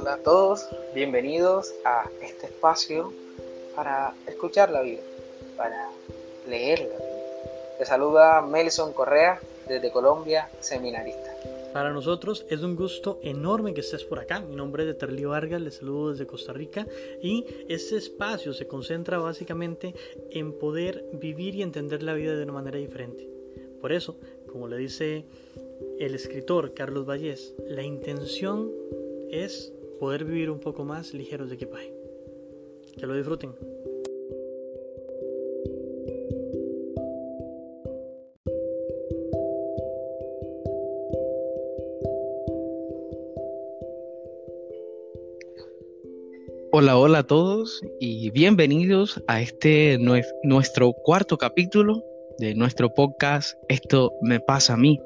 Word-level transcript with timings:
Hola 0.00 0.14
a 0.14 0.22
todos, 0.22 0.66
bienvenidos 0.94 1.74
a 1.84 2.08
este 2.22 2.46
espacio 2.46 3.12
para 3.76 4.14
escuchar 4.26 4.70
la 4.70 4.80
vida, 4.80 5.02
para 5.58 5.90
leer 6.48 6.78
la 6.78 6.86
vida. 6.86 7.76
Te 7.76 7.84
saluda 7.84 8.40
Melson 8.40 8.94
Correa 8.94 9.38
desde 9.68 9.92
Colombia, 9.92 10.48
seminarista. 10.60 11.36
Para 11.74 11.92
nosotros 11.92 12.46
es 12.48 12.62
un 12.62 12.76
gusto 12.76 13.18
enorme 13.22 13.74
que 13.74 13.82
estés 13.82 14.04
por 14.04 14.18
acá. 14.18 14.40
Mi 14.40 14.56
nombre 14.56 14.84
es 14.84 14.88
Eterlio 14.88 15.30
Vargas, 15.30 15.60
les 15.60 15.76
saludo 15.76 16.12
desde 16.12 16.26
Costa 16.26 16.54
Rica 16.54 16.86
y 17.20 17.44
este 17.68 17.98
espacio 17.98 18.54
se 18.54 18.66
concentra 18.66 19.18
básicamente 19.18 19.94
en 20.30 20.58
poder 20.58 21.04
vivir 21.12 21.56
y 21.56 21.62
entender 21.62 22.02
la 22.02 22.14
vida 22.14 22.34
de 22.34 22.44
una 22.44 22.54
manera 22.54 22.78
diferente. 22.78 23.28
Por 23.82 23.92
eso, 23.92 24.16
como 24.50 24.66
le 24.66 24.78
dice 24.78 25.26
el 25.98 26.14
escritor 26.14 26.72
Carlos 26.72 27.04
Vallés, 27.06 27.52
la 27.68 27.82
intención 27.82 28.72
es 29.30 29.74
poder 30.00 30.24
vivir 30.24 30.48
un 30.48 30.58
poco 30.58 30.82
más 30.82 31.12
ligeros 31.12 31.50
de 31.50 31.56
equipaje. 31.56 31.92
Que 32.98 33.06
lo 33.06 33.14
disfruten. 33.14 33.50
Hola, 46.72 46.96
hola 46.96 47.18
a 47.18 47.26
todos 47.26 47.82
y 48.00 48.30
bienvenidos 48.30 49.22
a 49.26 49.42
este 49.42 49.98
nuestro 50.42 50.94
cuarto 50.94 51.36
capítulo 51.36 52.02
de 52.38 52.54
nuestro 52.54 52.88
podcast 52.94 53.58
Esto 53.68 54.14
me 54.22 54.40
pasa 54.40 54.74
a 54.74 54.76
mí. 54.78 54.98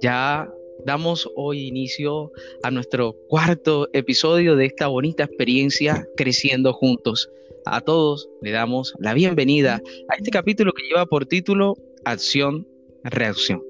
Ya 0.00 0.48
damos 0.86 1.28
hoy 1.34 1.66
inicio 1.66 2.30
a 2.62 2.70
nuestro 2.70 3.16
cuarto 3.28 3.88
episodio 3.92 4.54
de 4.54 4.66
esta 4.66 4.86
bonita 4.86 5.24
experiencia 5.24 6.06
Creciendo 6.16 6.72
Juntos. 6.72 7.28
A 7.64 7.80
todos 7.80 8.28
le 8.40 8.52
damos 8.52 8.94
la 9.00 9.12
bienvenida 9.12 9.82
a 10.08 10.14
este 10.16 10.30
capítulo 10.30 10.72
que 10.72 10.84
lleva 10.84 11.04
por 11.04 11.26
título 11.26 11.74
Acción, 12.04 12.68
Reacción. 13.02 13.64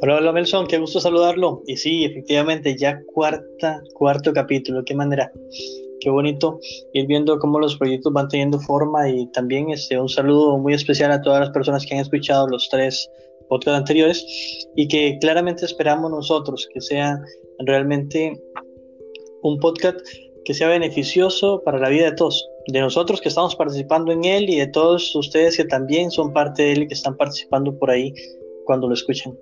Hola, 0.00 0.16
hola 0.16 0.32
Melson, 0.32 0.66
qué 0.66 0.78
gusto 0.78 1.00
saludarlo. 1.00 1.62
Y 1.66 1.76
sí, 1.76 2.06
efectivamente, 2.06 2.74
ya 2.74 3.02
cuarta, 3.12 3.82
cuarto 3.92 4.32
capítulo, 4.32 4.84
qué 4.86 4.94
manera, 4.94 5.30
qué 6.00 6.08
bonito 6.08 6.60
ir 6.94 7.06
viendo 7.06 7.38
cómo 7.38 7.60
los 7.60 7.76
proyectos 7.76 8.10
van 8.10 8.28
teniendo 8.28 8.58
forma 8.58 9.06
y 9.10 9.26
también 9.32 9.68
este, 9.68 10.00
un 10.00 10.08
saludo 10.08 10.56
muy 10.56 10.72
especial 10.72 11.12
a 11.12 11.20
todas 11.20 11.40
las 11.40 11.50
personas 11.50 11.84
que 11.84 11.94
han 11.94 12.00
escuchado 12.00 12.48
los 12.48 12.70
tres 12.70 13.10
podcasts 13.48 13.78
anteriores 13.78 14.68
y 14.74 14.88
que 14.88 15.18
claramente 15.20 15.64
esperamos 15.64 16.10
nosotros 16.10 16.68
que 16.72 16.80
sea 16.80 17.20
realmente 17.58 18.40
un 19.42 19.58
podcast 19.58 19.98
que 20.44 20.54
sea 20.54 20.68
beneficioso 20.68 21.62
para 21.64 21.78
la 21.78 21.88
vida 21.88 22.10
de 22.10 22.16
todos, 22.16 22.46
de 22.68 22.80
nosotros 22.80 23.20
que 23.20 23.28
estamos 23.28 23.56
participando 23.56 24.12
en 24.12 24.24
él 24.24 24.50
y 24.50 24.56
de 24.56 24.66
todos 24.66 25.14
ustedes 25.16 25.56
que 25.56 25.64
también 25.64 26.10
son 26.10 26.32
parte 26.32 26.62
de 26.62 26.72
él 26.72 26.82
y 26.82 26.88
que 26.88 26.94
están 26.94 27.16
participando 27.16 27.76
por 27.78 27.90
ahí 27.90 28.12
cuando 28.66 28.88
lo 28.88 28.94
escuchan. 28.94 29.36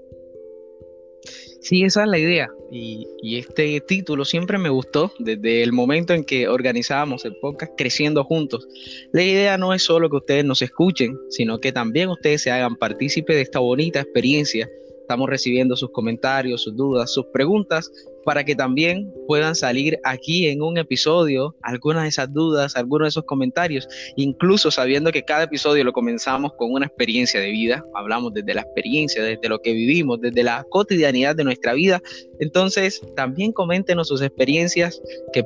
Sí, 1.61 1.85
esa 1.85 2.03
es 2.03 2.09
la 2.09 2.19
idea. 2.19 2.51
Y, 2.71 3.07
este 3.37 3.81
título 3.81 4.25
siempre 4.25 4.59
me 4.59 4.69
gustó 4.69 5.13
desde 5.19 5.63
el 5.63 5.73
momento 5.73 6.13
en 6.13 6.25
que 6.25 6.49
organizábamos 6.49 7.25
el 7.25 7.37
podcast 7.37 7.73
Creciendo 7.77 8.25
Juntos. 8.25 8.67
La 9.13 9.23
idea 9.23 9.57
no 9.59 9.73
es 9.73 9.85
solo 9.85 10.11
que 10.11 10.17
ustedes 10.17 10.45
nos 10.45 10.63
escuchen, 10.63 11.17
sino 11.31 11.59
que 11.61 11.73
también 11.73 12.09
ustedes 12.09 12.43
se 12.43 12.51
hagan 12.51 12.77
partícipe 12.77 13.35
de 13.35 13.43
esta 13.43 13.61
bonita 13.61 14.01
experiencia 14.01 14.69
Estamos 15.03 15.29
recibiendo 15.29 15.77
sus 15.77 15.91
comentarios, 15.91 16.63
sus 16.63 16.75
dudas, 16.75 17.13
sus 17.13 17.27
preguntas 17.27 17.93
para 18.25 18.45
que 18.45 18.55
también 18.55 19.13
puedan 19.27 19.55
salir 19.55 19.99
aquí 20.05 20.49
en 20.49 20.63
un 20.63 20.79
episodio 20.79 21.55
algunas 21.63 22.03
de 22.03 22.09
esas 22.09 22.33
dudas, 22.33 22.77
algunos 22.77 23.07
de 23.07 23.09
esos 23.11 23.25
comentarios, 23.25 23.89
incluso 24.17 24.71
sabiendo 24.71 25.13
que 25.13 25.25
cada 25.25 25.45
episodio 25.45 25.85
lo 25.85 25.93
comenzamos 25.93 26.53
con 26.55 26.73
una 26.73 26.87
experiencia 26.87 27.41
de 27.41 27.51
vida, 27.51 27.85
hablamos 27.95 28.33
desde 28.35 28.55
la 28.55 28.63
experiencia, 28.63 29.23
desde 29.23 29.49
lo 29.49 29.61
que 29.61 29.73
vivimos, 29.73 30.21
desde 30.21 30.43
la 30.43 30.65
cotidianidad 30.71 31.37
de 31.37 31.45
nuestra 31.45 31.75
vida. 31.75 32.01
Entonces, 32.41 33.01
también 33.17 33.53
coméntenos 33.53 34.09
sus 34.09 34.23
experiencias 34.23 35.01
que, 35.33 35.45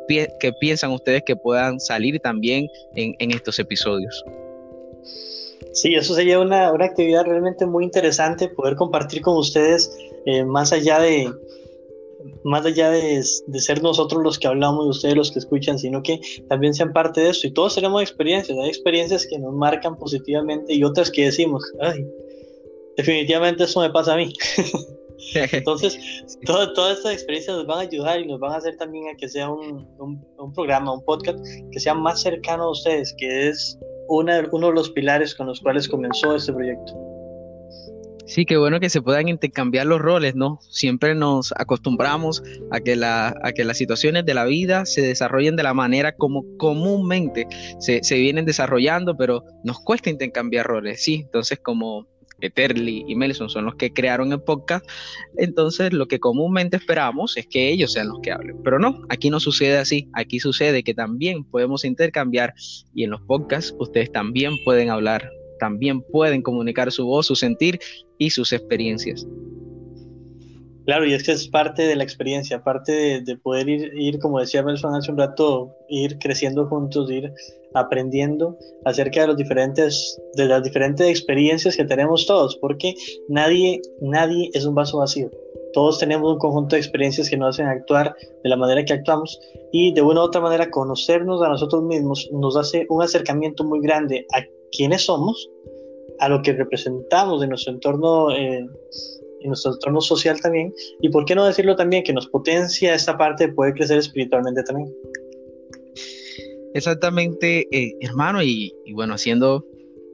piensan 0.60 0.92
ustedes 0.92 1.22
que 1.24 1.36
puedan 1.36 1.80
salir 1.80 2.18
también 2.20 2.68
en 2.94 3.30
estos 3.30 3.58
episodios. 3.58 4.24
Sí, 5.76 5.94
eso 5.94 6.14
sería 6.14 6.40
una, 6.40 6.68
actividad 6.68 7.24
realmente 7.24 7.66
muy 7.66 7.84
interesante, 7.84 8.48
poder 8.48 8.76
compartir 8.76 9.20
con 9.20 9.36
ustedes 9.36 9.94
eh, 10.24 10.42
más 10.42 10.72
allá 10.72 11.00
de 11.00 11.30
más 12.44 12.64
allá 12.64 12.90
de, 12.90 13.22
ser 13.22 13.82
nosotros 13.82 14.22
los 14.22 14.38
que 14.38 14.46
hablamos 14.46 14.86
y 14.86 14.90
ustedes 14.90 15.16
los 15.16 15.30
que 15.30 15.38
escuchan, 15.38 15.78
sino 15.78 16.02
que 16.02 16.20
también 16.48 16.74
sean 16.74 16.92
parte 16.92 17.20
de 17.20 17.30
eso. 17.30 17.46
Y 17.46 17.52
todos 17.52 17.74
tenemos 17.74 18.02
experiencias, 18.02 18.58
hay 18.58 18.68
experiencias 18.68 19.26
que 19.26 19.38
nos 19.38 19.54
marcan 19.54 19.96
positivamente 19.96 20.74
y 20.74 20.84
otras 20.84 21.10
que 21.10 21.24
decimos, 21.24 21.64
ay, 21.80 22.06
definitivamente 22.96 23.64
eso 23.64 23.80
me 23.80 23.90
pasa 23.90 24.14
a 24.14 24.16
mí. 24.16 24.32
Entonces, 25.34 25.98
todas 26.44 26.98
estas 26.98 27.12
experiencias 27.12 27.56
nos 27.56 27.66
van 27.66 27.78
a 27.78 27.82
ayudar 27.82 28.20
y 28.20 28.26
nos 28.26 28.38
van 28.38 28.52
a 28.52 28.56
hacer 28.56 28.76
también 28.76 29.08
a 29.08 29.16
que 29.16 29.28
sea 29.28 29.50
un, 29.50 29.88
un 29.98 30.52
programa, 30.52 30.92
un 30.92 31.04
podcast 31.04 31.38
que 31.72 31.80
sea 31.80 31.94
más 31.94 32.20
cercano 32.20 32.64
a 32.64 32.70
ustedes, 32.70 33.14
que 33.18 33.48
es 33.48 33.78
una, 34.08 34.46
uno 34.52 34.68
de 34.68 34.74
los 34.74 34.90
pilares 34.90 35.34
con 35.34 35.46
los 35.46 35.60
cuales 35.60 35.88
comenzó 35.88 36.36
este 36.36 36.52
proyecto. 36.52 37.15
Sí, 38.26 38.44
qué 38.44 38.56
bueno 38.56 38.80
que 38.80 38.90
se 38.90 39.00
puedan 39.00 39.28
intercambiar 39.28 39.86
los 39.86 40.00
roles, 40.00 40.34
¿no? 40.34 40.58
Siempre 40.68 41.14
nos 41.14 41.52
acostumbramos 41.56 42.42
a 42.72 42.80
que, 42.80 42.98
a 43.02 43.52
que 43.54 43.64
las 43.64 43.78
situaciones 43.78 44.26
de 44.26 44.34
la 44.34 44.44
vida 44.44 44.84
se 44.84 45.00
desarrollen 45.00 45.54
de 45.54 45.62
la 45.62 45.74
manera 45.74 46.12
como 46.16 46.44
comúnmente 46.58 47.46
se, 47.78 48.02
se 48.02 48.16
vienen 48.16 48.44
desarrollando, 48.44 49.16
pero 49.16 49.44
nos 49.62 49.78
cuesta 49.78 50.10
intercambiar 50.10 50.66
roles, 50.66 51.04
sí. 51.04 51.22
Entonces, 51.24 51.60
como 51.60 52.08
Eterly 52.40 53.04
y 53.06 53.14
Melson 53.14 53.48
son 53.48 53.64
los 53.64 53.76
que 53.76 53.92
crearon 53.92 54.32
el 54.32 54.42
podcast, 54.42 54.84
entonces 55.36 55.92
lo 55.92 56.06
que 56.06 56.18
comúnmente 56.18 56.76
esperamos 56.76 57.36
es 57.36 57.46
que 57.46 57.68
ellos 57.68 57.92
sean 57.92 58.08
los 58.08 58.18
que 58.22 58.32
hablen. 58.32 58.60
Pero 58.64 58.78
no, 58.78 59.02
aquí 59.08 59.30
no 59.30 59.38
sucede 59.40 59.78
así. 59.78 60.08
Aquí 60.14 60.40
sucede 60.40 60.82
que 60.82 60.94
también 60.94 61.44
podemos 61.44 61.84
intercambiar 61.84 62.54
y 62.92 63.04
en 63.04 63.10
los 63.10 63.22
podcasts 63.22 63.74
ustedes 63.78 64.10
también 64.10 64.54
pueden 64.64 64.90
hablar, 64.90 65.30
también 65.58 66.02
pueden 66.02 66.42
comunicar 66.42 66.92
su 66.92 67.06
voz, 67.06 67.26
su 67.26 67.36
sentir 67.36 67.78
y 68.18 68.30
sus 68.30 68.52
experiencias. 68.52 69.26
Claro, 70.86 71.04
y 71.04 71.14
es 71.14 71.24
que 71.24 71.32
es 71.32 71.48
parte 71.48 71.82
de 71.82 71.96
la 71.96 72.04
experiencia, 72.04 72.62
parte 72.62 73.20
de, 73.20 73.36
poder 73.38 73.68
ir, 73.68 73.92
ir, 73.98 74.20
como 74.20 74.38
decía 74.38 74.62
Melson 74.62 74.94
hace 74.94 75.10
un 75.10 75.18
rato, 75.18 75.74
ir 75.88 76.16
creciendo 76.18 76.66
juntos, 76.68 77.10
ir 77.10 77.32
aprendiendo 77.74 78.56
acerca 78.84 79.22
de 79.22 79.26
los 79.26 79.36
diferentes, 79.36 80.16
de 80.34 80.46
las 80.46 80.62
diferentes 80.62 81.08
experiencias 81.08 81.76
que 81.76 81.84
tenemos 81.84 82.24
todos, 82.24 82.56
porque 82.56 82.94
nadie, 83.28 83.82
nadie 84.00 84.48
es 84.54 84.64
un 84.64 84.76
vaso 84.76 84.98
vacío. 84.98 85.28
Todos 85.72 85.98
tenemos 85.98 86.32
un 86.32 86.38
conjunto 86.38 86.76
de 86.76 86.80
experiencias 86.80 87.28
que 87.28 87.36
nos 87.36 87.56
hacen 87.56 87.66
actuar 87.66 88.14
de 88.44 88.48
la 88.48 88.56
manera 88.56 88.84
que 88.84 88.92
actuamos 88.92 89.38
y 89.72 89.92
de 89.92 90.02
una 90.02 90.20
u 90.20 90.24
otra 90.24 90.40
manera 90.40 90.70
conocernos 90.70 91.42
a 91.42 91.48
nosotros 91.48 91.82
mismos 91.82 92.30
nos 92.32 92.56
hace 92.56 92.86
un 92.88 93.02
acercamiento 93.02 93.64
muy 93.64 93.80
grande 93.80 94.24
a 94.34 94.42
quiénes 94.70 95.04
somos, 95.04 95.50
a 96.18 96.28
lo 96.28 96.42
que 96.42 96.52
representamos 96.52 97.42
en 97.42 97.50
nuestro 97.50 97.72
entorno. 97.72 98.30
Eh, 98.30 98.66
en 99.40 99.48
nuestro 99.48 99.74
entorno 99.74 100.00
social 100.00 100.40
también, 100.40 100.74
y 101.00 101.08
por 101.10 101.24
qué 101.24 101.34
no 101.34 101.46
decirlo 101.46 101.76
también, 101.76 102.02
que 102.02 102.12
nos 102.12 102.26
potencia 102.26 102.94
esta 102.94 103.16
parte 103.16 103.46
de 103.46 103.52
poder 103.52 103.74
crecer 103.74 103.98
espiritualmente 103.98 104.62
también. 104.62 104.92
Exactamente, 106.74 107.66
eh, 107.70 107.94
hermano, 108.00 108.42
y, 108.42 108.74
bueno, 108.92 109.14
haciendo 109.14 109.64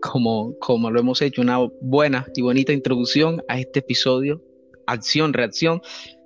como, 0.00 0.54
como 0.58 0.91
lo 0.91 1.00
hemos 1.00 1.22
hecho, 1.22 1.41
una 1.41 1.58
buena 1.80 2.26
y 2.36 2.42
bonita 2.42 2.72
introducción 2.72 3.42
a 3.48 3.58
este 3.58 3.80
episodio, 3.80 4.41
acción, 4.86 5.32
reacción. 5.32 5.80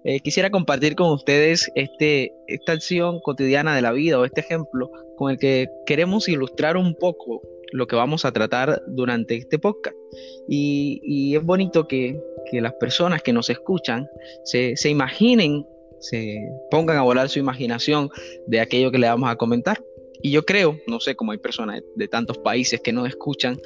Eh, 0.04 0.20
quisiera 0.20 0.50
compartir 0.50 0.94
con 0.94 1.10
ustedes 1.10 1.70
este, 1.74 2.32
esta 2.48 2.72
acción 2.72 3.20
cotidiana 3.20 3.74
de 3.74 3.82
la 3.82 3.92
vida 3.92 4.18
o 4.18 4.24
este 4.24 4.40
ejemplo 4.40 4.90
con 5.16 5.30
el 5.30 5.38
que 5.38 5.68
queremos 5.86 6.28
ilustrar 6.28 6.76
un 6.76 6.94
poco 6.94 7.42
lo 7.72 7.86
que 7.86 7.96
vamos 7.96 8.24
a 8.24 8.32
tratar 8.32 8.82
durante 8.86 9.36
este 9.36 9.58
podcast. 9.58 9.96
Y, 10.48 11.34
es 11.34 11.42
bonito 11.44 11.86
que, 11.86 12.20
las 12.52 12.74
personas 12.74 13.22
que 13.22 13.32
nos 13.32 13.50
escuchan 13.50 14.08
se, 14.44 14.74
imaginen, 14.88 15.66
se 15.98 16.38
pongan 16.70 16.96
a 16.96 17.02
volar 17.02 17.28
su 17.28 17.40
imaginación 17.40 18.08
de 18.46 18.60
aquello 18.60 18.92
que 18.92 18.98
le 18.98 19.08
vamos 19.08 19.28
a 19.28 19.36
comentar. 19.36 19.82
Y 20.22 20.30
yo 20.30 20.44
creo, 20.44 20.78
no 20.86 21.00
sé 21.00 21.16
cómo 21.16 21.32
hay 21.32 21.38
personas 21.38 21.82
de, 21.96 22.08
tantos 22.08 22.38
países 22.38 22.80
que 22.80 22.92
nos 22.92 23.08
escuchan, 23.08 23.58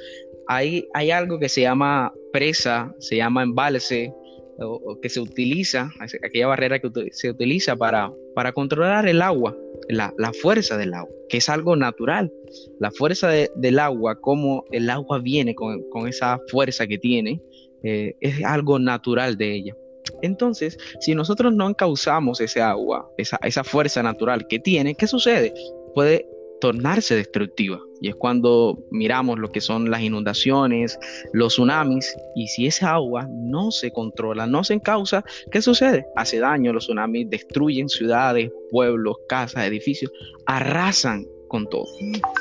hay, 0.47 0.87
hay 0.93 1.11
algo 1.11 1.39
que 1.39 1.47
se 1.47 1.61
llama 1.61 2.11
presa, 2.33 2.93
se 2.99 3.17
llama 3.17 3.43
embalse, 3.43 4.13
o, 4.59 4.99
que 4.99 5.09
se 5.09 5.19
utiliza, 5.19 5.89
aquella 6.23 6.47
barrera 6.47 6.79
que 6.79 6.89
se 7.11 7.29
utiliza 7.29 7.75
para, 7.75 8.11
para 8.35 8.51
controlar 8.51 9.07
el 9.07 9.21
agua, 9.21 9.55
la, 9.91 10.31
fuerza 10.41 10.77
del 10.77 10.93
agua, 10.93 11.13
que 11.29 11.37
es 11.37 11.49
algo 11.49 11.75
natural. 11.75 12.31
La 12.79 12.91
fuerza 12.91 13.29
del 13.29 13.79
agua, 13.79 14.19
como 14.19 14.65
el 14.71 14.89
agua 14.89 15.19
viene 15.19 15.55
con, 15.55 16.07
esa 16.07 16.39
fuerza 16.49 16.87
que 16.87 16.97
tiene, 16.97 17.41
eh, 17.83 18.15
es 18.19 18.43
algo 18.43 18.79
natural 18.79 19.37
de 19.37 19.55
ella. 19.55 19.75
Entonces, 20.21 20.77
si 20.99 21.15
nosotros 21.15 21.53
no 21.53 21.69
encauzamos 21.69 22.41
ese 22.41 22.61
agua, 22.61 23.09
esa, 23.17 23.37
esa 23.43 23.63
fuerza 23.63 24.03
natural 24.03 24.47
que 24.47 24.59
tiene, 24.59 24.95
¿qué 24.95 25.07
sucede? 25.07 25.53
Puede 25.93 26.27
tornarse 26.61 27.15
destructiva. 27.15 27.81
Y 27.99 28.07
es 28.07 28.15
cuando 28.15 28.79
miramos 28.89 29.37
lo 29.37 29.51
que 29.51 29.59
son 29.59 29.91
las 29.91 30.01
inundaciones, 30.01 30.97
los 31.33 31.53
tsunamis, 31.53 32.15
y 32.35 32.47
si 32.47 32.67
esa 32.67 32.93
agua 32.93 33.27
no 33.29 33.71
se 33.71 33.91
controla, 33.91 34.47
no 34.47 34.63
se 34.63 34.75
encausa, 34.75 35.23
¿qué 35.51 35.61
sucede? 35.61 36.05
Hace 36.15 36.39
daño, 36.39 36.71
los 36.71 36.85
tsunamis 36.85 37.29
destruyen 37.29 37.89
ciudades, 37.89 38.49
pueblos, 38.71 39.17
casas, 39.27 39.65
edificios, 39.65 40.11
arrasan 40.45 41.25
con 41.49 41.67
todo. 41.69 41.85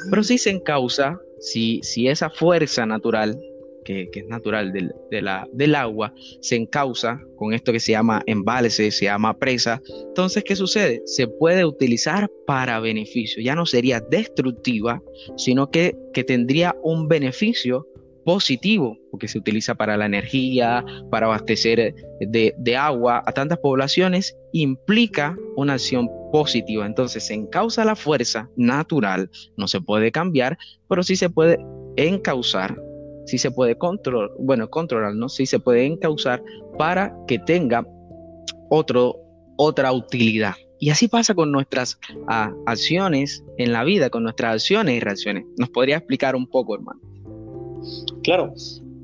Pero 0.08 0.22
si 0.22 0.38
se 0.38 0.50
encausa, 0.50 1.20
si, 1.40 1.80
si 1.82 2.06
esa 2.06 2.30
fuerza 2.30 2.86
natural 2.86 3.38
que, 4.12 4.20
es 4.20 4.26
natural 4.26 4.72
del, 4.72 4.92
del 5.52 5.74
agua, 5.74 6.12
se 6.40 6.56
encausa 6.56 7.20
con 7.36 7.52
esto 7.52 7.72
que 7.72 7.80
se 7.80 7.92
llama 7.92 8.22
embalse, 8.26 8.90
se 8.90 9.06
llama 9.06 9.36
presa. 9.38 9.80
Entonces, 10.08 10.44
¿qué 10.44 10.56
sucede? 10.56 11.02
Se 11.06 11.26
puede 11.26 11.64
utilizar 11.64 12.30
para 12.46 12.80
beneficio. 12.80 13.42
Ya 13.42 13.54
no 13.54 13.66
sería 13.66 14.00
destructiva, 14.00 15.02
sino 15.36 15.70
que, 15.70 15.96
que 16.12 16.24
tendría 16.24 16.76
un 16.82 17.08
beneficio 17.08 17.86
positivo, 18.24 18.98
porque 19.10 19.28
se 19.28 19.38
utiliza 19.38 19.74
para 19.74 19.96
la 19.96 20.06
energía, 20.06 20.84
para 21.10 21.26
abastecer 21.26 21.94
de, 22.20 22.54
de, 22.56 22.76
agua 22.76 23.22
a 23.26 23.32
tantas 23.32 23.58
poblaciones, 23.58 24.36
implica 24.52 25.36
una 25.56 25.74
acción 25.74 26.08
positiva. 26.30 26.86
Entonces 26.86 27.26
se 27.26 27.34
encausa 27.34 27.84
la 27.84 27.96
fuerza 27.96 28.48
natural, 28.56 29.30
no 29.56 29.66
se 29.66 29.80
puede 29.80 30.12
cambiar, 30.12 30.58
pero 30.88 31.02
sí 31.02 31.16
se 31.16 31.30
puede 31.30 31.58
encauzar 31.96 32.76
si 33.26 33.38
se 33.38 33.50
puede 33.50 33.76
controlar, 33.76 34.30
bueno, 34.38 34.68
controlar, 34.68 35.14
¿no? 35.14 35.28
Si 35.28 35.46
se 35.46 35.58
puede 35.58 35.86
encauzar 35.86 36.42
para 36.78 37.14
que 37.26 37.38
tenga 37.38 37.86
otro, 38.70 39.16
otra 39.56 39.92
utilidad. 39.92 40.54
Y 40.78 40.90
así 40.90 41.08
pasa 41.08 41.34
con 41.34 41.52
nuestras 41.52 41.98
ah, 42.28 42.52
acciones 42.66 43.44
en 43.58 43.72
la 43.72 43.84
vida, 43.84 44.08
con 44.08 44.22
nuestras 44.22 44.54
acciones 44.54 44.96
y 44.96 45.00
reacciones. 45.00 45.44
¿Nos 45.58 45.68
podría 45.68 45.98
explicar 45.98 46.34
un 46.34 46.46
poco, 46.46 46.74
hermano? 46.74 47.00
Claro, 48.22 48.54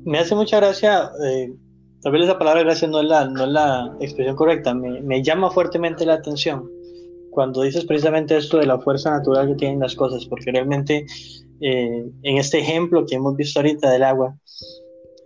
me 0.03 0.19
hace 0.19 0.33
mucha 0.35 0.57
gracia, 0.57 1.11
eh, 1.23 1.53
tal 2.01 2.11
vez 2.11 2.23
esa 2.23 2.39
palabra 2.39 2.63
gracia 2.63 2.87
no 2.87 3.01
es 3.01 3.07
la, 3.07 3.27
no 3.27 3.43
es 3.43 3.49
la 3.49 3.95
expresión 3.99 4.35
correcta, 4.35 4.73
me, 4.73 5.01
me 5.01 5.21
llama 5.23 5.51
fuertemente 5.51 6.05
la 6.05 6.15
atención 6.15 6.69
cuando 7.37 7.61
dices 7.61 7.85
precisamente 7.85 8.35
esto 8.35 8.57
de 8.57 8.65
la 8.65 8.79
fuerza 8.79 9.11
natural 9.11 9.49
que 9.49 9.53
tienen 9.53 9.79
las 9.79 9.93
cosas, 9.93 10.25
porque 10.25 10.51
realmente 10.51 11.05
eh, 11.61 12.05
en 12.23 12.37
este 12.37 12.59
ejemplo 12.59 13.05
que 13.05 13.15
hemos 13.15 13.35
visto 13.35 13.59
ahorita 13.59 13.91
del 13.91 14.03
agua, 14.03 14.37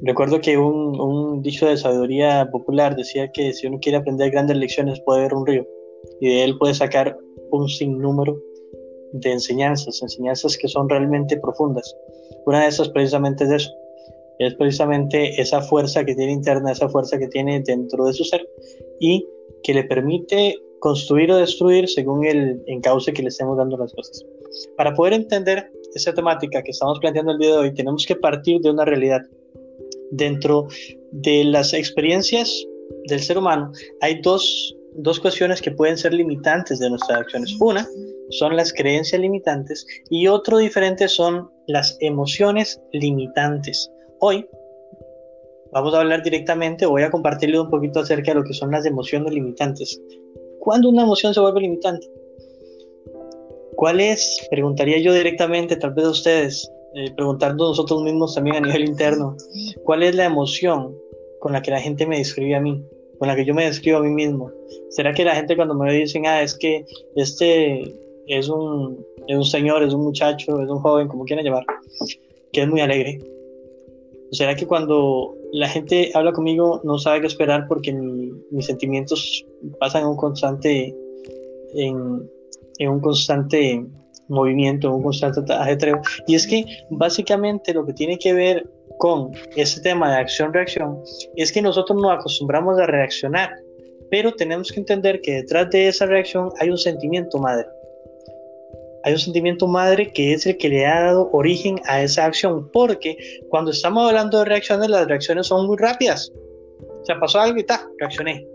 recuerdo 0.01 0.41
que 0.41 0.57
un, 0.57 0.99
un, 0.99 1.41
dicho 1.41 1.67
de 1.67 1.77
sabiduría 1.77 2.49
popular 2.51 2.95
decía 2.95 3.31
que 3.31 3.53
si 3.53 3.67
uno 3.67 3.79
quiere 3.79 3.97
aprender 3.97 4.31
grandes 4.31 4.57
lecciones 4.57 4.99
puede 5.01 5.21
ver 5.21 5.33
un 5.33 5.45
río 5.45 5.67
y 6.19 6.29
de 6.29 6.43
él 6.43 6.57
puede 6.57 6.73
sacar 6.73 7.17
un 7.51 7.67
sinnúmero 7.67 8.39
de 9.13 9.31
enseñanzas, 9.31 10.01
enseñanzas 10.01 10.57
que 10.57 10.67
son 10.67 10.89
realmente 10.89 11.37
profundas. 11.37 11.95
Una 12.45 12.61
de 12.61 12.69
esas 12.69 12.89
precisamente 12.89 13.43
es 13.43 13.51
eso, 13.51 13.71
es 14.39 14.55
precisamente 14.55 15.39
esa 15.39 15.61
fuerza 15.61 16.03
que 16.03 16.15
tiene 16.15 16.31
interna, 16.31 16.71
esa 16.71 16.89
fuerza 16.89 17.19
que 17.19 17.27
tiene 17.27 17.59
dentro 17.61 18.05
de 18.05 18.13
su 18.13 18.23
ser 18.23 18.47
y 18.99 19.27
que 19.63 19.73
le 19.73 19.83
permite 19.83 20.55
construir 20.79 21.31
o 21.31 21.37
destruir 21.37 21.87
según 21.87 22.25
el 22.25 22.63
encauce 22.65 23.13
que 23.13 23.21
le 23.21 23.29
estemos 23.29 23.57
dando 23.57 23.77
las 23.77 23.93
cosas. 23.93 24.25
Para 24.77 24.93
poder 24.95 25.13
entender 25.13 25.71
esa 25.93 26.13
temática 26.13 26.61
que 26.63 26.71
estamos 26.71 26.99
planteando 26.99 27.31
el 27.33 27.39
día 27.39 27.51
de 27.51 27.57
hoy, 27.57 27.73
tenemos 27.73 28.05
que 28.05 28.15
partir 28.15 28.61
de 28.61 28.69
una 28.69 28.85
realidad. 28.85 29.21
Dentro 30.11 30.67
de 31.11 31.43
las 31.45 31.73
experiencias 31.73 32.65
del 33.07 33.21
ser 33.21 33.37
humano 33.37 33.71
hay 34.01 34.21
dos, 34.21 34.75
dos 34.95 35.19
cuestiones 35.19 35.61
que 35.61 35.71
pueden 35.71 35.97
ser 35.97 36.13
limitantes 36.13 36.79
de 36.79 36.89
nuestras 36.89 37.19
acciones. 37.19 37.55
Una 37.59 37.87
son 38.29 38.55
las 38.55 38.73
creencias 38.73 39.21
limitantes 39.21 39.85
y 40.09 40.27
otro 40.27 40.57
diferente 40.57 41.07
son 41.07 41.49
las 41.67 41.97
emociones 41.99 42.81
limitantes. 42.91 43.89
Hoy 44.19 44.45
vamos 45.71 45.93
a 45.93 46.01
hablar 46.01 46.23
directamente, 46.23 46.85
voy 46.85 47.03
a 47.03 47.11
compartirle 47.11 47.59
un 47.59 47.69
poquito 47.69 48.01
acerca 48.01 48.31
de 48.31 48.39
lo 48.39 48.43
que 48.43 48.53
son 48.53 48.71
las 48.71 48.85
emociones 48.85 49.33
limitantes. 49.33 50.01
¿Cuándo 50.59 50.89
una 50.89 51.03
emoción 51.03 51.33
se 51.33 51.39
vuelve 51.39 51.61
limitante? 51.61 52.07
¿Cuál 53.75 53.99
es? 53.99 54.47
Preguntaría 54.49 54.99
yo 54.99 55.13
directamente, 55.13 55.75
tal 55.75 55.93
vez 55.93 56.05
a 56.05 56.09
ustedes, 56.09 56.71
eh, 56.93 57.11
preguntando 57.15 57.69
nosotros 57.69 58.03
mismos 58.03 58.35
también 58.35 58.57
a 58.57 58.61
nivel 58.61 58.85
interno, 58.85 59.35
¿cuál 59.83 60.03
es 60.03 60.15
la 60.15 60.25
emoción 60.25 60.95
con 61.39 61.53
la 61.53 61.61
que 61.61 61.71
la 61.71 61.79
gente 61.79 62.05
me 62.05 62.17
describe 62.17 62.55
a 62.55 62.61
mí? 62.61 62.83
Con 63.17 63.27
la 63.27 63.35
que 63.35 63.45
yo 63.45 63.53
me 63.53 63.65
describo 63.65 63.99
a 63.99 64.03
mí 64.03 64.09
mismo. 64.09 64.51
¿Será 64.89 65.13
que 65.13 65.23
la 65.23 65.35
gente 65.35 65.55
cuando 65.55 65.73
me 65.73 65.93
dicen, 65.93 66.25
ah, 66.25 66.41
es 66.41 66.55
que 66.55 66.85
este 67.15 67.95
es 68.27 68.49
un, 68.49 69.05
es 69.27 69.37
un 69.37 69.45
señor, 69.45 69.83
es 69.83 69.93
un 69.93 70.03
muchacho, 70.03 70.61
es 70.61 70.69
un 70.69 70.79
joven, 70.79 71.07
como 71.07 71.25
quieran 71.25 71.45
llamar, 71.45 71.65
que 72.51 72.61
es 72.61 72.67
muy 72.67 72.81
alegre? 72.81 73.19
¿O 74.31 74.35
será 74.35 74.55
que 74.55 74.65
cuando 74.65 75.35
la 75.51 75.67
gente 75.67 76.11
habla 76.13 76.31
conmigo 76.31 76.81
no 76.83 76.97
sabe 76.97 77.21
qué 77.21 77.27
esperar 77.27 77.67
porque 77.67 77.93
mis 77.93 78.65
sentimientos 78.65 79.45
pasan 79.79 80.05
un 80.05 80.15
constante 80.15 80.95
en, 81.73 82.29
en 82.81 82.89
un 82.89 82.99
constante 82.99 83.85
movimiento, 84.27 84.87
en 84.87 84.93
un 84.95 85.03
constante 85.03 85.53
ajetreo. 85.53 86.01
Y 86.27 86.35
es 86.35 86.47
que 86.47 86.65
básicamente 86.89 87.73
lo 87.73 87.85
que 87.85 87.93
tiene 87.93 88.17
que 88.17 88.33
ver 88.33 88.67
con 88.97 89.31
ese 89.55 89.81
tema 89.81 90.11
de 90.11 90.17
acción-reacción 90.17 90.99
es 91.35 91.51
que 91.51 91.61
nosotros 91.61 92.01
nos 92.01 92.11
acostumbramos 92.11 92.79
a 92.79 92.87
reaccionar, 92.87 93.51
pero 94.09 94.33
tenemos 94.33 94.71
que 94.71 94.79
entender 94.79 95.21
que 95.21 95.33
detrás 95.33 95.69
de 95.69 95.87
esa 95.87 96.07
reacción 96.07 96.49
hay 96.59 96.69
un 96.69 96.77
sentimiento 96.77 97.37
madre. 97.37 97.67
Hay 99.03 99.13
un 99.13 99.19
sentimiento 99.19 99.67
madre 99.67 100.11
que 100.11 100.33
es 100.33 100.45
el 100.45 100.57
que 100.57 100.69
le 100.69 100.85
ha 100.85 101.01
dado 101.01 101.29
origen 101.33 101.79
a 101.85 102.01
esa 102.01 102.25
acción, 102.25 102.69
porque 102.71 103.17
cuando 103.49 103.71
estamos 103.71 104.07
hablando 104.07 104.39
de 104.39 104.45
reacciones, 104.45 104.89
las 104.89 105.07
reacciones 105.07 105.47
son 105.47 105.67
muy 105.67 105.77
rápidas. 105.77 106.31
O 107.01 107.05
sea, 107.05 107.19
pasó 107.19 107.39
algo 107.39 107.59
y 107.59 107.63
ta, 107.63 107.87
reaccioné. 107.99 108.45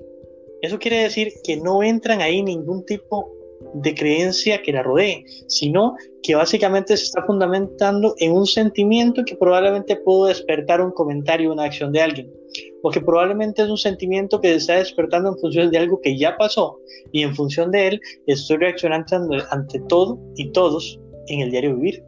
Eso 0.63 0.79
quiere 0.79 1.03
decir 1.03 1.33
que 1.45 1.57
no 1.57 1.83
entran 1.83 2.21
ahí 2.21 2.43
ningún 2.43 2.85
tipo 2.87 3.36
de 3.75 3.95
creencia 3.95 4.63
que 4.63 4.73
la 4.73 4.83
rodee, 4.83 5.25
sino 5.49 5.97
que 6.23 6.35
básicamente 6.35 6.97
se 6.97 7.05
está 7.05 7.25
fundamentando 7.25 8.15
en 8.19 8.33
un 8.33 8.47
sentimiento 8.47 9.25
que 9.25 9.37
probablemente 9.37 9.97
pudo 9.97 10.27
despertar 10.27 10.81
un 10.81 10.93
comentario, 10.93 11.53
una 11.53 11.65
acción 11.65 11.93
de 11.93 12.01
alguien, 12.01 12.33
o 12.83 12.91
que 12.91 13.01
probablemente 13.01 13.63
es 13.63 13.69
un 13.69 13.79
sentimiento 13.79 14.41
que 14.41 14.49
se 14.49 14.57
está 14.57 14.75
despertando 14.77 15.31
en 15.31 15.39
función 15.39 15.71
de 15.71 15.79
algo 15.79 16.01
que 16.01 16.17
ya 16.19 16.37
pasó 16.37 16.79
y 17.13 17.23
en 17.23 17.35
función 17.35 17.71
de 17.71 17.89
él 17.89 18.01
estoy 18.27 18.59
reaccionando 18.59 19.37
ante 19.51 19.81
todo 19.89 20.19
y 20.37 20.51
todos 20.53 20.99
en 21.29 21.41
el 21.41 21.51
diario 21.51 21.77
vivir. 21.77 22.03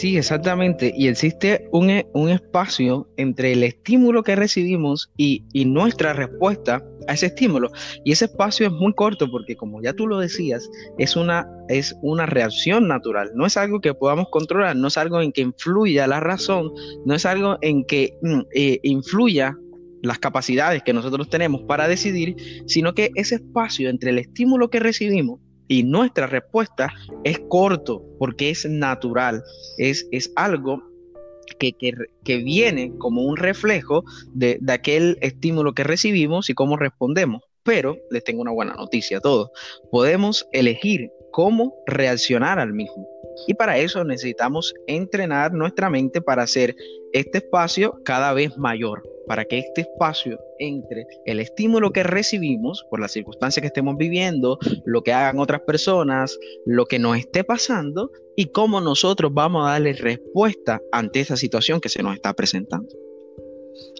Sí, 0.00 0.16
exactamente. 0.16 0.94
Y 0.96 1.08
existe 1.08 1.68
un, 1.72 1.90
e, 1.90 2.08
un, 2.14 2.30
espacio 2.30 3.06
entre 3.18 3.52
el 3.52 3.62
estímulo 3.62 4.22
que 4.22 4.34
recibimos 4.34 5.10
y, 5.18 5.44
y, 5.52 5.66
nuestra 5.66 6.14
respuesta 6.14 6.82
a 7.06 7.12
ese 7.12 7.26
estímulo. 7.26 7.70
Y 8.02 8.12
ese 8.12 8.24
espacio 8.24 8.68
es 8.68 8.72
muy 8.72 8.94
corto 8.94 9.30
porque, 9.30 9.56
como 9.56 9.82
ya 9.82 9.92
tú 9.92 10.06
lo 10.06 10.18
decías, 10.18 10.70
es 10.96 11.16
una, 11.16 11.46
es 11.68 11.94
una 12.00 12.24
reacción 12.24 12.88
natural. 12.88 13.30
No 13.34 13.44
es 13.44 13.58
algo 13.58 13.82
que 13.82 13.92
podamos 13.92 14.28
controlar, 14.30 14.74
no 14.74 14.88
es 14.88 14.96
algo 14.96 15.20
en 15.20 15.32
que 15.32 15.42
influya 15.42 16.06
la 16.06 16.20
razón, 16.20 16.72
no 17.04 17.14
es 17.14 17.26
algo 17.26 17.58
en 17.60 17.84
que 17.84 18.16
mm, 18.22 18.40
eh, 18.54 18.80
influya 18.84 19.54
las 20.00 20.18
capacidades 20.18 20.82
que 20.82 20.94
nosotros 20.94 21.28
tenemos 21.28 21.60
para 21.64 21.88
decidir, 21.88 22.36
sino 22.64 22.94
que 22.94 23.10
ese 23.16 23.34
espacio 23.34 23.90
entre 23.90 24.12
el 24.12 24.18
estímulo 24.18 24.70
que 24.70 24.80
recibimos 24.80 25.40
y 25.70 25.84
nuestra 25.84 26.26
respuesta 26.26 26.92
es 27.22 27.38
corto 27.48 28.04
porque 28.18 28.50
es 28.50 28.68
natural, 28.68 29.44
es, 29.78 30.04
es 30.10 30.32
algo 30.34 30.82
que, 31.60 31.72
que, 31.72 32.36
viene 32.38 32.92
como 32.98 33.22
un 33.22 33.36
reflejo 33.36 34.02
de, 34.32 34.58
de, 34.60 34.72
aquel 34.72 35.16
estímulo 35.20 35.72
que 35.72 35.84
recibimos 35.84 36.50
y 36.50 36.54
cómo 36.54 36.76
respondemos. 36.76 37.42
Pero 37.62 37.98
les 38.10 38.24
tengo 38.24 38.42
una 38.42 38.50
buena 38.50 38.74
noticia 38.74 39.18
a 39.18 39.20
todos. 39.20 39.50
Podemos 39.92 40.48
elegir 40.52 41.08
cómo 41.30 41.76
reaccionar 41.86 42.58
al 42.58 42.72
mismo. 42.72 43.06
Y 43.46 43.54
para 43.54 43.78
eso 43.78 44.02
necesitamos 44.02 44.74
entrenar 44.88 45.52
nuestra 45.52 45.88
mente 45.88 46.20
para 46.20 46.42
hacer 46.42 46.74
este 47.12 47.38
espacio 47.38 48.00
cada 48.04 48.32
vez 48.32 48.58
mayor 48.58 49.04
para 49.30 49.44
que 49.44 49.60
este 49.60 49.82
espacio 49.82 50.40
entre 50.58 51.06
el 51.24 51.38
estímulo 51.38 51.92
que 51.92 52.02
recibimos 52.02 52.84
por 52.90 52.98
las 52.98 53.12
circunstancias 53.12 53.60
que 53.60 53.68
estemos 53.68 53.96
viviendo, 53.96 54.58
lo 54.84 55.04
que 55.04 55.12
hagan 55.12 55.38
otras 55.38 55.60
personas, 55.60 56.36
lo 56.66 56.84
que 56.86 56.98
nos 56.98 57.16
esté 57.16 57.44
pasando 57.44 58.10
y 58.34 58.46
cómo 58.46 58.80
nosotros 58.80 59.32
vamos 59.32 59.64
a 59.64 59.70
darle 59.70 59.92
respuesta 59.92 60.82
ante 60.90 61.20
esa 61.20 61.36
situación 61.36 61.80
que 61.80 61.88
se 61.88 62.02
nos 62.02 62.16
está 62.16 62.34
presentando. 62.34 62.88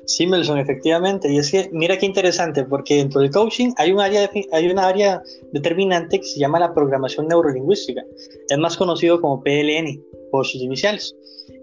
Sí, 0.05 0.27
Melson, 0.27 0.59
efectivamente. 0.59 1.33
Y 1.33 1.39
es 1.39 1.53
que, 1.53 1.71
mira 1.71 1.97
qué 1.97 2.07
interesante, 2.07 2.65
porque 2.65 2.97
dentro 2.97 3.21
del 3.21 3.31
coaching 3.31 3.71
hay 3.77 3.93
un 3.93 4.01
área, 4.01 4.29
hay 4.51 4.69
una 4.69 4.89
área 4.89 5.23
determinante 5.53 6.19
que 6.19 6.27
se 6.27 6.41
llama 6.41 6.59
la 6.59 6.75
programación 6.75 7.29
neurolingüística. 7.29 8.03
Es 8.49 8.59
más 8.59 8.77
conocido 8.77 9.21
como 9.21 9.45
PLN 9.45 10.03
por 10.33 10.45
sus 10.45 10.61
iniciales. 10.61 11.15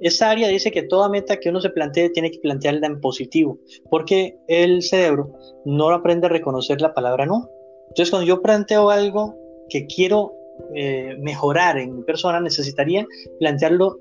Esta 0.01 0.29
área 0.29 0.47
dice 0.47 0.71
que 0.71 0.83
toda 0.83 1.09
meta 1.09 1.39
que 1.39 1.49
uno 1.49 1.59
se 1.59 1.69
plantee 1.69 2.09
tiene 2.09 2.31
que 2.31 2.39
plantearla 2.39 2.87
en 2.87 3.01
positivo, 3.01 3.57
porque 3.89 4.37
el 4.47 4.83
cerebro 4.83 5.31
no 5.65 5.89
aprende 5.89 6.27
a 6.27 6.29
reconocer 6.29 6.81
la 6.81 6.93
palabra 6.93 7.25
no. 7.25 7.49
Entonces, 7.89 8.11
cuando 8.11 8.27
yo 8.27 8.41
planteo 8.41 8.89
algo 8.89 9.35
que 9.69 9.87
quiero 9.87 10.33
eh, 10.75 11.15
mejorar 11.19 11.77
en 11.77 11.95
mi 11.95 12.03
persona, 12.03 12.39
necesitaría 12.39 13.05
plantearlo 13.39 13.99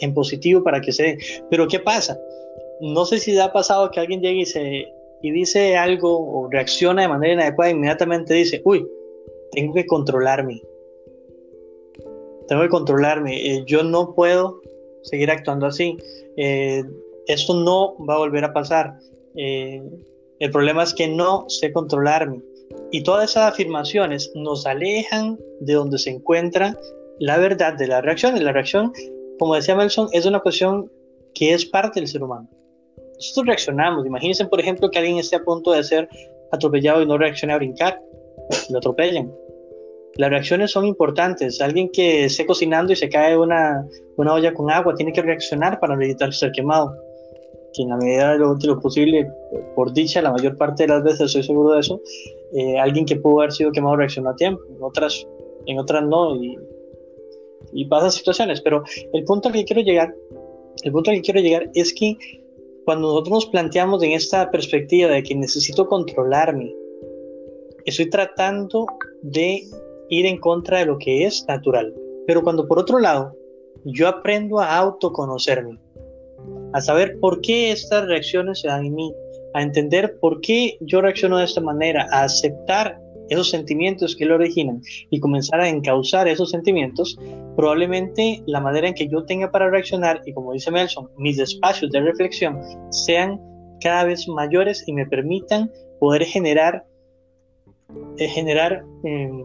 en 0.00 0.14
positivo 0.14 0.62
para 0.62 0.80
que 0.80 0.92
se 0.92 1.02
dé. 1.02 1.18
Pero 1.50 1.68
¿qué 1.68 1.78
pasa? 1.78 2.18
No 2.80 3.04
sé 3.04 3.18
si 3.18 3.38
ha 3.38 3.52
pasado 3.52 3.90
que 3.90 4.00
alguien 4.00 4.20
llegue 4.20 4.42
y, 4.42 5.28
y 5.28 5.30
dice 5.30 5.76
algo 5.76 6.18
o 6.18 6.48
reacciona 6.50 7.02
de 7.02 7.08
manera 7.08 7.34
inadecuada 7.34 7.70
e 7.70 7.74
inmediatamente 7.74 8.34
dice, 8.34 8.60
uy, 8.64 8.86
tengo 9.52 9.74
que 9.74 9.86
controlarme. 9.86 10.62
Tengo 12.48 12.62
que 12.62 12.68
controlarme. 12.68 13.36
Eh, 13.36 13.64
yo 13.66 13.82
no 13.82 14.14
puedo 14.14 14.60
seguir 15.02 15.30
actuando 15.30 15.66
así. 15.66 15.96
Eh, 16.36 16.82
esto 17.26 17.54
no 17.54 17.96
va 18.04 18.14
a 18.14 18.18
volver 18.18 18.44
a 18.44 18.52
pasar. 18.52 18.98
Eh, 19.36 19.82
el 20.40 20.50
problema 20.50 20.82
es 20.82 20.94
que 20.94 21.08
no 21.08 21.48
sé 21.48 21.72
controlarme. 21.72 22.40
Y 22.90 23.02
todas 23.02 23.30
esas 23.30 23.52
afirmaciones 23.52 24.30
nos 24.34 24.66
alejan 24.66 25.38
de 25.60 25.74
donde 25.74 25.98
se 25.98 26.10
encuentra 26.10 26.76
la 27.18 27.38
verdad 27.38 27.74
de 27.74 27.86
la 27.86 28.00
reacción. 28.00 28.36
Y 28.36 28.40
la 28.40 28.52
reacción, 28.52 28.92
como 29.38 29.54
decía 29.54 29.76
Melson, 29.76 30.08
es 30.12 30.26
una 30.26 30.40
cuestión 30.40 30.90
que 31.34 31.54
es 31.54 31.64
parte 31.64 32.00
del 32.00 32.08
ser 32.08 32.22
humano. 32.22 32.48
Nosotros 33.16 33.46
reaccionamos. 33.46 34.06
Imagínense, 34.06 34.44
por 34.46 34.60
ejemplo, 34.60 34.90
que 34.90 34.98
alguien 34.98 35.18
esté 35.18 35.36
a 35.36 35.44
punto 35.44 35.72
de 35.72 35.84
ser 35.84 36.08
atropellado 36.50 37.02
y 37.02 37.06
no 37.06 37.16
reaccione 37.18 37.52
a 37.52 37.58
brincar. 37.58 38.00
Lo 38.70 38.78
atropellan 38.78 39.32
las 40.16 40.30
reacciones 40.30 40.70
son 40.70 40.84
importantes. 40.84 41.60
Alguien 41.60 41.90
que 41.90 42.24
esté 42.24 42.44
cocinando 42.44 42.92
y 42.92 42.96
se 42.96 43.08
cae 43.08 43.36
una, 43.36 43.86
una 44.16 44.34
olla 44.34 44.52
con 44.52 44.70
agua 44.70 44.94
tiene 44.94 45.12
que 45.12 45.22
reaccionar 45.22 45.80
para 45.80 45.94
evitar 45.94 46.32
ser 46.32 46.52
quemado. 46.52 46.94
Que 47.74 47.82
en 47.82 47.88
la 47.88 47.96
medida 47.96 48.32
de 48.32 48.38
lo, 48.38 48.80
posible, 48.80 49.30
por 49.74 49.92
dicha, 49.92 50.20
la 50.20 50.32
mayor 50.32 50.56
parte 50.58 50.82
de 50.82 50.88
las 50.88 51.02
veces 51.02 51.22
estoy 51.22 51.42
seguro 51.42 51.72
de 51.72 51.80
eso, 51.80 52.00
eh, 52.52 52.78
alguien 52.78 53.06
que 53.06 53.16
pudo 53.16 53.40
haber 53.40 53.52
sido 53.52 53.72
quemado 53.72 53.96
reaccionó 53.96 54.30
a 54.30 54.36
tiempo, 54.36 54.62
en 54.68 54.82
otras, 54.82 55.26
en 55.64 55.78
otras 55.78 56.04
no, 56.04 56.36
y, 56.36 56.58
y 57.72 57.86
pasan 57.86 58.12
situaciones. 58.12 58.60
Pero 58.60 58.84
el 59.14 59.24
punto 59.24 59.48
al 59.48 59.54
que 59.54 59.64
quiero 59.64 59.80
llegar, 59.80 60.14
el 60.82 60.92
punto 60.92 61.10
al 61.10 61.16
que 61.16 61.22
quiero 61.22 61.40
llegar 61.40 61.70
es 61.74 61.94
que 61.94 62.18
cuando 62.84 63.08
nosotros 63.08 63.32
nos 63.32 63.46
planteamos 63.46 64.02
en 64.02 64.12
esta 64.12 64.50
perspectiva 64.50 65.08
de 65.08 65.22
que 65.22 65.34
necesito 65.34 65.86
controlarme, 65.86 66.74
estoy 67.86 68.10
tratando 68.10 68.86
de 69.22 69.62
ir 70.12 70.26
en 70.26 70.38
contra 70.38 70.78
de 70.78 70.86
lo 70.86 70.98
que 70.98 71.24
es 71.24 71.44
natural. 71.48 71.94
Pero 72.26 72.42
cuando 72.42 72.68
por 72.68 72.78
otro 72.78 72.98
lado 72.98 73.34
yo 73.84 74.08
aprendo 74.08 74.60
a 74.60 74.76
autoconocerme, 74.76 75.78
a 76.72 76.80
saber 76.80 77.18
por 77.18 77.40
qué 77.40 77.72
estas 77.72 78.06
reacciones 78.06 78.60
se 78.60 78.68
dan 78.68 78.84
en 78.84 78.94
mí, 78.94 79.12
a 79.54 79.62
entender 79.62 80.18
por 80.20 80.40
qué 80.40 80.76
yo 80.80 81.00
reacciono 81.00 81.38
de 81.38 81.44
esta 81.44 81.60
manera, 81.60 82.06
a 82.10 82.24
aceptar 82.24 83.00
esos 83.30 83.48
sentimientos 83.48 84.14
que 84.14 84.26
lo 84.26 84.34
originan 84.34 84.82
y 85.10 85.18
comenzar 85.18 85.60
a 85.60 85.68
encauzar 85.68 86.28
esos 86.28 86.50
sentimientos, 86.50 87.18
probablemente 87.56 88.42
la 88.46 88.60
manera 88.60 88.88
en 88.88 88.94
que 88.94 89.08
yo 89.08 89.24
tenga 89.24 89.50
para 89.50 89.70
reaccionar 89.70 90.20
y 90.26 90.34
como 90.34 90.52
dice 90.52 90.70
Nelson, 90.70 91.08
mis 91.16 91.38
espacios 91.38 91.90
de 91.90 92.00
reflexión 92.00 92.58
sean 92.90 93.40
cada 93.80 94.04
vez 94.04 94.28
mayores 94.28 94.84
y 94.86 94.92
me 94.92 95.06
permitan 95.06 95.70
poder 96.00 96.24
generar, 96.24 96.84
eh, 98.18 98.28
generar 98.28 98.84
em, 99.04 99.44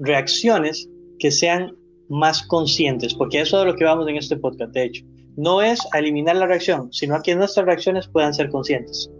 reacciones 0.00 0.88
que 1.18 1.30
sean 1.30 1.72
más 2.08 2.42
conscientes, 2.46 3.14
porque 3.14 3.40
eso 3.40 3.60
es 3.60 3.66
lo 3.66 3.76
que 3.76 3.84
vamos 3.84 4.08
en 4.08 4.16
este 4.16 4.36
podcast, 4.36 4.72
de 4.72 4.84
hecho. 4.84 5.04
No 5.36 5.60
es 5.60 5.80
a 5.92 5.98
eliminar 5.98 6.36
la 6.36 6.46
reacción, 6.46 6.92
sino 6.92 7.14
a 7.14 7.22
que 7.22 7.34
nuestras 7.34 7.66
reacciones 7.66 8.08
puedan 8.08 8.32
ser 8.32 8.48
conscientes. 8.50 9.10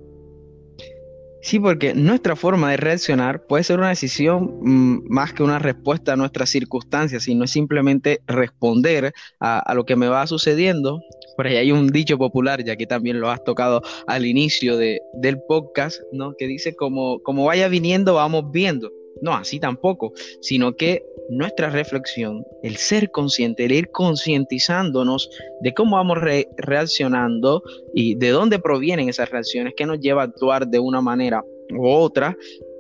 Sí, 1.47 1.61
porque 1.61 1.95
nuestra 1.95 2.35
forma 2.35 2.73
de 2.73 2.77
reaccionar 2.77 3.47
puede 3.47 3.63
ser 3.63 3.79
una 3.79 3.91
decisión 3.91 4.59
mm, 4.63 5.05
más 5.09 5.33
que 5.33 5.45
una 5.45 5.61
respuesta 5.61 6.15
a 6.15 6.17
nuestras 6.17 6.51
circunstancias, 6.51 7.29
y 7.29 7.35
no 7.37 7.45
es 7.45 7.53
simplemente 7.53 8.21
responder 8.27 9.13
a, 9.39 9.75
lo 9.75 9.85
que 9.85 9.95
me 9.95 10.09
va 10.09 10.27
sucediendo. 10.27 11.01
Por 11.37 11.47
ahí 11.47 11.57
hay 11.57 11.71
un 11.71 11.89
dicho 11.89 12.19
popular, 12.19 12.65
ya 12.65 12.75
que 12.75 12.87
también 12.87 13.21
lo 13.21 13.31
has 13.31 13.45
tocado 13.45 13.83
al 14.09 14.27
inicio 14.27 14.77
de, 14.77 15.01
del 15.15 15.39
podcast, 15.47 16.01
¿no? 16.11 16.35
que 16.37 16.49
dice 16.49 16.75
como, 16.75 17.21
como 17.21 17.45
vaya 17.45 17.69
viniendo, 17.69 18.15
vamos 18.15 18.51
viendo. 18.51 18.91
No, 19.23 19.35
así 19.35 19.59
tampoco, 19.59 20.13
sino 20.41 20.77
que 20.77 21.05
nuestra 21.29 21.71
reflexión, 21.71 22.45
el 22.63 22.77
ser 22.77 23.11
consciente, 23.11 23.65
el 23.65 23.73
ir 23.73 23.91
concientizándonos 23.91 25.31
de 25.61 25.75
cómo 25.75 25.97
vamos 25.97 26.19
reaccionando 26.57 27.63
y 27.95 28.15
de 28.17 28.31
dónde 28.31 28.59
provienen 28.59 29.09
esas 29.09 29.31
reacciones 29.31 29.75
que 29.77 29.87
nos 29.87 30.01
lleva 30.01 30.23
a 30.23 30.27
actuar 30.27 30.69
de 30.69 30.79
una 30.79 31.01
manera 31.01 31.45
u 31.71 31.87
otra, 31.89 32.37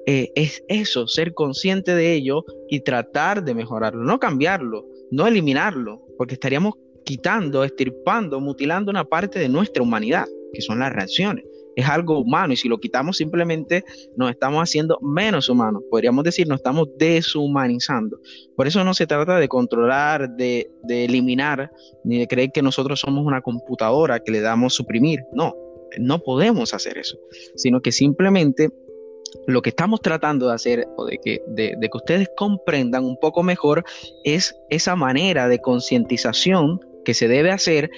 eh, 0.06 0.30
es 0.36 0.62
eso, 0.68 1.08
ser 1.08 1.34
consciente 1.34 1.94
de 1.94 2.12
ello 2.12 2.44
y 2.68 2.80
tratar 2.80 3.42
de 3.42 3.54
mejorarlo, 3.54 4.04
no 4.04 4.20
cambiarlo, 4.20 4.86
no 5.10 5.26
eliminarlo, 5.26 6.06
porque 6.16 6.34
estaríamos 6.34 6.74
quitando, 7.04 7.64
estirpando, 7.64 8.40
mutilando 8.40 8.90
una 8.90 9.04
parte 9.04 9.38
de 9.38 9.48
nuestra 9.48 9.82
humanidad, 9.82 10.26
que 10.52 10.60
son 10.60 10.78
las 10.78 10.92
reacciones 10.92 11.44
es 11.76 11.86
algo 11.86 12.18
humano 12.18 12.54
y 12.54 12.56
si 12.56 12.68
lo 12.68 12.78
quitamos 12.78 13.18
simplemente 13.18 13.84
nos 14.16 14.30
estamos 14.30 14.62
haciendo 14.62 14.98
menos 15.02 15.48
humanos. 15.48 15.82
Podríamos 15.90 16.24
decir, 16.24 16.48
nos 16.48 16.56
estamos 16.56 16.88
deshumanizando. 16.98 18.18
Por 18.56 18.66
eso 18.66 18.82
no 18.82 18.94
se 18.94 19.06
trata 19.06 19.38
de 19.38 19.46
controlar, 19.46 20.30
de, 20.30 20.70
eliminar, 20.88 21.70
ni 22.02 22.18
de 22.18 22.26
creer 22.26 22.50
que 22.50 22.62
nosotros 22.62 22.98
somos 22.98 23.24
una 23.24 23.42
computadora 23.42 24.18
que 24.20 24.32
le 24.32 24.40
damos 24.40 24.74
suprimir. 24.74 25.20
No, 25.32 25.54
no 25.98 26.18
podemos 26.20 26.72
hacer 26.72 26.96
eso, 26.96 27.18
sino 27.56 27.82
que 27.82 27.92
simplemente 27.92 28.70
lo 29.46 29.60
que 29.60 29.68
estamos 29.68 30.00
tratando 30.00 30.48
de 30.48 30.54
hacer 30.54 30.88
o 30.96 31.04
de 31.04 31.18
que, 31.18 31.42
de 31.46 31.76
que 31.78 31.96
ustedes 31.96 32.30
comprendan 32.38 33.04
un 33.04 33.18
poco 33.20 33.42
mejor 33.42 33.84
es 34.24 34.56
esa 34.70 34.96
manera 34.96 35.46
de 35.46 35.58
concientización 35.58 36.80
que 37.04 37.12
se 37.12 37.28
debe 37.28 37.50
hacer 37.50 37.90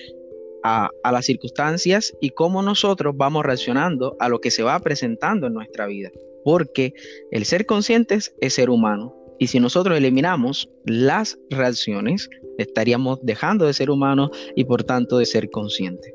a, 0.62 0.90
las 1.10 1.26
circunstancias 1.26 2.14
y 2.20 2.30
cómo 2.30 2.62
nosotros 2.62 3.16
vamos 3.16 3.44
reaccionando 3.44 4.16
a 4.18 4.28
lo 4.28 4.40
que 4.40 4.50
se 4.50 4.62
va 4.62 4.78
presentando 4.80 5.46
en 5.46 5.54
nuestra 5.54 5.86
vida. 5.86 6.10
Porque 6.44 6.94
el 7.30 7.44
ser 7.44 7.66
conscientes 7.66 8.34
es 8.40 8.54
ser 8.54 8.70
humano. 8.70 9.14
Y 9.38 9.48
si 9.48 9.60
nosotros 9.60 9.96
eliminamos 9.96 10.68
las 10.84 11.38
reacciones, 11.50 12.28
estaríamos 12.58 13.20
dejando 13.22 13.66
de 13.66 13.72
ser 13.72 13.90
humanos 13.90 14.30
y 14.56 14.64
por 14.64 14.82
tanto 14.82 15.18
de 15.18 15.26
ser 15.26 15.48
conscientes. 15.50 16.12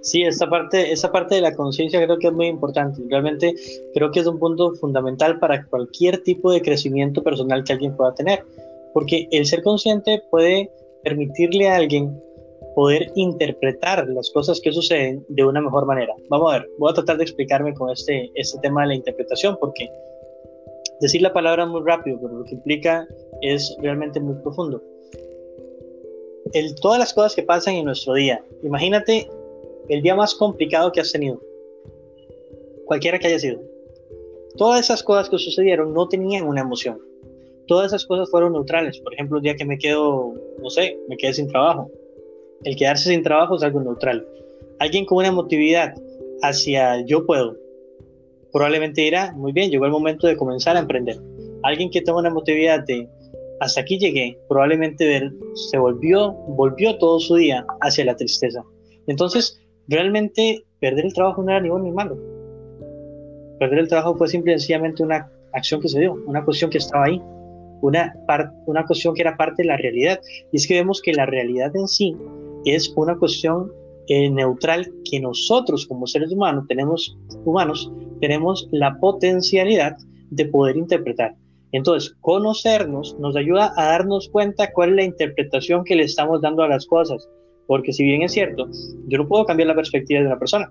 Sí, 0.00 0.24
esa 0.24 0.48
parte, 0.48 0.92
esa 0.92 1.12
parte 1.12 1.36
de 1.36 1.40
la 1.40 1.54
conciencia 1.54 2.04
creo 2.04 2.18
que 2.18 2.26
es 2.26 2.32
muy 2.32 2.46
importante. 2.46 3.00
Realmente 3.08 3.54
creo 3.94 4.10
que 4.10 4.20
es 4.20 4.26
un 4.26 4.38
punto 4.38 4.74
fundamental 4.74 5.38
para 5.38 5.64
cualquier 5.66 6.22
tipo 6.22 6.52
de 6.52 6.60
crecimiento 6.60 7.22
personal 7.22 7.62
que 7.64 7.72
alguien 7.72 7.96
pueda 7.96 8.12
tener. 8.14 8.44
Porque 8.92 9.28
el 9.30 9.46
ser 9.46 9.62
consciente 9.62 10.22
puede 10.30 10.70
permitirle 11.04 11.68
a 11.68 11.76
alguien 11.76 12.20
poder 12.74 13.10
interpretar 13.14 14.06
las 14.08 14.30
cosas 14.30 14.60
que 14.60 14.72
suceden 14.72 15.24
de 15.28 15.44
una 15.44 15.60
mejor 15.60 15.86
manera. 15.86 16.14
Vamos 16.28 16.52
a 16.52 16.58
ver, 16.58 16.70
voy 16.78 16.90
a 16.90 16.94
tratar 16.94 17.16
de 17.18 17.24
explicarme 17.24 17.74
con 17.74 17.90
este, 17.90 18.30
este 18.34 18.58
tema 18.60 18.82
de 18.82 18.88
la 18.88 18.94
interpretación, 18.94 19.56
porque 19.60 19.90
decir 21.00 21.22
la 21.22 21.32
palabra 21.32 21.66
muy 21.66 21.82
rápido, 21.84 22.18
pero 22.20 22.38
lo 22.38 22.44
que 22.44 22.54
implica 22.54 23.06
es 23.40 23.76
realmente 23.80 24.20
muy 24.20 24.36
profundo. 24.42 24.82
El, 26.52 26.74
todas 26.76 26.98
las 26.98 27.12
cosas 27.12 27.34
que 27.34 27.42
pasan 27.42 27.74
en 27.74 27.84
nuestro 27.86 28.14
día, 28.14 28.44
imagínate 28.62 29.28
el 29.88 30.02
día 30.02 30.14
más 30.14 30.34
complicado 30.34 30.92
que 30.92 31.00
has 31.00 31.12
tenido, 31.12 31.40
cualquiera 32.86 33.18
que 33.18 33.28
haya 33.28 33.38
sido. 33.38 33.60
Todas 34.56 34.80
esas 34.80 35.02
cosas 35.02 35.30
que 35.30 35.38
sucedieron 35.38 35.94
no 35.94 36.08
tenían 36.08 36.46
una 36.46 36.60
emoción. 36.60 37.00
Todas 37.66 37.86
esas 37.86 38.04
cosas 38.04 38.30
fueron 38.30 38.52
neutrales. 38.52 38.98
Por 38.98 39.14
ejemplo, 39.14 39.38
el 39.38 39.42
día 39.42 39.56
que 39.56 39.64
me 39.64 39.78
quedo, 39.78 40.34
no 40.60 40.68
sé, 40.68 40.98
me 41.08 41.16
quedé 41.16 41.32
sin 41.32 41.48
trabajo 41.48 41.90
el 42.64 42.76
quedarse 42.76 43.10
sin 43.10 43.22
trabajo 43.22 43.56
es 43.56 43.62
algo 43.62 43.80
neutral. 43.80 44.26
Alguien 44.78 45.04
con 45.04 45.18
una 45.18 45.28
emotividad 45.28 45.94
hacia 46.42 47.04
yo 47.06 47.24
puedo, 47.26 47.56
probablemente 48.52 49.00
dirá, 49.00 49.32
muy 49.32 49.52
bien, 49.52 49.70
llegó 49.70 49.86
el 49.86 49.92
momento 49.92 50.26
de 50.26 50.36
comenzar 50.36 50.76
a 50.76 50.80
emprender. 50.80 51.18
Alguien 51.62 51.90
que 51.90 52.00
tenga 52.00 52.18
una 52.18 52.28
emotividad 52.28 52.84
de 52.84 53.08
hasta 53.60 53.80
aquí 53.80 53.96
llegué, 53.96 54.36
probablemente 54.48 55.30
se 55.54 55.78
volvió, 55.78 56.32
volvió 56.32 56.98
todo 56.98 57.20
su 57.20 57.36
día 57.36 57.64
hacia 57.80 58.04
la 58.04 58.16
tristeza. 58.16 58.64
Entonces, 59.06 59.60
realmente 59.86 60.64
perder 60.80 61.06
el 61.06 61.14
trabajo 61.14 61.42
no 61.42 61.50
era 61.52 61.60
ni 61.60 61.68
bueno 61.68 61.84
ni 61.84 61.92
malo. 61.92 62.18
Perder 63.60 63.78
el 63.78 63.88
trabajo 63.88 64.16
fue 64.16 64.26
simplemente 64.26 64.60
sencillamente 64.60 65.04
una 65.04 65.30
acción 65.52 65.80
que 65.80 65.88
se 65.88 66.00
dio, 66.00 66.14
una 66.26 66.44
cuestión 66.44 66.70
que 66.70 66.78
estaba 66.78 67.04
ahí, 67.04 67.22
una, 67.82 68.12
una 68.66 68.84
cuestión 68.84 69.14
que 69.14 69.22
era 69.22 69.36
parte 69.36 69.62
de 69.62 69.68
la 69.68 69.76
realidad. 69.76 70.20
Y 70.50 70.56
es 70.56 70.66
que 70.66 70.74
vemos 70.74 71.00
que 71.00 71.12
la 71.12 71.26
realidad 71.26 71.70
en 71.76 71.86
sí 71.86 72.16
es 72.64 72.92
una 72.96 73.16
cuestión 73.16 73.70
eh, 74.08 74.30
neutral 74.30 74.92
que 75.10 75.20
nosotros 75.20 75.86
como 75.86 76.06
seres 76.06 76.32
humanos 76.32 76.64
tenemos, 76.68 77.16
humanos 77.44 77.90
tenemos 78.20 78.68
la 78.72 78.98
potencialidad 78.98 79.96
de 80.30 80.46
poder 80.46 80.76
interpretar. 80.76 81.34
Entonces, 81.72 82.14
conocernos 82.20 83.16
nos 83.18 83.34
ayuda 83.36 83.72
a 83.76 83.86
darnos 83.86 84.28
cuenta 84.28 84.72
cuál 84.72 84.90
es 84.90 84.96
la 84.96 85.04
interpretación 85.04 85.84
que 85.84 85.96
le 85.96 86.02
estamos 86.02 86.42
dando 86.42 86.62
a 86.62 86.68
las 86.68 86.86
cosas. 86.86 87.28
Porque 87.66 87.92
si 87.92 88.04
bien 88.04 88.22
es 88.22 88.32
cierto, 88.32 88.68
yo 89.08 89.18
no 89.18 89.28
puedo 89.28 89.46
cambiar 89.46 89.68
la 89.68 89.74
perspectiva 89.74 90.20
de 90.20 90.26
una 90.26 90.38
persona. 90.38 90.70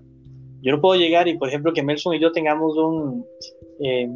Yo 0.62 0.72
no 0.74 0.82
puedo 0.82 1.00
llegar 1.00 1.28
y, 1.28 1.38
por 1.38 1.48
ejemplo, 1.48 1.74
que 1.74 1.82
Melson 1.82 2.16
y 2.16 2.20
yo 2.20 2.32
tengamos 2.32 2.78
un, 2.78 3.26
eh, 3.80 4.08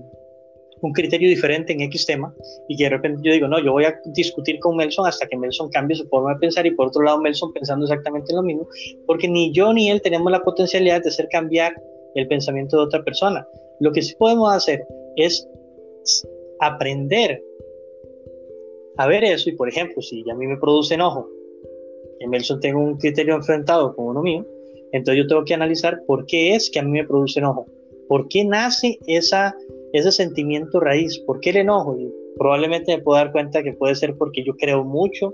un 0.81 0.91
criterio 0.91 1.29
diferente 1.29 1.73
en 1.73 1.81
X 1.81 2.05
tema 2.05 2.33
y 2.67 2.77
que 2.77 2.83
de 2.85 2.89
repente 2.89 3.21
yo 3.23 3.31
digo, 3.31 3.47
no, 3.47 3.63
yo 3.63 3.71
voy 3.71 3.85
a 3.85 3.99
discutir 4.13 4.59
con 4.59 4.75
Melson 4.75 5.07
hasta 5.07 5.27
que 5.27 5.37
Melson 5.37 5.69
cambie 5.69 5.97
su 5.97 6.07
forma 6.07 6.33
de 6.33 6.39
pensar 6.39 6.65
y 6.65 6.71
por 6.71 6.87
otro 6.87 7.03
lado 7.03 7.19
Melson 7.19 7.53
pensando 7.53 7.85
exactamente 7.85 8.33
lo 8.33 8.43
mismo, 8.43 8.67
porque 9.05 9.27
ni 9.27 9.51
yo 9.51 9.73
ni 9.73 9.89
él 9.89 10.01
tenemos 10.01 10.31
la 10.31 10.41
potencialidad 10.41 11.01
de 11.01 11.09
hacer 11.09 11.27
cambiar 11.29 11.73
el 12.15 12.27
pensamiento 12.27 12.77
de 12.77 12.83
otra 12.83 13.03
persona. 13.03 13.47
Lo 13.79 13.91
que 13.91 14.01
sí 14.01 14.15
podemos 14.17 14.53
hacer 14.53 14.85
es 15.15 15.47
aprender 16.59 17.41
a 18.97 19.07
ver 19.07 19.23
eso 19.23 19.49
y 19.49 19.53
por 19.53 19.67
ejemplo, 19.67 20.01
si 20.01 20.23
a 20.29 20.35
mí 20.35 20.47
me 20.47 20.57
produce 20.57 20.93
enojo, 20.93 21.29
que 22.19 22.27
Melson 22.27 22.59
tenga 22.59 22.79
un 22.79 22.97
criterio 22.97 23.35
enfrentado 23.35 23.95
con 23.95 24.07
uno 24.07 24.21
mío, 24.21 24.45
entonces 24.91 25.23
yo 25.23 25.27
tengo 25.27 25.43
que 25.43 25.53
analizar 25.53 26.01
por 26.07 26.25
qué 26.25 26.55
es 26.55 26.69
que 26.69 26.79
a 26.79 26.83
mí 26.83 26.91
me 26.91 27.05
produce 27.05 27.39
enojo, 27.39 27.65
por 28.07 28.27
qué 28.29 28.45
nace 28.45 28.97
esa, 29.07 29.55
ese 29.97 30.11
sentimiento 30.11 30.79
raíz, 30.79 31.19
por 31.19 31.39
qué 31.39 31.51
el 31.51 31.57
enojo. 31.57 31.97
Y 31.99 32.11
probablemente 32.37 32.95
me 32.95 33.03
puedo 33.03 33.17
dar 33.17 33.31
cuenta 33.31 33.63
que 33.63 33.73
puede 33.73 33.95
ser 33.95 34.15
porque 34.17 34.43
yo 34.43 34.55
creo 34.57 34.83
mucho 34.83 35.33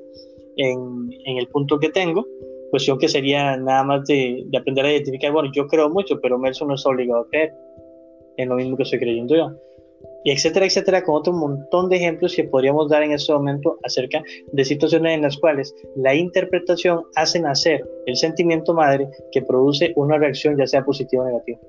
en, 0.57 1.09
en 1.25 1.37
el 1.37 1.47
punto 1.47 1.79
que 1.79 1.89
tengo, 1.89 2.25
cuestión 2.69 2.97
que 2.97 3.07
sería 3.07 3.57
nada 3.57 3.83
más 3.83 4.05
de, 4.07 4.43
de, 4.45 4.57
aprender 4.57 4.85
a 4.85 4.91
identificar, 4.91 5.31
bueno, 5.31 5.49
yo 5.53 5.67
creo 5.67 5.89
mucho, 5.89 6.19
pero 6.21 6.37
Melson 6.37 6.69
no 6.69 6.75
es 6.75 6.85
obligado 6.85 7.21
a 7.21 7.27
creer 7.27 7.53
en 8.37 8.49
lo 8.49 8.55
mismo 8.55 8.77
que 8.77 8.83
estoy 8.83 8.99
creyendo 8.99 9.35
yo 9.35 9.51
y 10.23 10.31
etcétera, 10.31 10.65
etcétera, 10.65 11.03
con 11.03 11.15
otro 11.15 11.33
montón 11.33 11.89
de 11.89 11.95
ejemplos 11.97 12.35
que 12.35 12.43
podríamos 12.43 12.89
dar 12.89 13.03
en 13.03 13.11
este 13.11 13.33
momento 13.33 13.77
acerca 13.83 14.21
de 14.51 14.65
situaciones 14.65 15.15
en 15.15 15.23
las 15.23 15.37
cuales 15.37 15.73
la 15.95 16.13
interpretación 16.13 17.03
hace 17.15 17.39
nacer 17.39 17.83
el 18.05 18.15
sentimiento 18.15 18.73
madre 18.73 19.07
que 19.31 19.41
produce 19.41 19.93
una 19.95 20.17
reacción 20.17 20.57
ya 20.57 20.67
sea 20.67 20.83
positiva 20.83 21.23
o 21.23 21.27
negativa. 21.27 21.59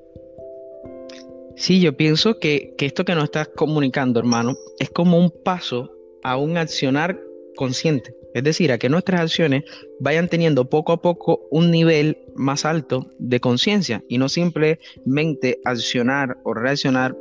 Sí, 1.62 1.80
yo 1.80 1.96
pienso 1.96 2.40
que, 2.40 2.74
que 2.76 2.86
esto 2.86 3.04
que 3.04 3.14
nos 3.14 3.22
estás 3.22 3.46
comunicando, 3.46 4.18
hermano, 4.18 4.56
es 4.80 4.90
como 4.90 5.16
un 5.16 5.30
paso 5.30 5.92
a 6.24 6.36
un 6.36 6.56
accionar 6.56 7.20
consciente. 7.54 8.16
Es 8.34 8.42
decir, 8.42 8.72
a 8.72 8.78
que 8.78 8.88
nuestras 8.88 9.20
acciones 9.20 9.62
vayan 10.00 10.26
teniendo 10.26 10.68
poco 10.68 10.90
a 10.90 11.00
poco 11.00 11.46
un 11.52 11.70
nivel 11.70 12.18
más 12.34 12.64
alto 12.64 13.06
de 13.20 13.38
conciencia 13.38 14.02
y 14.08 14.18
no 14.18 14.28
simplemente 14.28 15.60
accionar 15.64 16.36
o 16.42 16.52
reaccionar 16.52 17.16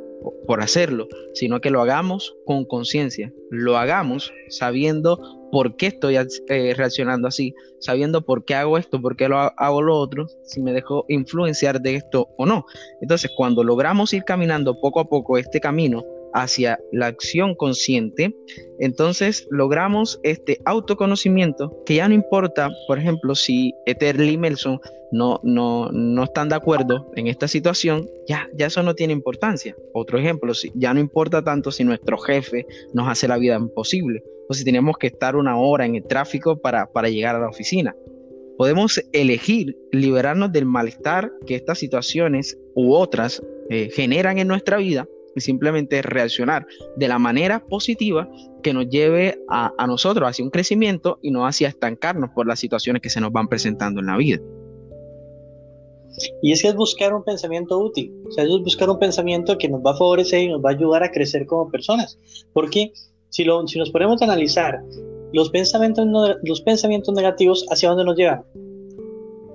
por 0.46 0.60
hacerlo, 0.60 1.08
sino 1.34 1.60
que 1.60 1.70
lo 1.70 1.80
hagamos 1.80 2.34
con 2.44 2.64
conciencia, 2.64 3.32
lo 3.50 3.76
hagamos 3.76 4.32
sabiendo 4.48 5.18
por 5.50 5.76
qué 5.76 5.88
estoy 5.88 6.16
eh, 6.16 6.74
reaccionando 6.74 7.28
así, 7.28 7.54
sabiendo 7.78 8.24
por 8.24 8.44
qué 8.44 8.54
hago 8.54 8.78
esto, 8.78 9.00
por 9.00 9.16
qué 9.16 9.28
lo 9.28 9.38
hago 9.38 9.82
lo 9.82 9.96
otro, 9.96 10.26
si 10.44 10.62
me 10.62 10.72
dejo 10.72 11.04
influenciar 11.08 11.80
de 11.80 11.96
esto 11.96 12.28
o 12.38 12.46
no. 12.46 12.64
Entonces, 13.00 13.30
cuando 13.36 13.62
logramos 13.62 14.12
ir 14.14 14.24
caminando 14.24 14.80
poco 14.80 15.00
a 15.00 15.08
poco 15.08 15.36
este 15.36 15.60
camino 15.60 16.04
hacia 16.34 16.78
la 16.92 17.06
acción 17.06 17.54
consciente, 17.54 18.34
entonces 18.78 19.46
logramos 19.50 20.20
este 20.22 20.60
autoconocimiento 20.64 21.82
que 21.86 21.96
ya 21.96 22.08
no 22.08 22.14
importa, 22.14 22.70
por 22.86 22.98
ejemplo, 22.98 23.34
si 23.34 23.74
Ether 23.86 24.20
y 24.20 24.36
Melson 24.36 24.80
no, 25.12 25.40
no, 25.42 25.90
no 25.92 26.24
están 26.24 26.48
de 26.48 26.56
acuerdo 26.56 27.10
en 27.16 27.26
esta 27.26 27.46
situación, 27.46 28.08
ya, 28.26 28.48
ya 28.54 28.66
eso 28.66 28.82
no 28.82 28.94
tiene 28.94 29.12
importancia. 29.12 29.76
Otro 29.92 30.18
ejemplo, 30.18 30.54
si, 30.54 30.72
ya 30.74 30.92
no 30.94 31.00
importa 31.00 31.44
tanto 31.44 31.70
si 31.70 31.84
nuestro 31.84 32.16
jefe 32.18 32.66
nos 32.94 33.08
hace 33.08 33.28
la 33.28 33.36
vida 33.36 33.56
imposible 33.56 34.24
o 34.48 34.54
si 34.54 34.64
tenemos 34.64 34.96
que 34.96 35.08
estar 35.08 35.36
una 35.36 35.58
hora 35.58 35.84
en 35.84 35.96
el 35.96 36.04
tráfico 36.04 36.56
para, 36.56 36.90
para 36.90 37.08
llegar 37.08 37.36
a 37.36 37.40
la 37.40 37.48
oficina. 37.48 37.94
Podemos 38.56 39.02
elegir 39.12 39.76
liberarnos 39.92 40.52
del 40.52 40.66
malestar 40.66 41.30
que 41.46 41.56
estas 41.56 41.78
situaciones 41.78 42.58
u 42.74 42.94
otras 42.94 43.42
eh, 43.70 43.90
generan 43.92 44.38
en 44.38 44.48
nuestra 44.48 44.78
vida 44.78 45.06
simplemente 45.40 46.02
reaccionar 46.02 46.66
de 46.96 47.08
la 47.08 47.18
manera 47.18 47.64
positiva 47.64 48.28
que 48.62 48.72
nos 48.72 48.88
lleve 48.88 49.38
a, 49.48 49.72
a, 49.78 49.86
nosotros 49.86 50.28
hacia 50.28 50.44
un 50.44 50.50
crecimiento 50.50 51.18
y 51.22 51.30
no 51.30 51.46
hacia 51.46 51.68
estancarnos 51.68 52.30
por 52.30 52.46
las 52.46 52.58
situaciones 52.58 53.02
que 53.02 53.10
se 53.10 53.20
nos 53.20 53.32
van 53.32 53.48
presentando 53.48 54.00
en 54.00 54.06
la 54.06 54.16
vida. 54.16 54.40
Y 56.42 56.52
es 56.52 56.62
que 56.62 56.68
es 56.68 56.74
buscar 56.74 57.14
un 57.14 57.24
pensamiento 57.24 57.78
útil, 57.78 58.12
o 58.28 58.30
sea, 58.30 58.44
es 58.44 58.50
buscar 58.50 58.90
un 58.90 58.98
pensamiento 58.98 59.56
que 59.56 59.68
nos 59.68 59.80
va 59.80 59.92
a 59.92 59.96
favorecer 59.96 60.42
y 60.42 60.48
nos 60.48 60.62
va 60.62 60.70
a 60.70 60.74
ayudar 60.74 61.02
a 61.02 61.10
crecer 61.10 61.46
como 61.46 61.70
personas. 61.70 62.18
Porque 62.52 62.92
si, 63.30 63.44
lo, 63.44 63.66
si 63.66 63.78
nos 63.78 63.90
ponemos 63.90 64.20
a 64.20 64.26
analizar 64.26 64.82
los 65.32 65.50
pensamientos, 65.50 66.06
los 66.42 66.60
pensamientos 66.60 67.14
negativos, 67.14 67.66
¿hacia 67.70 67.88
dónde 67.88 68.04
nos 68.04 68.16
llevan? 68.16 68.44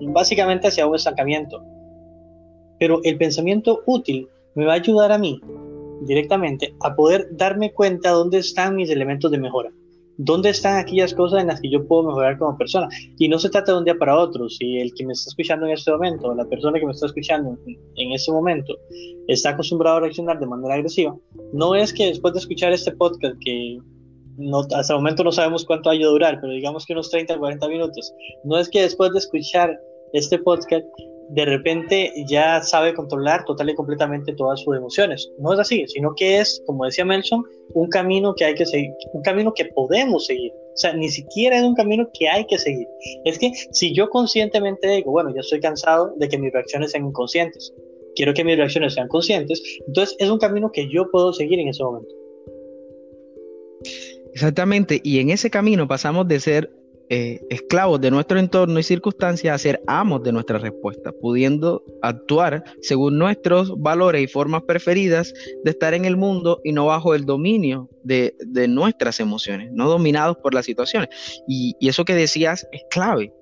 Básicamente 0.02 0.68
hacia 0.68 0.88
un 0.88 0.96
estancamiento. 0.96 1.64
Pero 2.80 3.02
el 3.04 3.18
pensamiento 3.18 3.82
útil 3.86 4.28
me 4.56 4.66
va 4.66 4.74
a 4.74 4.78
ayudar 4.78 5.12
a 5.12 5.18
mí 5.18 5.40
directamente 6.02 6.76
a 6.82 6.96
poder 6.96 7.28
darme 7.32 7.74
cuenta 7.74 8.12
dónde 8.12 8.40
están 8.40 8.76
mis 8.76 8.90
elementos 8.90 9.32
de 9.32 9.38
mejora. 9.38 9.72
¿Dónde 10.20 10.50
están 10.50 10.78
aquellas 10.78 11.14
cosas 11.14 11.42
en 11.42 11.48
las 11.48 11.62
que 11.62 11.70
yo 11.70 11.88
puedo 11.88 12.04
mejorar 12.04 12.40
como 12.40 12.58
persona? 12.58 12.90
Y 13.20 13.30
no 13.30 13.38
se 13.38 13.50
trata 13.50 13.72
de 13.72 13.78
un 13.78 13.86
día 13.86 14.00
para 14.00 14.18
otro. 14.18 14.50
Si 14.50 14.80
el 14.80 14.92
que 14.96 15.06
me 15.06 15.14
está 15.14 15.30
escuchando 15.30 15.68
en 15.68 15.74
este 15.74 15.92
momento, 15.92 16.34
la 16.34 16.46
persona 16.46 16.80
que 16.80 16.88
me 16.88 16.92
está 16.92 17.06
escuchando 17.06 17.56
en 17.96 18.12
este 18.12 18.32
momento, 18.32 18.74
está 19.28 19.52
acostumbrado 19.52 19.98
a 19.98 20.00
reaccionar 20.00 20.40
de 20.40 20.48
manera 20.48 20.74
agresiva, 20.74 21.16
no 21.54 21.76
es 21.76 21.94
que 21.94 22.08
después 22.08 22.34
de 22.34 22.40
escuchar 22.40 22.74
este 22.74 22.92
podcast, 22.94 23.36
que 23.44 23.78
no, 24.38 24.62
hasta 24.76 24.94
el 24.94 25.00
momento 25.00 25.24
no 25.24 25.32
sabemos 25.32 25.66
cuánto 25.66 25.92
haya 25.92 26.08
durar, 26.08 26.40
pero 26.42 26.54
digamos 26.54 26.86
que 26.86 26.94
unos 26.94 27.12
30 27.12 27.36
o 27.36 27.40
40 27.40 27.68
minutos, 27.68 28.12
no 28.44 28.58
es 28.58 28.70
que 28.70 28.82
después 28.82 29.12
de 29.12 29.20
escuchar 29.20 29.80
este 30.14 30.40
podcast 30.40 30.86
de 31.30 31.46
repente 31.46 32.14
ya 32.28 32.62
sabe 32.62 32.94
controlar 32.94 33.44
total 33.46 33.70
y 33.70 33.76
completamente 33.76 34.34
todas 34.34 34.62
sus 34.62 34.76
emociones. 34.76 35.30
No 35.40 35.54
es 35.54 35.60
así, 35.60 35.86
sino 35.88 36.14
que 36.16 36.40
es, 36.40 36.62
como 36.66 36.86
decía 36.86 37.06
Melson, 37.06 37.44
un 37.74 37.90
camino 37.90 38.34
que 38.36 38.46
hay 38.46 38.56
que 38.56 38.66
seguir, 38.66 38.92
un 39.14 39.22
camino 39.22 39.54
que 39.54 39.66
podemos 39.66 40.26
seguir. 40.26 40.52
O 40.52 40.78
sea, 40.80 40.94
ni 40.94 41.10
siquiera 41.10 41.58
es 41.58 41.64
un 41.64 41.76
camino 41.76 42.08
que 42.18 42.30
hay 42.30 42.46
que 42.46 42.58
seguir. 42.58 42.88
Es 43.26 43.40
que 43.40 43.52
si 43.72 43.94
yo 43.94 44.10
conscientemente 44.10 44.88
digo, 44.88 45.12
bueno, 45.12 45.34
ya 45.34 45.42
estoy 45.42 45.60
cansado 45.60 46.14
de 46.18 46.30
que 46.30 46.38
mis 46.38 46.54
reacciones 46.54 46.92
sean 46.92 47.06
inconscientes, 47.06 47.74
quiero 48.16 48.34
que 48.34 48.44
mis 48.44 48.58
reacciones 48.58 48.94
sean 48.94 49.08
conscientes, 49.08 49.62
entonces 49.88 50.16
es 50.20 50.30
un 50.30 50.38
camino 50.38 50.72
que 50.72 50.88
yo 50.90 51.10
puedo 51.12 51.34
seguir 51.34 51.60
en 51.60 51.68
ese 51.70 51.84
momento. 51.84 52.14
Exactamente, 54.34 55.02
y 55.04 55.20
en 55.20 55.32
ese 55.32 55.50
camino 55.50 55.88
pasamos 55.88 56.28
de 56.28 56.40
ser 56.40 56.70
eh, 57.10 57.40
esclavos 57.50 58.02
de 58.02 58.12
nuestro 58.12 58.38
entorno 58.38 58.80
y 58.80 58.84
circunstancias 58.84 59.56
a 59.56 59.58
ser 59.58 59.82
amos 59.88 60.24
de 60.24 60.34
nuestra 60.34 60.58
respuesta, 60.58 61.14
pudiendo 61.22 61.84
actuar 62.02 62.66
según 62.82 63.18
nuestros 63.18 63.80
valores 63.80 64.22
y 64.24 64.28
formas 64.28 64.64
preferidas 64.64 65.34
de 65.64 65.72
estar 65.72 65.94
en 65.94 66.04
el 66.04 66.18
mundo 66.18 66.60
y 66.66 66.74
no 66.74 66.88
bajo 66.88 67.16
el 67.16 67.26
dominio 67.26 67.90
de, 68.04 68.36
nuestras 68.68 69.20
emociones, 69.22 69.72
no 69.72 69.88
dominados 69.88 70.38
por 70.38 70.54
las 70.54 70.66
situaciones. 70.66 71.10
Y, 71.48 71.76
y 71.80 71.88
eso 71.88 72.04
que 72.04 72.14
decías 72.14 72.68
es 72.72 72.82
clave. 72.90 73.34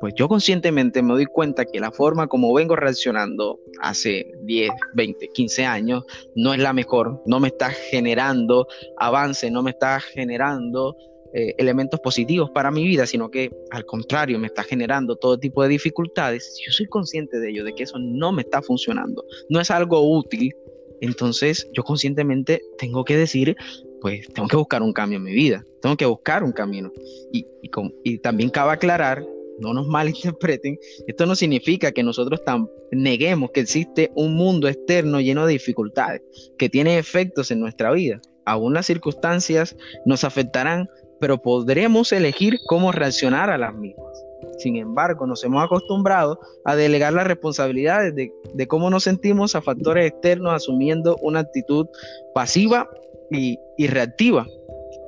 Pues 0.00 0.14
yo 0.16 0.26
conscientemente 0.26 1.02
me 1.02 1.12
doy 1.12 1.26
cuenta 1.26 1.66
que 1.66 1.78
la 1.78 1.92
forma 1.92 2.26
como 2.26 2.54
vengo 2.54 2.74
reaccionando 2.74 3.60
hace 3.82 4.32
10, 4.44 4.70
20, 4.94 5.28
15 5.28 5.66
años 5.66 6.04
no 6.34 6.54
es 6.54 6.60
la 6.60 6.72
mejor, 6.72 7.22
no 7.26 7.38
me 7.38 7.48
está 7.48 7.68
generando 7.68 8.66
avance, 8.96 9.50
no 9.50 9.62
me 9.62 9.72
está 9.72 10.00
generando 10.00 10.96
eh, 11.32 11.54
elementos 11.58 12.00
positivos 12.00 12.50
para 12.50 12.70
mi 12.70 12.84
vida, 12.84 13.06
sino 13.06 13.30
que 13.30 13.50
al 13.70 13.84
contrario 13.84 14.38
me 14.38 14.48
está 14.48 14.62
generando 14.62 15.16
todo 15.16 15.38
tipo 15.38 15.62
de 15.62 15.68
dificultades, 15.68 16.54
si 16.56 16.64
yo 16.66 16.72
soy 16.72 16.86
consciente 16.86 17.38
de 17.38 17.50
ello, 17.50 17.64
de 17.64 17.74
que 17.74 17.84
eso 17.84 17.98
no 17.98 18.32
me 18.32 18.42
está 18.42 18.62
funcionando, 18.62 19.24
no 19.48 19.60
es 19.60 19.70
algo 19.70 20.00
útil, 20.00 20.54
entonces 21.00 21.68
yo 21.72 21.82
conscientemente 21.82 22.60
tengo 22.78 23.04
que 23.04 23.16
decir, 23.16 23.56
pues 24.00 24.26
tengo 24.32 24.48
que 24.48 24.56
buscar 24.56 24.82
un 24.82 24.92
cambio 24.92 25.18
en 25.18 25.24
mi 25.24 25.32
vida, 25.32 25.64
tengo 25.80 25.96
que 25.96 26.06
buscar 26.06 26.42
un 26.42 26.52
camino. 26.52 26.90
Y, 27.32 27.46
y, 27.62 27.70
y 28.04 28.18
también 28.18 28.50
cabe 28.50 28.72
aclarar, 28.72 29.24
no 29.60 29.74
nos 29.74 29.86
malinterpreten, 29.88 30.78
esto 31.06 31.26
no 31.26 31.34
significa 31.34 31.92
que 31.92 32.02
nosotros 32.02 32.40
neguemos 32.90 33.50
que 33.52 33.60
existe 33.60 34.10
un 34.14 34.34
mundo 34.34 34.68
externo 34.68 35.20
lleno 35.20 35.46
de 35.46 35.52
dificultades, 35.52 36.22
que 36.58 36.68
tiene 36.68 36.98
efectos 36.98 37.50
en 37.50 37.60
nuestra 37.60 37.92
vida. 37.92 38.20
Aún 38.46 38.74
las 38.74 38.86
circunstancias 38.86 39.76
nos 40.06 40.24
afectarán, 40.24 40.88
pero 41.20 41.38
podremos 41.38 42.12
elegir 42.12 42.58
cómo 42.66 42.90
reaccionar 42.92 43.50
a 43.50 43.58
las 43.58 43.74
mismas. 43.74 44.24
Sin 44.58 44.76
embargo, 44.76 45.26
nos 45.26 45.42
hemos 45.44 45.64
acostumbrado 45.64 46.38
a 46.64 46.76
delegar 46.76 47.12
las 47.12 47.26
responsabilidades 47.26 48.14
de, 48.14 48.66
cómo 48.66 48.90
nos 48.90 49.04
sentimos 49.04 49.54
a 49.54 49.62
factores 49.62 50.06
externos 50.06 50.52
asumiendo 50.52 51.16
una 51.22 51.40
actitud 51.40 51.86
pasiva 52.34 52.88
y, 53.30 53.58
reactiva. 53.86 54.46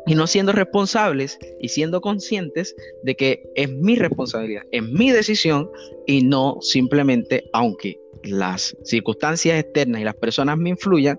y 0.06 0.14
no 0.14 0.26
siendo 0.26 0.52
responsables 0.52 1.38
y 1.60 1.68
siendo 1.68 2.00
conscientes 2.00 2.74
de 3.02 3.14
que 3.14 3.42
es 3.54 3.70
mi 3.70 3.96
responsabilidad, 3.96 4.62
es 4.70 4.82
mi 4.82 5.10
decisión 5.10 5.70
y 6.06 6.22
no 6.22 6.58
simplemente, 6.60 7.44
aunque 7.52 7.98
las 8.24 8.76
circunstancias 8.84 9.58
externas 9.60 10.00
y 10.00 10.04
las 10.04 10.14
personas 10.14 10.56
me 10.56 10.70
influyan, 10.70 11.18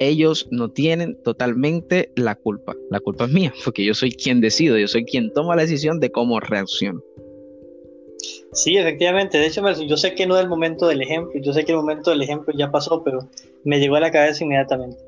ellos 0.00 0.48
no 0.50 0.70
tienen 0.70 1.22
totalmente 1.22 2.10
la 2.16 2.34
culpa. 2.34 2.74
La 2.90 2.98
culpa 2.98 3.26
es 3.26 3.30
mía, 3.30 3.52
porque 3.64 3.84
yo 3.84 3.94
soy 3.94 4.12
quien 4.12 4.40
decido, 4.40 4.76
yo 4.76 4.88
soy 4.88 5.04
quien 5.04 5.32
toma 5.32 5.54
la 5.54 5.62
decisión 5.62 6.00
de 6.00 6.10
cómo 6.10 6.40
reacciono. 6.40 7.00
Sí, 8.52 8.76
efectivamente. 8.76 9.38
De 9.38 9.46
hecho, 9.46 9.62
yo 9.82 9.96
sé 9.96 10.14
que 10.14 10.26
no 10.26 10.36
es 10.36 10.42
el 10.42 10.48
momento 10.48 10.88
del 10.88 11.02
ejemplo, 11.02 11.40
yo 11.40 11.52
sé 11.52 11.64
que 11.64 11.72
el 11.72 11.78
momento 11.78 12.10
del 12.10 12.22
ejemplo 12.22 12.52
ya 12.56 12.70
pasó, 12.70 13.04
pero 13.04 13.20
me 13.64 13.78
llegó 13.78 13.96
a 13.96 14.00
la 14.00 14.10
cabeza 14.10 14.42
inmediatamente. 14.42 14.98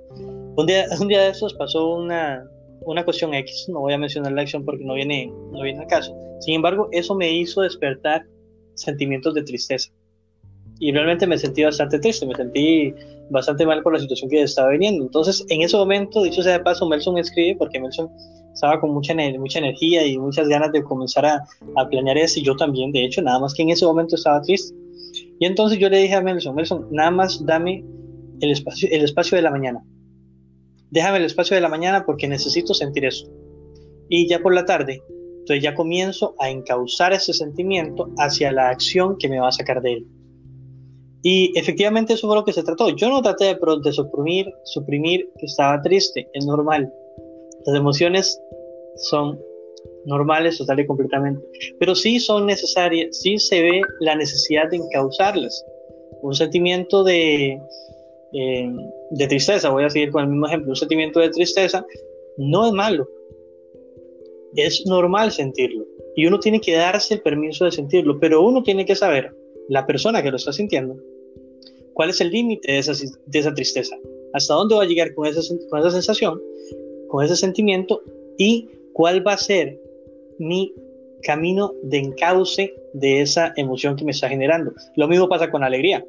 Un 0.57 0.67
día, 0.67 0.87
un 1.01 1.09
día 1.09 1.23
de 1.23 1.31
esos 1.31 1.55
pasó 1.55 1.95
una, 1.95 2.47
una 2.83 3.05
cuestión 3.05 3.35
X, 3.35 3.67
no 3.69 3.81
voy 3.81 3.95
a 3.95 3.99
mencionar 3.99 4.33
la 4.33 4.43
acción 4.43 4.65
porque 4.65 4.85
no 4.85 4.95
viene, 4.95 5.33
no 5.51 5.63
viene 5.63 5.81
al 5.81 5.87
caso. 5.87 6.15
Sin 6.41 6.55
embargo, 6.55 6.89
eso 6.93 7.15
me 7.15 7.33
hizo 7.33 7.63
despertar 7.63 8.27
sentimientos 8.75 9.35
de 9.35 9.43
tristeza. 9.43 9.91
Y 10.83 10.91
realmente 10.93 11.27
me 11.27 11.39
sentí 11.39 11.63
bastante 11.63 11.99
triste, 11.99 12.27
me 12.27 12.35
sentí 12.35 12.93
bastante 13.31 13.65
mal 13.65 13.83
por 13.83 13.95
la 13.95 14.01
situación 14.01 14.29
que 14.29 14.43
estaba 14.43 14.71
viniendo. 14.71 15.05
Entonces, 15.05 15.45
en 15.49 15.63
ese 15.63 15.77
momento, 15.77 16.23
dicho 16.23 16.43
sea 16.43 16.59
de 16.59 16.65
paso, 16.65 16.89
Melson 16.89 17.19
escribe, 17.19 17.57
porque 17.57 17.81
Melson 17.81 18.11
estaba 18.53 18.81
con 18.81 18.93
mucha, 18.93 19.15
mucha 19.39 19.61
energía 19.61 20.07
y 20.07 20.19
muchas 20.19 20.49
ganas 20.49 20.73
de 20.73 20.83
comenzar 20.83 21.25
a, 21.25 21.45
a 21.77 21.89
planear 21.89 22.19
eso, 22.19 22.41
y 22.41 22.43
yo 22.43 22.57
también, 22.57 22.91
de 22.93 23.05
hecho, 23.05 23.23
nada 23.23 23.39
más 23.39 23.55
que 23.55 23.63
en 23.63 23.71
ese 23.71 23.87
momento 23.87 24.17
estaba 24.17 24.43
triste. 24.43 24.77
Y 25.39 25.47
entonces 25.47 25.79
yo 25.79 25.89
le 25.89 25.99
dije 25.99 26.15
a 26.15 26.21
Melson, 26.21 26.55
Melson, 26.55 26.89
nada 26.91 27.11
más 27.13 27.47
dame 27.47 27.85
el 28.41 28.51
espacio, 28.51 28.89
el 28.91 29.03
espacio 29.03 29.37
de 29.37 29.43
la 29.43 29.51
mañana 29.51 29.83
déjame 30.93 31.19
el 31.19 31.25
espacio 31.25 31.55
de 31.55 31.63
la 31.63 31.71
mañana 31.71 32.05
porque 32.05 32.29
necesito 32.29 32.75
sentir 32.75 33.07
eso. 33.07 33.27
Y 34.09 34.29
ya 34.29 34.41
por 34.41 34.55
la 34.55 34.67
tarde, 34.67 35.03
entonces 35.41 35.63
ya 35.63 35.75
comienzo 35.75 36.37
a 36.39 36.51
encauzar 36.51 37.15
ese 37.15 37.33
sentimiento 37.33 38.11
hacia 38.19 38.53
la 38.53 38.69
acción 38.69 39.17
que 39.19 39.29
me 39.29 39.41
va 39.41 39.49
a 39.49 39.53
sacar 39.53 39.81
de 39.81 39.95
él. 39.95 40.07
Y 41.23 41.57
efectivamente 41.57 42.15
eso 42.15 42.27
fue 42.27 42.37
lo 42.37 42.45
que 42.45 42.53
se 42.53 42.63
trató. 42.63 42.89
Yo 42.91 43.09
no 43.09 43.23
traté 43.23 43.45
de, 43.45 43.59
de 43.83 43.93
suprimir, 43.93 44.53
suprimir 44.65 45.29
que 45.39 45.47
estaba 45.47 45.81
triste, 45.81 46.29
es 46.33 46.45
normal. 46.45 46.93
Las 47.65 47.77
emociones 47.77 48.41
son 48.97 49.39
normales 50.05 50.59
total 50.59 50.81
y 50.81 50.87
completamente, 50.87 51.45
pero 51.79 51.95
sí 51.95 52.19
son 52.19 52.47
necesarias, 52.47 53.17
sí 53.19 53.39
se 53.39 53.63
ve 53.63 53.81
la 54.01 54.17
necesidad 54.17 54.69
de 54.71 54.79
encauzarlas. 54.79 55.65
Un 56.23 56.35
sentimiento 56.35 57.05
de, 57.05 57.61
eh, 58.33 58.73
de 59.11 59.27
tristeza, 59.29 59.71
voy 59.71 59.85
a 59.85 59.91
seguir 59.91 60.11
con 60.11 60.25
el 60.25 60.31
mismo 60.31 60.47
ejemplo, 60.47 60.71
un 60.71 60.77
sentimiento 60.77 61.21
de 61.21 61.31
tristeza 61.31 61.85
no 62.37 62.67
es 62.67 62.73
malo, 62.73 63.09
es 64.57 64.85
normal 64.87 65.33
sentirlo 65.33 65.85
y 66.15 66.27
uno 66.27 66.39
tiene 66.39 66.61
que 66.61 66.75
darse 66.75 67.15
el 67.15 67.23
permiso 67.23 67.65
de 67.65 67.73
sentirlo, 67.73 68.19
pero 68.21 68.43
uno 68.43 68.63
tiene 68.63 68.85
que 68.85 68.95
saber, 68.95 69.35
la 69.69 69.87
persona 69.87 70.23
que 70.23 70.31
lo 70.31 70.37
está 70.37 70.53
sintiendo, 70.53 70.97
cuál 71.95 72.11
es 72.11 72.21
el 72.21 72.31
límite 72.31 72.73
de 72.73 72.79
esa, 72.79 72.93
de 72.93 73.39
esa 73.39 73.55
tristeza, 73.55 73.97
hasta 74.33 74.55
dónde 74.55 74.75
va 74.75 74.83
a 74.83 74.87
llegar 74.87 75.15
con 75.15 75.27
esa, 75.27 75.41
con 75.71 75.81
esa 75.81 75.91
sensación, 75.91 76.41
con 77.09 77.25
ese 77.25 77.37
sentimiento 77.37 78.03
y 78.39 78.69
cuál 78.93 79.27
va 79.27 79.35
a 79.35 79.39
ser 79.39 79.79
mi 80.39 80.75
camino 81.23 81.73
de 81.85 81.99
encauce 81.99 82.75
de 82.95 83.23
esa 83.23 83.53
emoción 83.57 83.97
que 83.97 84.05
me 84.05 84.11
está 84.11 84.29
generando. 84.29 84.73
Lo 84.97 85.07
mismo 85.09 85.29
pasa 85.29 85.51
con 85.51 85.61
la 85.61 85.69
alegría 85.69 86.05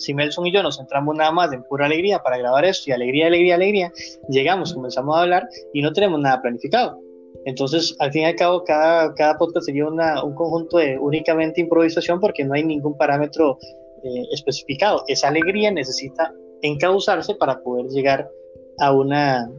si 0.00 0.14
Melson 0.14 0.46
y 0.46 0.52
yo 0.52 0.62
nos 0.62 0.78
centramos 0.78 1.14
nada 1.14 1.30
más 1.30 1.52
en 1.52 1.62
pura 1.64 1.86
alegría 1.86 2.18
para 2.20 2.38
grabar 2.38 2.64
esto 2.64 2.90
y 2.90 2.92
alegría, 2.92 3.26
alegría, 3.26 3.54
alegría, 3.54 3.92
llegamos, 4.28 4.72
comenzamos 4.72 5.16
a 5.16 5.22
hablar 5.22 5.48
y 5.72 5.82
no 5.82 5.92
tenemos 5.92 6.20
nada 6.20 6.40
planificado. 6.40 6.98
Entonces, 7.44 7.96
al 8.00 8.12
fin 8.12 8.22
y 8.22 8.24
al 8.26 8.34
cabo, 8.34 8.64
cada, 8.64 9.14
cada 9.14 9.38
podcast 9.38 9.66
sería 9.66 9.86
una, 9.86 10.22
un 10.22 10.34
conjunto 10.34 10.78
de 10.78 10.98
únicamente 10.98 11.60
improvisación 11.60 12.20
porque 12.20 12.44
no 12.44 12.54
hay 12.54 12.64
ningún 12.64 12.96
parámetro 12.96 13.58
eh, 14.02 14.26
especificado. 14.32 15.04
Esa 15.08 15.28
alegría 15.28 15.70
necesita 15.70 16.34
encauzarse 16.62 17.34
para 17.34 17.62
poder 17.62 17.86
llegar 17.86 18.30
a 18.78 18.92
una, 18.92 19.50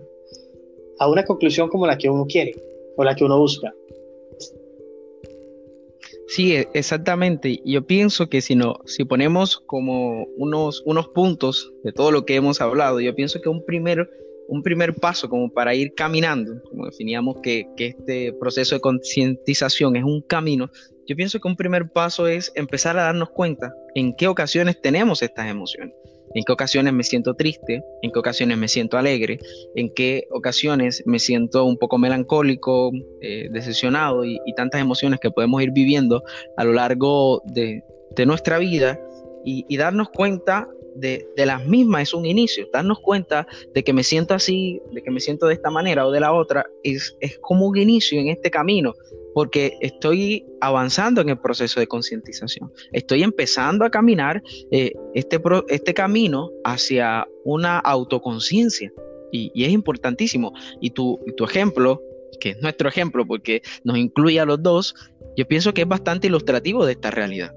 a 1.00 1.10
una 1.10 1.24
conclusión 1.24 1.70
como 1.70 1.88
la 1.88 1.98
que 1.98 2.10
uno 2.10 2.26
quiere 2.26 2.54
o 2.98 3.04
la 3.04 3.16
que 3.16 3.24
uno 3.24 3.40
busca. 3.40 3.74
Sí, 6.28 6.56
e, 6.56 6.70
exactamente. 6.74 7.60
Yo 7.66 7.86
pienso 7.86 8.30
que 8.30 8.40
si 8.40 8.56
no, 8.56 8.80
si 8.86 9.04
ponemos 9.04 9.60
como 9.66 10.26
unos, 10.38 10.82
unos 10.86 11.10
puntos 11.10 11.74
de 11.84 11.92
todo 11.92 12.10
lo 12.12 12.26
que 12.26 12.36
hemos 12.36 12.62
hablado, 12.62 13.02
yo 13.02 13.14
pienso 13.14 13.42
que 13.42 13.50
un 13.50 13.66
primer, 13.66 14.10
un 14.48 14.64
primer 14.64 14.96
paso 14.96 15.28
como 15.28 15.52
para 15.52 15.76
ir 15.76 15.94
caminando, 15.94 16.62
como 16.70 16.86
definíamos 16.86 17.42
que, 17.44 17.66
que 17.76 17.88
este 17.88 18.32
proceso 18.32 18.76
de 18.76 18.82
concientización 18.82 19.98
es 19.98 20.06
un 20.06 20.22
camino, 20.22 20.72
yo 21.08 21.16
pienso 21.16 21.40
que 21.40 21.48
un 21.48 21.56
primer 21.56 21.90
paso 21.90 22.28
es 22.28 22.52
empezar 22.56 22.98
a 22.98 23.04
darnos 23.04 23.30
cuenta 23.30 23.74
en 23.96 24.16
qué 24.16 24.28
ocasiones 24.28 24.82
tenemos 24.82 25.22
estas 25.22 25.48
emociones 25.48 25.96
en 26.34 26.44
qué 26.44 26.54
ocasiones 26.54 26.94
me 26.94 27.04
siento 27.04 27.34
triste, 27.34 27.84
en 28.02 28.12
qué 28.12 28.20
ocasiones 28.20 28.58
me 28.58 28.68
siento 28.68 28.98
alegre, 28.98 29.40
en 29.76 29.94
qué 29.94 30.28
ocasiones 30.32 31.04
me 31.06 31.20
siento 31.20 31.66
un 31.66 31.78
poco 31.78 31.98
melancólico, 31.98 32.92
eh, 33.22 33.50
decepcionado 33.52 34.26
y, 34.26 34.40
tantas 34.56 34.82
emociones 34.82 35.20
que 35.20 35.32
podemos 35.32 35.62
ir 35.64 35.72
viviendo 35.72 36.24
a 36.58 36.64
lo 36.64 36.74
largo 36.74 37.42
de, 37.46 37.84
nuestra 38.26 38.60
vida 38.60 39.00
y, 39.44 39.78
darnos 39.78 40.10
cuenta 40.10 40.68
de, 40.96 41.28
de, 41.36 41.46
las 41.46 41.66
mismas 41.66 42.04
es 42.04 42.14
un 42.14 42.26
inicio, 42.26 42.68
darnos 42.72 43.00
cuenta 43.00 43.48
de 43.74 43.84
que 43.84 43.94
me 43.94 44.04
siento 44.04 44.34
así, 44.34 44.82
de 44.92 45.02
que 45.02 45.12
me 45.12 45.20
siento 45.20 45.48
de 45.48 45.54
esta 45.54 45.70
manera 45.70 46.06
o 46.06 46.12
de 46.12 46.20
la 46.20 46.34
otra, 46.34 46.66
es, 46.84 47.16
es 47.20 47.38
como 47.40 47.68
un 47.68 47.78
inicio 47.78 48.20
en 48.20 48.28
este 48.28 48.52
camino 48.52 48.94
porque 49.34 49.78
estoy 49.82 50.46
avanzando 50.60 51.22
en 51.22 51.30
el 51.30 51.40
proceso 51.40 51.80
de 51.80 51.88
concientización. 51.88 52.72
Estoy 52.92 53.24
empezando 53.24 53.86
a 53.86 53.90
caminar 53.90 54.44
eh, 54.72 54.94
este, 55.14 55.42
este 55.70 55.94
camino 55.94 56.52
hacia 56.64 57.28
una 57.44 57.80
autoconciencia 57.80 58.92
y, 59.32 59.52
es 59.64 59.72
importantísimo. 59.72 60.54
Y 60.82 60.92
tu, 60.92 61.20
tu 61.38 61.46
ejemplo, 61.46 62.02
que 62.40 62.50
es 62.52 62.62
nuestro 62.62 62.90
ejemplo 62.90 63.26
porque 63.26 63.62
nos 63.84 63.98
incluye 63.98 64.40
a 64.40 64.46
los 64.46 64.62
dos, 64.62 64.96
yo 65.38 65.48
pienso 65.48 65.74
que 65.74 65.82
es 65.82 65.88
bastante 65.88 66.28
ilustrativo 66.28 66.86
de 66.86 66.94
esta 66.94 67.12
realidad. 67.12 67.56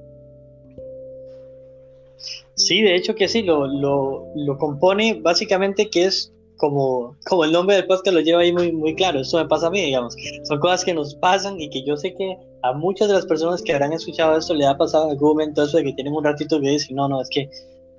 Sí, 2.56 2.82
de 2.82 2.94
hecho 2.94 3.14
que 3.14 3.28
sí, 3.28 3.42
lo, 3.42 3.66
lo, 3.66 4.26
lo 4.36 4.58
compone 4.58 5.20
básicamente 5.20 5.90
que 5.90 6.04
es 6.04 6.32
como, 6.56 7.16
como 7.26 7.44
el 7.44 7.52
nombre 7.52 7.76
del 7.76 7.86
podcast 7.86 8.14
lo 8.14 8.20
lleva 8.20 8.42
ahí 8.42 8.52
muy, 8.52 8.72
muy 8.72 8.94
claro, 8.94 9.20
eso 9.20 9.38
me 9.38 9.46
pasa 9.46 9.66
a 9.66 9.70
mí, 9.70 9.80
digamos. 9.80 10.16
Son 10.44 10.58
cosas 10.60 10.84
que 10.84 10.94
nos 10.94 11.14
pasan 11.16 11.60
y 11.60 11.68
que 11.68 11.84
yo 11.84 11.96
sé 11.96 12.14
que 12.14 12.36
a 12.62 12.72
muchas 12.72 13.08
de 13.08 13.14
las 13.14 13.26
personas 13.26 13.60
que 13.62 13.72
habrán 13.72 13.92
escuchado 13.92 14.38
esto 14.38 14.54
le 14.54 14.66
ha 14.66 14.76
pasado 14.76 15.04
en 15.04 15.10
algún 15.10 15.30
momento 15.30 15.64
eso 15.64 15.76
de 15.76 15.84
que 15.84 15.92
tienen 15.94 16.14
un 16.14 16.24
ratito 16.24 16.60
que 16.60 16.68
decir, 16.68 16.94
no, 16.96 17.08
no, 17.08 17.20
es 17.20 17.28
que 17.28 17.50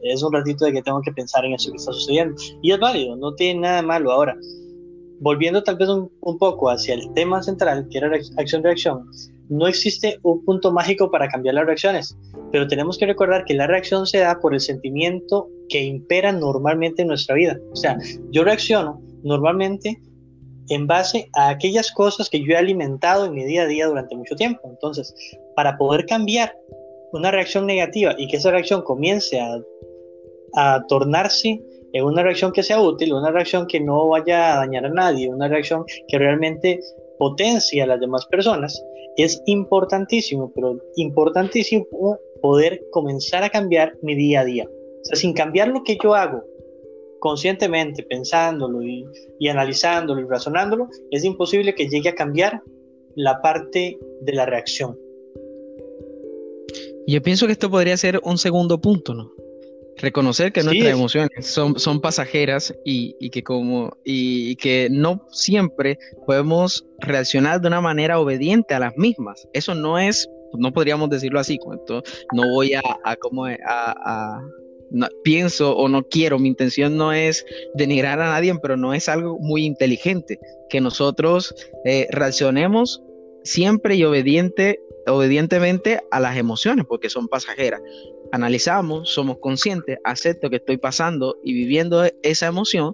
es 0.01 0.23
un 0.23 0.33
ratito 0.33 0.65
de 0.65 0.73
que 0.73 0.81
tengo 0.81 1.01
que 1.01 1.11
pensar 1.11 1.43
en 1.45 1.53
eso 1.53 1.71
que 1.71 1.77
está 1.77 1.91
sucediendo. 1.91 2.35
Y 2.61 2.71
es 2.71 2.79
válido, 2.79 3.15
no 3.15 3.33
tiene 3.35 3.61
nada 3.61 3.81
malo. 3.81 4.11
Ahora, 4.11 4.37
volviendo 5.19 5.63
tal 5.63 5.77
vez 5.77 5.89
un, 5.89 6.11
un 6.21 6.37
poco 6.37 6.69
hacia 6.69 6.93
el 6.93 7.11
tema 7.13 7.43
central, 7.43 7.87
que 7.89 7.97
era 7.97 8.11
acción-reacción, 8.37 9.09
no 9.49 9.67
existe 9.67 10.19
un 10.23 10.43
punto 10.43 10.71
mágico 10.71 11.11
para 11.11 11.27
cambiar 11.27 11.55
las 11.55 11.65
reacciones, 11.65 12.17
pero 12.51 12.67
tenemos 12.67 12.97
que 12.97 13.05
recordar 13.05 13.45
que 13.45 13.53
la 13.53 13.67
reacción 13.67 14.05
se 14.05 14.19
da 14.19 14.39
por 14.39 14.53
el 14.53 14.59
sentimiento 14.59 15.49
que 15.69 15.83
impera 15.83 16.31
normalmente 16.31 17.01
en 17.01 17.09
nuestra 17.09 17.35
vida. 17.35 17.57
O 17.71 17.75
sea, 17.75 17.97
yo 18.31 18.43
reacciono 18.43 19.01
normalmente 19.23 19.99
en 20.69 20.87
base 20.87 21.29
a 21.35 21.49
aquellas 21.49 21.91
cosas 21.91 22.29
que 22.29 22.39
yo 22.39 22.53
he 22.53 22.57
alimentado 22.57 23.25
en 23.25 23.33
mi 23.33 23.43
día 23.43 23.63
a 23.63 23.67
día 23.67 23.87
durante 23.87 24.15
mucho 24.15 24.35
tiempo. 24.35 24.61
Entonces, 24.69 25.13
para 25.55 25.77
poder 25.77 26.05
cambiar 26.05 26.55
una 27.11 27.31
reacción 27.31 27.65
negativa 27.65 28.15
y 28.17 28.27
que 28.27 28.37
esa 28.37 28.51
reacción 28.51 28.81
comience 28.81 29.39
a, 29.39 29.59
a 30.55 30.83
tornarse 30.87 31.61
en 31.93 32.03
una 32.03 32.23
reacción 32.23 32.51
que 32.51 32.63
sea 32.63 32.81
útil, 32.81 33.13
una 33.13 33.31
reacción 33.31 33.67
que 33.67 33.79
no 33.79 34.09
vaya 34.09 34.53
a 34.53 34.57
dañar 34.57 34.85
a 34.85 34.89
nadie, 34.89 35.29
una 35.29 35.47
reacción 35.47 35.85
que 36.07 36.17
realmente 36.17 36.79
potencie 37.17 37.81
a 37.81 37.87
las 37.87 37.99
demás 37.99 38.25
personas, 38.25 38.83
es 39.17 39.41
importantísimo, 39.45 40.51
pero 40.53 40.79
importantísimo 40.95 41.85
poder 42.41 42.81
comenzar 42.91 43.43
a 43.43 43.49
cambiar 43.49 43.97
mi 44.01 44.15
día 44.15 44.41
a 44.41 44.45
día. 44.45 44.65
O 44.65 45.05
sea, 45.05 45.15
sin 45.15 45.33
cambiar 45.33 45.69
lo 45.69 45.83
que 45.83 45.97
yo 46.01 46.13
hago 46.13 46.43
conscientemente, 47.19 48.03
pensándolo 48.03 48.83
y, 48.83 49.03
analizándolo 49.49 50.21
y 50.21 50.25
razonándolo, 50.25 50.87
es 51.09 51.23
imposible 51.23 51.73
que 51.73 51.87
llegue 51.87 52.09
a 52.09 52.15
cambiar 52.15 52.61
la 53.15 53.41
parte 53.41 53.97
de 54.21 54.33
la 54.33 54.45
reacción. 54.45 54.95
Yo 57.07 57.21
pienso 57.21 57.45
que 57.45 57.53
esto 57.53 57.69
podría 57.69 57.97
ser 57.97 58.19
un 58.23 58.37
segundo 58.37 58.79
punto, 58.79 59.13
¿no? 59.13 59.31
Reconocer 59.97 60.51
que 60.51 60.63
nuestras 60.63 60.91
emociones 60.91 61.47
son, 61.47 61.79
son 61.79 62.01
pasajeras 62.01 62.73
y, 62.83 63.15
y, 63.19 63.29
que 63.29 63.43
como 63.43 63.97
y 64.03 64.55
que 64.57 64.89
no 64.91 65.25
siempre 65.31 65.97
podemos 66.25 66.85
reaccionar 66.99 67.61
de 67.61 67.67
una 67.67 67.81
manera 67.81 68.19
obediente 68.19 68.73
a 68.73 68.79
las 68.79 68.97
mismas. 68.97 69.47
Eso 69.53 69.73
no 69.73 69.97
es, 69.97 70.29
no 70.53 70.73
podríamos 70.73 71.09
decirlo 71.09 71.39
así, 71.39 71.57
esto 71.73 72.03
no 72.33 72.43
voy 72.49 72.73
a, 72.73 72.81
a, 73.05 73.15
como 73.15 73.45
a, 73.45 74.41
pienso 75.23 75.75
o 75.75 75.87
no 75.87 76.03
quiero, 76.03 76.39
mi 76.39 76.49
intención 76.49 76.97
no 76.97 77.11
es 77.11 77.45
denigrar 77.73 78.19
a 78.19 78.29
nadie, 78.29 78.53
pero 78.61 78.77
no 78.77 78.93
es 78.93 79.09
algo 79.09 79.37
muy 79.39 79.65
inteligente 79.65 80.39
que 80.69 80.81
nosotros 80.81 81.53
eh, 81.85 82.07
reaccionemos 82.11 83.01
siempre 83.43 83.95
y 83.95 84.03
obediente, 84.03 84.79
obedientemente 85.07 86.01
a 86.11 86.19
las 86.19 86.37
emociones, 86.37 86.85
porque 86.87 87.09
son 87.09 87.27
pasajeras. 87.27 87.81
Analizamos, 88.31 89.09
somos 89.09 89.37
conscientes, 89.39 89.97
acepto 90.03 90.49
que 90.49 90.57
estoy 90.57 90.77
pasando 90.77 91.37
y 91.43 91.53
viviendo 91.53 92.03
esa 92.23 92.47
emoción, 92.47 92.93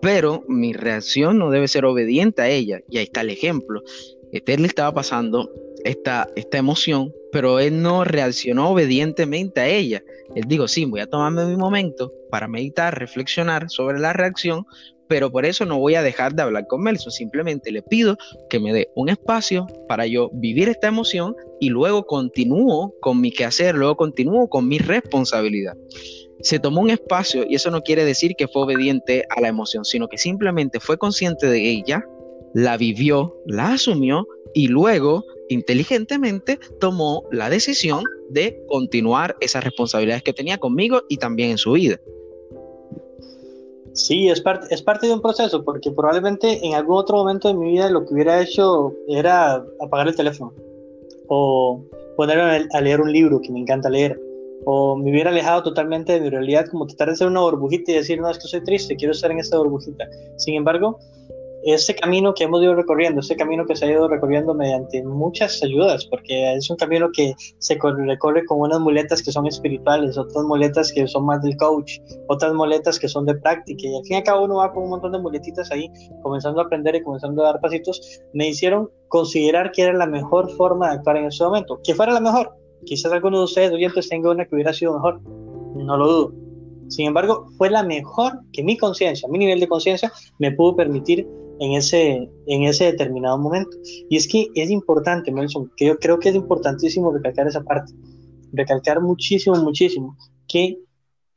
pero 0.00 0.44
mi 0.48 0.72
reacción 0.72 1.38
no 1.38 1.50
debe 1.50 1.68
ser 1.68 1.84
obediente 1.84 2.42
a 2.42 2.48
ella. 2.48 2.80
Y 2.88 2.98
ahí 2.98 3.04
está 3.04 3.20
el 3.20 3.30
ejemplo. 3.30 3.82
Esther 4.32 4.60
le 4.60 4.66
estaba 4.66 4.92
pasando 4.92 5.50
esta, 5.84 6.26
esta 6.36 6.58
emoción, 6.58 7.12
pero 7.30 7.60
él 7.60 7.82
no 7.82 8.04
reaccionó 8.04 8.70
obedientemente 8.70 9.60
a 9.60 9.68
ella. 9.68 10.02
Él 10.34 10.44
dijo, 10.46 10.66
sí, 10.68 10.84
voy 10.86 11.00
a 11.00 11.06
tomarme 11.06 11.44
mi 11.44 11.56
momento 11.56 12.12
para 12.30 12.48
meditar, 12.48 12.98
reflexionar 12.98 13.68
sobre 13.68 13.98
la 13.98 14.12
reacción, 14.12 14.64
pero 15.12 15.30
por 15.30 15.44
eso 15.44 15.66
no 15.66 15.78
voy 15.78 15.94
a 15.94 16.02
dejar 16.02 16.34
de 16.34 16.40
hablar 16.40 16.66
con 16.68 16.80
Melson. 16.80 17.12
Simplemente 17.12 17.70
le 17.70 17.82
pido 17.82 18.16
que 18.48 18.58
me 18.58 18.72
dé 18.72 18.88
un 18.94 19.10
espacio 19.10 19.66
para 19.86 20.06
yo 20.06 20.30
vivir 20.32 20.70
esta 20.70 20.88
emoción 20.88 21.36
y 21.60 21.68
luego 21.68 22.06
continúo 22.06 22.94
con 23.02 23.20
mi 23.20 23.30
quehacer, 23.30 23.74
luego 23.74 23.94
continúo 23.94 24.48
con 24.48 24.66
mi 24.66 24.78
responsabilidad. 24.78 25.76
Se 26.40 26.58
tomó 26.58 26.80
un 26.80 26.88
espacio 26.88 27.44
y 27.46 27.56
eso 27.56 27.70
no 27.70 27.82
quiere 27.82 28.06
decir 28.06 28.36
que 28.38 28.48
fue 28.48 28.62
obediente 28.62 29.24
a 29.36 29.42
la 29.42 29.48
emoción, 29.48 29.84
sino 29.84 30.08
que 30.08 30.16
simplemente 30.16 30.80
fue 30.80 30.96
consciente 30.96 31.46
de 31.46 31.60
ella, 31.68 32.02
la 32.54 32.78
vivió, 32.78 33.36
la 33.44 33.74
asumió 33.74 34.26
y 34.54 34.68
luego 34.68 35.26
inteligentemente 35.50 36.58
tomó 36.80 37.24
la 37.30 37.50
decisión 37.50 38.02
de 38.30 38.58
continuar 38.66 39.36
esas 39.40 39.62
responsabilidades 39.62 40.22
que 40.22 40.32
tenía 40.32 40.56
conmigo 40.56 41.02
y 41.10 41.18
también 41.18 41.50
en 41.50 41.58
su 41.58 41.72
vida. 41.72 42.00
Sí, 43.94 44.28
es 44.28 44.40
parte, 44.40 44.74
es 44.74 44.80
parte 44.82 45.06
de 45.06 45.14
un 45.14 45.20
proceso, 45.20 45.64
porque 45.64 45.90
probablemente 45.90 46.64
en 46.66 46.74
algún 46.74 46.96
otro 46.96 47.18
momento 47.18 47.48
de 47.48 47.54
mi 47.54 47.72
vida 47.72 47.90
lo 47.90 48.04
que 48.04 48.14
hubiera 48.14 48.40
hecho 48.40 48.94
era 49.06 49.64
apagar 49.80 50.08
el 50.08 50.16
teléfono 50.16 50.52
o 51.28 51.82
ponerme 52.16 52.68
a 52.72 52.80
leer 52.80 53.00
un 53.00 53.12
libro 53.12 53.40
que 53.40 53.52
me 53.52 53.60
encanta 53.60 53.90
leer 53.90 54.18
o 54.64 54.96
me 54.96 55.10
hubiera 55.10 55.30
alejado 55.30 55.62
totalmente 55.62 56.12
de 56.12 56.20
mi 56.20 56.30
realidad, 56.30 56.66
como 56.70 56.86
tratar 56.86 57.10
de 57.10 57.16
ser 57.16 57.26
una 57.26 57.40
burbujita 57.40 57.92
y 57.92 57.94
decir, 57.96 58.20
no, 58.20 58.30
es 58.30 58.38
que 58.38 58.48
soy 58.48 58.62
triste, 58.62 58.96
quiero 58.96 59.12
estar 59.12 59.30
en 59.30 59.38
esta 59.38 59.58
burbujita. 59.58 60.08
Sin 60.36 60.54
embargo, 60.54 60.98
ese 61.64 61.94
camino 61.94 62.34
que 62.34 62.44
hemos 62.44 62.62
ido 62.62 62.74
recorriendo, 62.74 63.20
ese 63.20 63.36
camino 63.36 63.64
que 63.66 63.76
se 63.76 63.84
ha 63.84 63.90
ido 63.90 64.08
recorriendo 64.08 64.54
mediante 64.54 65.02
muchas 65.04 65.62
ayudas, 65.62 66.04
porque 66.06 66.54
es 66.54 66.68
un 66.70 66.76
camino 66.76 67.10
que 67.12 67.34
se 67.58 67.78
recorre 67.80 68.44
con 68.46 68.60
unas 68.60 68.80
muletas 68.80 69.22
que 69.22 69.30
son 69.30 69.46
espirituales, 69.46 70.18
otras 70.18 70.44
muletas 70.44 70.92
que 70.92 71.06
son 71.06 71.26
más 71.26 71.42
del 71.42 71.56
coach, 71.56 71.98
otras 72.28 72.52
muletas 72.54 72.98
que 72.98 73.08
son 73.08 73.26
de 73.26 73.34
práctica, 73.36 73.86
y 73.86 73.96
al 73.96 74.02
fin 74.04 74.12
y 74.12 74.16
al 74.16 74.22
cabo 74.24 74.44
uno 74.44 74.56
va 74.56 74.72
con 74.72 74.84
un 74.84 74.90
montón 74.90 75.12
de 75.12 75.18
muletitas 75.18 75.70
ahí, 75.70 75.88
comenzando 76.22 76.60
a 76.60 76.64
aprender 76.64 76.94
y 76.96 77.02
comenzando 77.02 77.42
a 77.42 77.52
dar 77.52 77.60
pasitos, 77.60 78.20
me 78.32 78.48
hicieron 78.48 78.90
considerar 79.08 79.70
que 79.72 79.82
era 79.82 79.92
la 79.92 80.06
mejor 80.06 80.50
forma 80.56 80.88
de 80.88 80.96
actuar 80.96 81.16
en 81.16 81.26
ese 81.26 81.44
momento, 81.44 81.80
que 81.84 81.94
fuera 81.94 82.12
la 82.12 82.20
mejor. 82.20 82.56
Quizás 82.84 83.12
alguno 83.12 83.38
de 83.38 83.44
ustedes 83.44 83.72
oyentes 83.72 84.08
tenga 84.08 84.30
una 84.30 84.44
que 84.44 84.54
hubiera 84.54 84.72
sido 84.72 84.94
mejor, 84.94 85.20
no 85.22 85.96
lo 85.96 86.06
dudo. 86.08 86.32
Sin 86.88 87.06
embargo, 87.06 87.46
fue 87.56 87.70
la 87.70 87.82
mejor 87.82 88.32
que 88.52 88.62
mi 88.62 88.76
conciencia, 88.76 89.28
mi 89.28 89.38
nivel 89.38 89.60
de 89.60 89.68
conciencia, 89.68 90.12
me 90.38 90.52
pudo 90.52 90.76
permitir 90.76 91.26
en 91.60 91.72
ese, 91.72 92.30
en 92.46 92.62
ese 92.64 92.86
determinado 92.86 93.38
momento. 93.38 93.76
Y 94.08 94.16
es 94.16 94.28
que 94.28 94.48
es 94.54 94.70
importante, 94.70 95.30
Nelson, 95.30 95.70
que 95.76 95.86
yo 95.86 95.98
creo 95.98 96.18
que 96.18 96.30
es 96.30 96.34
importantísimo 96.34 97.12
recalcar 97.12 97.46
esa 97.46 97.62
parte, 97.62 97.92
recalcar 98.52 99.00
muchísimo, 99.00 99.56
muchísimo, 99.56 100.16
que 100.48 100.78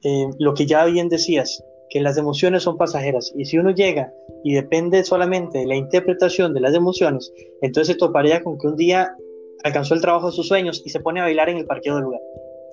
eh, 0.03 0.27
lo 0.39 0.53
que 0.53 0.65
ya 0.65 0.85
bien 0.85 1.09
decías, 1.09 1.63
que 1.89 2.01
las 2.01 2.17
emociones 2.17 2.63
son 2.63 2.77
pasajeras, 2.77 3.31
y 3.37 3.45
si 3.45 3.57
uno 3.57 3.71
llega 3.71 4.11
y 4.43 4.53
depende 4.53 5.03
solamente 5.03 5.59
de 5.59 5.67
la 5.67 5.75
interpretación 5.75 6.53
de 6.53 6.59
las 6.59 6.73
emociones, 6.73 7.31
entonces 7.61 7.93
se 7.93 7.99
toparía 7.99 8.43
con 8.43 8.57
que 8.57 8.67
un 8.67 8.75
día 8.75 9.15
alcanzó 9.63 9.93
el 9.93 10.01
trabajo 10.01 10.27
de 10.27 10.33
sus 10.33 10.47
sueños 10.47 10.81
y 10.85 10.89
se 10.89 10.99
pone 10.99 11.19
a 11.19 11.23
bailar 11.23 11.49
en 11.49 11.57
el 11.57 11.65
parqueo 11.65 11.95
del 11.95 12.05
lugar, 12.05 12.21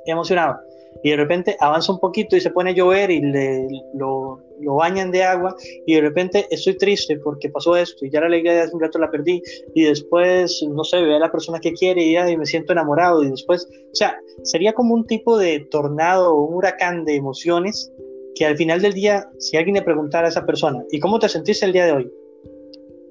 emocionado 0.06 0.56
y 1.02 1.10
de 1.10 1.16
repente 1.16 1.56
avanza 1.60 1.92
un 1.92 1.98
poquito 1.98 2.36
y 2.36 2.40
se 2.40 2.50
pone 2.50 2.70
a 2.70 2.74
llover 2.74 3.10
y 3.10 3.20
le, 3.20 3.66
lo, 3.94 4.40
lo, 4.60 4.74
bañan 4.76 5.10
de 5.10 5.24
agua 5.24 5.54
y 5.86 5.94
de 5.94 6.00
repente 6.00 6.46
estoy 6.50 6.76
triste 6.76 7.18
porque 7.18 7.48
pasó 7.48 7.76
esto 7.76 8.04
y 8.04 8.10
ya 8.10 8.20
la 8.20 8.26
alegría 8.26 8.52
de 8.54 8.60
hace 8.60 8.74
un 8.74 8.80
rato 8.80 8.98
la 8.98 9.10
perdí 9.10 9.42
y 9.74 9.82
después, 9.82 10.64
no 10.70 10.84
sé, 10.84 11.02
ve 11.02 11.16
a 11.16 11.18
la 11.18 11.32
persona 11.32 11.58
que 11.60 11.72
quiere 11.72 12.04
y, 12.04 12.16
y 12.16 12.36
me 12.36 12.46
siento 12.46 12.72
enamorado 12.72 13.22
y 13.22 13.30
después, 13.30 13.68
o 13.92 13.94
sea, 13.94 14.16
sería 14.42 14.72
como 14.72 14.94
un 14.94 15.06
tipo 15.06 15.38
de 15.38 15.60
tornado 15.70 16.34
o 16.34 16.44
un 16.44 16.54
huracán 16.54 17.04
de 17.04 17.16
emociones 17.16 17.92
que 18.34 18.46
al 18.46 18.56
final 18.56 18.80
del 18.80 18.92
día, 18.94 19.28
si 19.38 19.56
alguien 19.56 19.76
le 19.76 19.82
preguntara 19.82 20.26
a 20.26 20.30
esa 20.30 20.46
persona, 20.46 20.84
¿y 20.90 21.00
cómo 21.00 21.18
te 21.18 21.28
sentiste 21.28 21.66
el 21.66 21.72
día 21.72 21.86
de 21.86 21.92
hoy? 21.92 22.12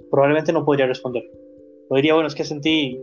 Probablemente 0.10 0.52
no 0.52 0.66
podría 0.66 0.88
responder. 0.88 1.24
O 1.90 1.96
diría, 1.96 2.14
bueno, 2.14 2.28
es 2.28 2.36
que 2.36 2.44
sentí 2.44 3.00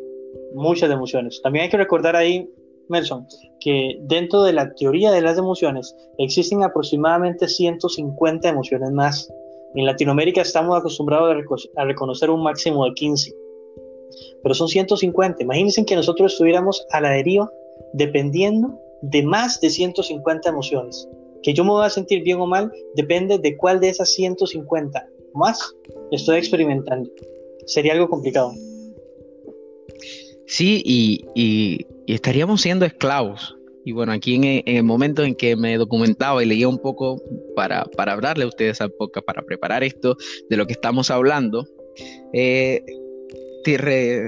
muchas 0.55 0.91
emociones. 0.91 1.41
También 1.43 1.64
hay 1.64 1.71
que 1.71 1.77
recordar 1.77 2.17
ahí 2.17 2.51
Melson, 2.88 3.27
que 3.61 3.98
dentro 4.03 4.42
de 4.42 4.53
la 4.53 4.72
teoría 4.74 5.11
de 5.11 5.20
las 5.20 5.38
emociones 5.38 5.94
existen 6.18 6.62
aproximadamente 6.62 7.48
150 7.48 8.48
emociones 8.48 8.90
más. 8.92 9.33
En 9.74 9.85
Latinoamérica 9.87 10.42
estamos 10.42 10.79
acostumbrados 10.79 11.37
a, 11.77 11.85
reconocer 11.85 12.31
un 12.31 12.42
máximo 12.42 12.85
de 12.85 12.94
15, 12.94 13.33
pero 14.42 14.55
son 14.55 14.68
150. 14.68 15.42
Imagínense 15.42 15.85
que 15.85 15.96
nosotros 15.96 16.33
estuviéramos 16.33 16.85
a 16.90 17.01
la 17.01 17.11
deriva 17.11 17.51
dependiendo 17.92 18.79
de 19.03 19.22
más 19.22 19.61
de 19.61 19.70
150 19.70 20.48
emociones. 20.48 21.09
Que 21.42 21.55
yo 21.55 21.64
me 21.64 21.70
voy 21.70 21.85
a 21.85 21.90
sentir 21.90 22.22
bien 22.22 22.40
o 22.40 22.46
mal 22.46 22.72
depende 22.94 23.38
de 23.38 23.57
cuál 23.57 23.81
de 23.81 23.90
esas 23.90 24.12
150 24.12 25.07
más 25.35 25.74
estoy 26.11 26.38
experimentando. 26.38 27.09
Sería 27.66 27.92
algo 27.92 28.09
complicado. 28.09 28.53
Sí, 30.46 30.83
y 30.85 31.24
y 31.35 31.87
estaríamos 32.14 32.62
siendo 32.62 32.85
esclavos. 32.85 33.57
Y 33.85 33.92
bueno, 33.92 34.12
aquí 34.12 34.35
en, 34.35 34.62
el 34.66 34.85
momento 34.85 35.25
en 35.25 35.35
que 35.35 35.57
me 35.57 35.77
documentaba 35.79 36.42
y 36.42 36.47
leía 36.47 36.68
un 36.68 36.79
poco 36.79 37.23
para, 37.57 37.85
para 37.97 38.12
hablarle 38.12 38.44
a 38.44 38.49
ustedes 38.49 38.81
al 38.81 38.92
podcast, 38.92 39.25
para 39.25 39.42
preparar 39.42 39.83
esto 39.83 40.16
de 40.51 40.57
lo 40.57 40.66
que 40.66 40.75
estamos 40.75 41.11
hablando, 41.11 41.66
eh, 42.33 42.85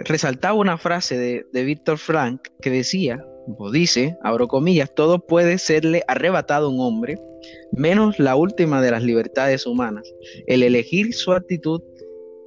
resaltaba 0.04 0.54
una 0.54 0.78
frase 0.78 1.16
de, 1.16 1.46
de 1.52 1.64
Víctor 1.64 1.98
Frank 1.98 2.40
que 2.60 2.70
decía, 2.70 3.24
o 3.58 3.70
dice, 3.70 4.16
abro 4.22 4.48
comillas, 4.48 4.94
todo 4.94 5.26
puede 5.26 5.58
serle 5.58 6.02
arrebatado 6.08 6.66
a 6.66 6.70
un 6.70 6.80
hombre, 6.80 7.18
menos 7.72 8.18
la 8.18 8.36
última 8.36 8.82
de 8.82 8.90
las 8.90 9.02
libertades 9.02 9.66
humanas, 9.66 10.12
el 10.46 10.62
elegir 10.62 11.14
su 11.14 11.32
actitud 11.32 11.82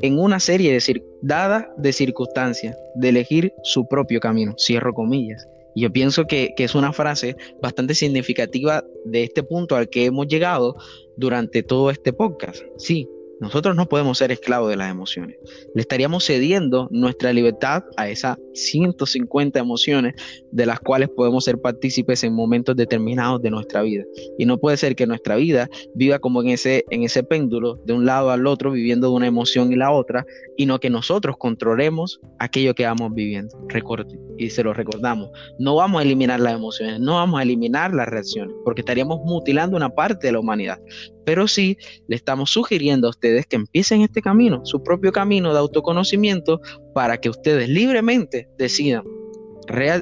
en 0.04 0.20
una 0.20 0.42
serie 0.42 0.74
de 0.74 1.04
dada 1.22 1.74
de 1.78 1.94
circunstancias, 1.94 2.78
de 2.96 3.10
elegir 3.10 3.54
su 3.64 3.88
propio 3.88 4.20
camino, 4.20 4.54
cierro 4.58 4.94
comillas. 4.94 5.48
Y 5.76 5.84
yo 5.84 5.94
pienso 5.94 6.28
que, 6.28 6.54
que, 6.58 6.66
es 6.66 6.76
una 6.76 6.92
frase 6.92 7.38
bastante 7.62 7.96
significativa 7.96 8.84
de 9.06 9.24
este 9.24 9.44
punto 9.44 9.78
al 9.78 9.90
que 9.90 10.04
hemos 10.06 10.28
llegado 10.28 10.76
durante 11.16 11.64
todo 11.64 11.90
este 11.90 12.12
podcast. 12.12 12.64
Sí, 12.78 13.08
nosotros 13.44 13.76
no 13.76 13.90
podemos 13.90 14.20
ser 14.20 14.32
esclavos 14.32 14.70
de 14.70 14.78
las 14.78 14.90
emociones. 14.90 15.36
Le 15.76 15.82
estaríamos 15.82 16.26
cediendo 16.26 16.88
nuestra 16.92 17.34
libertad 17.34 17.84
a 17.98 18.08
esas 18.08 18.38
150 18.54 19.60
emociones 19.60 20.14
de 20.54 20.66
las 20.66 20.80
cuales 20.80 21.10
podemos 21.10 21.44
ser 21.44 21.60
partícipes 21.60 22.24
en 22.24 22.34
momentos 22.34 22.78
determinados 22.78 23.42
de 23.42 23.52
nuestra 23.52 23.82
vida. 23.82 24.06
Y 24.38 24.46
no 24.46 24.58
puede 24.58 24.78
ser 24.78 24.96
que 24.96 25.06
nuestra 25.06 25.36
vida 25.36 25.68
viva 25.94 26.20
como 26.20 26.42
en 26.42 26.52
ese, 26.52 26.86
en 26.90 27.04
ese 27.04 27.22
péndulo, 27.22 27.76
de 27.84 27.92
un 27.92 28.06
lado 28.06 28.32
al 28.32 28.48
otro, 28.48 28.72
viviendo 28.72 29.10
de 29.10 29.16
una 29.16 29.28
emoción 29.28 29.74
y 29.74 29.76
la 29.76 29.92
otra, 29.92 30.26
y 30.56 30.66
no 30.66 30.80
que 30.80 30.90
nosotros 30.90 31.36
controlemos 31.38 32.22
aquello 32.40 32.74
que 32.74 32.86
vamos 32.86 33.12
viviendo. 33.14 33.58
Recuerde, 33.68 34.18
y 34.38 34.52
se 34.52 34.64
lo 34.64 34.74
recordamos, 34.74 35.32
no 35.60 35.76
vamos 35.76 36.00
a 36.00 36.04
eliminar 36.04 36.40
las 36.40 36.54
emociones, 36.54 36.98
no 37.02 37.16
vamos 37.16 37.42
a 37.42 37.44
eliminar 37.44 37.94
las 37.94 38.08
reacciones, 38.08 38.56
porque 38.64 38.82
estaríamos 38.82 39.20
mutilando 39.26 39.76
una 39.76 39.90
parte 39.90 40.28
de 40.28 40.34
la 40.34 40.40
humanidad 40.40 40.80
pero 41.26 41.48
sí 41.48 41.78
le 42.08 42.16
estamos 42.16 42.52
sugiriendo 42.52 43.08
a 43.08 43.12
ustedes 43.12 43.46
que 43.46 43.56
empiecen 43.56 44.02
este 44.02 44.22
camino, 44.22 44.66
su 44.66 44.84
propio 44.84 45.12
camino 45.12 45.54
de 45.54 45.60
autoconocimiento, 45.60 46.60
para 46.94 47.18
que 47.18 47.30
ustedes 47.30 47.70
libremente 47.70 48.48
decidan 48.58 49.04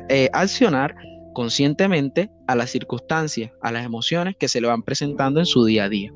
eh, 0.09 0.29
accionar 0.33 0.95
conscientemente 1.33 2.29
a 2.47 2.55
las 2.55 2.69
circunstancias, 2.69 3.51
a 3.61 3.71
las 3.71 3.85
emociones 3.85 4.35
que 4.37 4.47
se 4.47 4.59
le 4.59 4.67
van 4.67 4.83
presentando 4.83 5.39
en 5.39 5.45
su 5.45 5.63
día 5.65 5.85
a 5.85 5.89
día. 5.89 6.11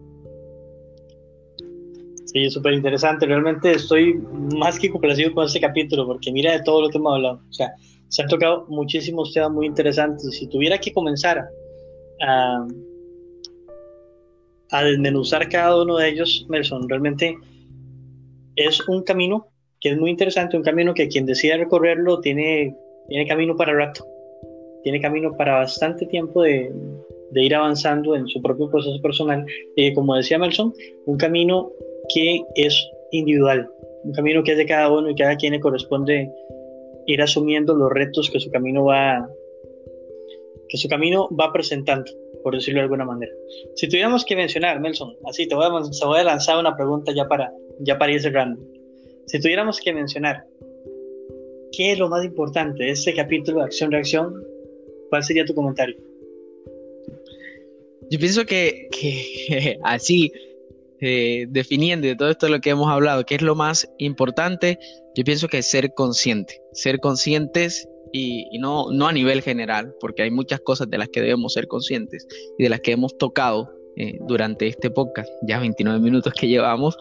Sí, 2.26 2.44
es 2.44 2.54
súper 2.54 2.74
interesante. 2.74 3.26
Realmente 3.26 3.72
estoy 3.72 4.16
más 4.58 4.78
que 4.78 4.90
complacido 4.90 5.34
con 5.34 5.46
este 5.46 5.62
capítulo 5.62 6.06
porque 6.06 6.32
mira 6.32 6.52
de 6.52 6.64
todo 6.64 6.82
lo 6.82 6.90
que 6.90 6.98
hemos 6.98 7.14
hablado. 7.14 7.42
O 7.50 7.54
sea, 7.54 7.72
se 8.10 8.24
han 8.24 8.28
tocado 8.28 8.66
muchísimos 8.68 9.34
temas 9.34 9.52
muy 9.52 9.68
interesantes. 9.68 10.36
Si 10.38 10.48
tuviera 10.50 10.78
que 10.78 10.92
comenzar 10.92 11.46
a 12.22 12.68
a 14.72 14.84
desmenuzar 14.84 15.48
cada 15.50 15.82
uno 15.82 15.98
de 15.98 16.10
ellos, 16.10 16.46
Nelson, 16.50 16.90
realmente 16.90 17.38
es 18.56 18.88
un 18.88 19.04
camino 19.04 19.48
que 19.80 19.90
es 19.90 19.98
muy 19.98 20.10
interesante, 20.10 20.58
un 20.58 20.64
camino 20.64 20.94
que 20.94 21.08
quien 21.08 21.26
decida 21.26 21.58
recorrerlo 21.58 22.20
tiene, 22.20 22.76
tiene 23.08 23.28
camino 23.28 23.56
para 23.56 23.74
rato, 23.74 24.06
tiene 24.84 25.02
camino 25.02 25.36
para 25.38 25.60
bastante 25.60 26.06
tiempo 26.08 26.44
de, 26.44 26.72
ir 27.34 27.54
avanzando 27.54 28.16
en 28.16 28.28
su 28.28 28.42
propio 28.42 28.70
proceso 28.70 29.02
personal. 29.02 29.46
Eh, 29.76 29.94
como 29.94 30.16
decía 30.16 30.40
Melson, 30.40 30.74
un 31.06 31.18
camino 31.18 31.70
que 32.14 32.42
es 32.56 32.90
individual, 33.12 33.70
un 34.04 34.14
camino 34.14 34.44
que 34.44 34.54
es 34.54 34.58
de 34.58 34.66
cada 34.66 34.92
uno 34.92 35.10
y 35.10 35.16
cada 35.16 35.36
quien 35.36 35.54
le 35.54 35.60
corresponde 35.60 36.32
ir 37.08 37.22
asumiendo 37.22 37.76
los 37.76 37.92
retos 37.92 38.30
que 38.32 38.40
su 38.40 38.50
camino 38.52 38.86
va 38.86 39.28
que 40.70 40.78
su 40.78 40.88
camino 40.88 41.30
va 41.40 41.52
presentando, 41.52 42.12
por 42.44 42.56
decirlo 42.56 42.80
de 42.80 42.84
alguna 42.84 43.06
manera. 43.06 43.32
Si 43.76 43.88
tuviéramos 43.88 44.26
que 44.26 44.36
mencionar, 44.36 44.80
Nelson, 44.82 45.16
así 45.26 45.48
te 45.48 45.56
voy 45.56 45.66
a, 45.66 46.24
lanzar 46.24 46.58
una 46.58 46.76
pregunta 46.76 47.12
ya 47.14 47.28
para, 47.28 47.52
ya 47.80 47.98
para 47.98 48.12
ir 48.12 48.22
cerrando. 48.22 48.62
Si 49.28 49.40
tuviéramos 49.40 49.80
que 49.80 49.94
mencionar 49.94 50.46
qué 51.72 51.92
es 51.92 52.00
lo 52.00 52.10
más 52.10 52.24
importante 52.24 52.84
de 52.84 52.92
este 52.92 53.14
capítulo 53.14 53.60
de 53.60 53.66
acción-reacción, 53.66 54.34
¿cuál 55.10 55.24
sería 55.24 55.46
tu 55.46 55.54
comentario? 55.54 55.96
Yo 58.10 58.20
pienso 58.20 58.46
que, 58.46 58.88
que 58.92 59.80
así, 59.84 60.32
eh, 61.02 61.46
definiendo 61.50 62.08
de 62.08 62.16
todo 62.16 62.30
esto 62.30 62.46
de 62.46 62.54
lo 62.54 62.62
que 62.62 62.70
hemos 62.70 62.88
hablado, 62.88 63.26
qué 63.26 63.36
es 63.36 63.42
lo 63.42 63.56
más 63.56 63.90
importante, 63.98 64.78
yo 65.16 65.24
pienso 65.24 65.48
que 65.48 65.60
es 65.60 65.66
ser 65.66 65.94
consciente, 65.94 66.62
ser 66.74 67.00
conscientes 67.00 67.88
y, 68.16 68.60
no, 68.60 68.92
no 68.92 69.08
a 69.08 69.12
nivel 69.12 69.42
general, 69.42 69.94
porque 70.00 70.24
hay 70.24 70.32
muchas 70.32 70.62
cosas 70.62 70.90
de 70.90 70.98
las 70.98 71.10
que 71.10 71.22
debemos 71.22 71.54
ser 71.54 71.68
conscientes 71.68 72.26
y 72.58 72.64
de 72.64 72.70
las 72.70 72.80
que 72.80 72.94
hemos 72.94 73.18
tocado 73.18 73.70
eh, 73.98 74.18
durante 74.22 74.68
este 74.68 74.90
podcast, 74.90 75.30
ya 75.44 75.60
29 75.60 76.00
minutos 76.00 76.34
que 76.34 76.48
llevamos, 76.48 76.98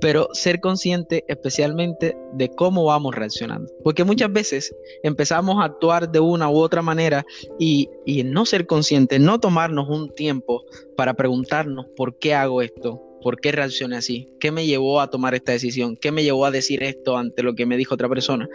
pero 0.00 0.28
ser 0.32 0.60
consciente 0.60 1.24
especialmente 1.28 2.16
de 2.34 2.48
cómo 2.50 2.84
vamos 2.84 3.14
reaccionando, 3.14 3.72
porque 3.82 4.04
muchas 4.04 4.32
veces 4.32 4.74
empezamos 5.02 5.56
a 5.58 5.64
actuar 5.64 6.10
de 6.10 6.20
una 6.20 6.50
u 6.50 6.58
otra 6.58 6.82
manera 6.82 7.24
y, 7.58 7.88
y 8.04 8.22
no 8.22 8.44
ser 8.44 8.66
consciente, 8.66 9.18
no 9.18 9.40
tomarnos 9.40 9.88
un 9.88 10.10
tiempo 10.14 10.64
para 10.96 11.14
preguntarnos 11.14 11.86
por 11.96 12.18
qué 12.18 12.34
hago 12.34 12.62
esto, 12.62 13.02
¿Por 13.20 13.40
qué 13.40 13.50
reaccioné 13.50 13.96
así? 13.96 14.28
¿Qué 14.38 14.52
me 14.52 14.64
llevó 14.64 15.00
a 15.00 15.10
tomar 15.10 15.34
esta 15.34 15.50
decisión? 15.50 15.96
¿Qué 15.96 16.12
me 16.12 16.22
llevó 16.22 16.46
a 16.46 16.52
decir 16.52 16.84
esto 16.84 17.16
ante 17.16 17.42
lo 17.42 17.56
que 17.56 17.66
me 17.66 17.76
dijo 17.76 17.94
otra 17.94 18.08
persona? 18.08 18.48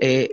Eh, 0.00 0.28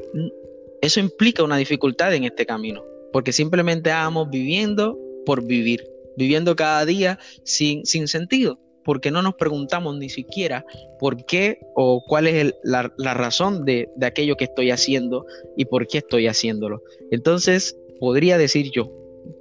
eso 0.81 0.99
implica 0.99 1.43
una 1.43 1.57
dificultad 1.57 2.13
en 2.13 2.23
este 2.23 2.45
camino, 2.45 2.83
porque 3.11 3.31
simplemente 3.31 3.89
vamos 3.89 4.29
viviendo 4.29 4.97
por 5.25 5.45
vivir, 5.45 5.83
viviendo 6.17 6.55
cada 6.55 6.85
día 6.85 7.19
sin, 7.43 7.85
sin 7.85 8.07
sentido, 8.07 8.59
porque 8.83 9.11
no 9.11 9.21
nos 9.21 9.35
preguntamos 9.35 9.97
ni 9.97 10.09
siquiera 10.09 10.65
por 10.99 11.25
qué 11.25 11.59
o 11.75 12.03
cuál 12.07 12.27
es 12.27 12.53
la, 12.63 12.93
la, 12.97 13.13
razón 13.13 13.65
de, 13.65 13.89
de 13.95 14.05
aquello 14.05 14.35
que 14.35 14.45
estoy 14.45 14.71
haciendo 14.71 15.25
y 15.57 15.65
por 15.65 15.87
qué 15.87 15.99
estoy 15.99 16.27
haciéndolo. 16.27 16.81
Entonces, 17.11 17.77
podría 17.99 18.37
decir 18.37 18.71
yo 18.71 18.91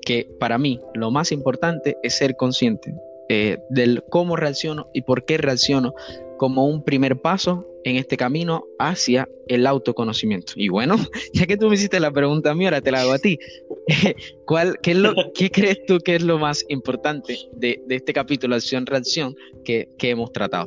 que 0.02 0.28
para 0.38 0.58
mí 0.58 0.80
lo 0.94 1.10
más 1.10 1.32
importante 1.32 1.96
es 2.02 2.14
ser 2.14 2.36
consciente 2.36 2.94
eh, 3.30 3.58
del 3.70 4.02
cómo 4.08 4.36
reacciono 4.36 4.88
y 4.94 5.02
por 5.02 5.24
qué 5.24 5.36
reacciono 5.36 5.94
como 6.38 6.66
un 6.66 6.82
primer 6.82 7.20
paso 7.20 7.66
en 7.84 7.96
este 7.96 8.16
camino 8.16 8.64
hacia 8.78 9.28
el 9.48 9.66
autoconocimiento. 9.66 10.54
Y 10.56 10.68
bueno, 10.68 10.96
ya 11.34 11.46
que 11.46 11.56
tú 11.56 11.68
me 11.68 11.74
hiciste 11.74 12.00
la 12.00 12.10
pregunta 12.10 12.50
a 12.50 12.54
mí, 12.54 12.64
ahora 12.64 12.80
te 12.80 12.90
la 12.90 13.02
hago 13.02 13.12
a 13.12 13.18
ti. 13.18 13.38
¿Cuál, 14.46 14.78
qué, 14.82 14.92
es 14.92 14.96
lo, 14.96 15.14
¿Qué 15.34 15.50
crees 15.50 15.84
tú 15.86 15.98
que 15.98 16.16
es 16.16 16.22
lo 16.22 16.38
más 16.38 16.64
importante 16.68 17.38
de, 17.52 17.82
de 17.86 17.96
este 17.96 18.12
capítulo, 18.12 18.54
acción-reacción, 18.54 19.36
que, 19.64 19.88
que 19.98 20.10
hemos 20.10 20.32
tratado? 20.32 20.66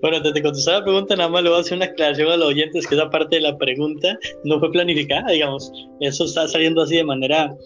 Bueno, 0.00 0.18
antes 0.18 0.32
de 0.32 0.42
contestar 0.42 0.78
la 0.78 0.84
pregunta, 0.84 1.16
nada 1.16 1.28
más 1.28 1.42
le 1.42 1.48
voy 1.48 1.58
a 1.58 1.60
hacer 1.60 1.76
una 1.76 1.86
aclaración 1.86 2.30
a 2.30 2.36
los 2.36 2.48
oyentes 2.48 2.86
que 2.86 2.94
esa 2.94 3.10
parte 3.10 3.36
de 3.36 3.42
la 3.42 3.58
pregunta 3.58 4.16
no 4.44 4.60
fue 4.60 4.70
planificada, 4.70 5.32
digamos. 5.32 5.72
Eso 6.00 6.24
está 6.24 6.46
saliendo 6.46 6.82
así 6.82 6.96
de 6.96 7.04
manera, 7.04 7.56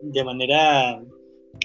de 0.00 0.24
manera 0.24 1.02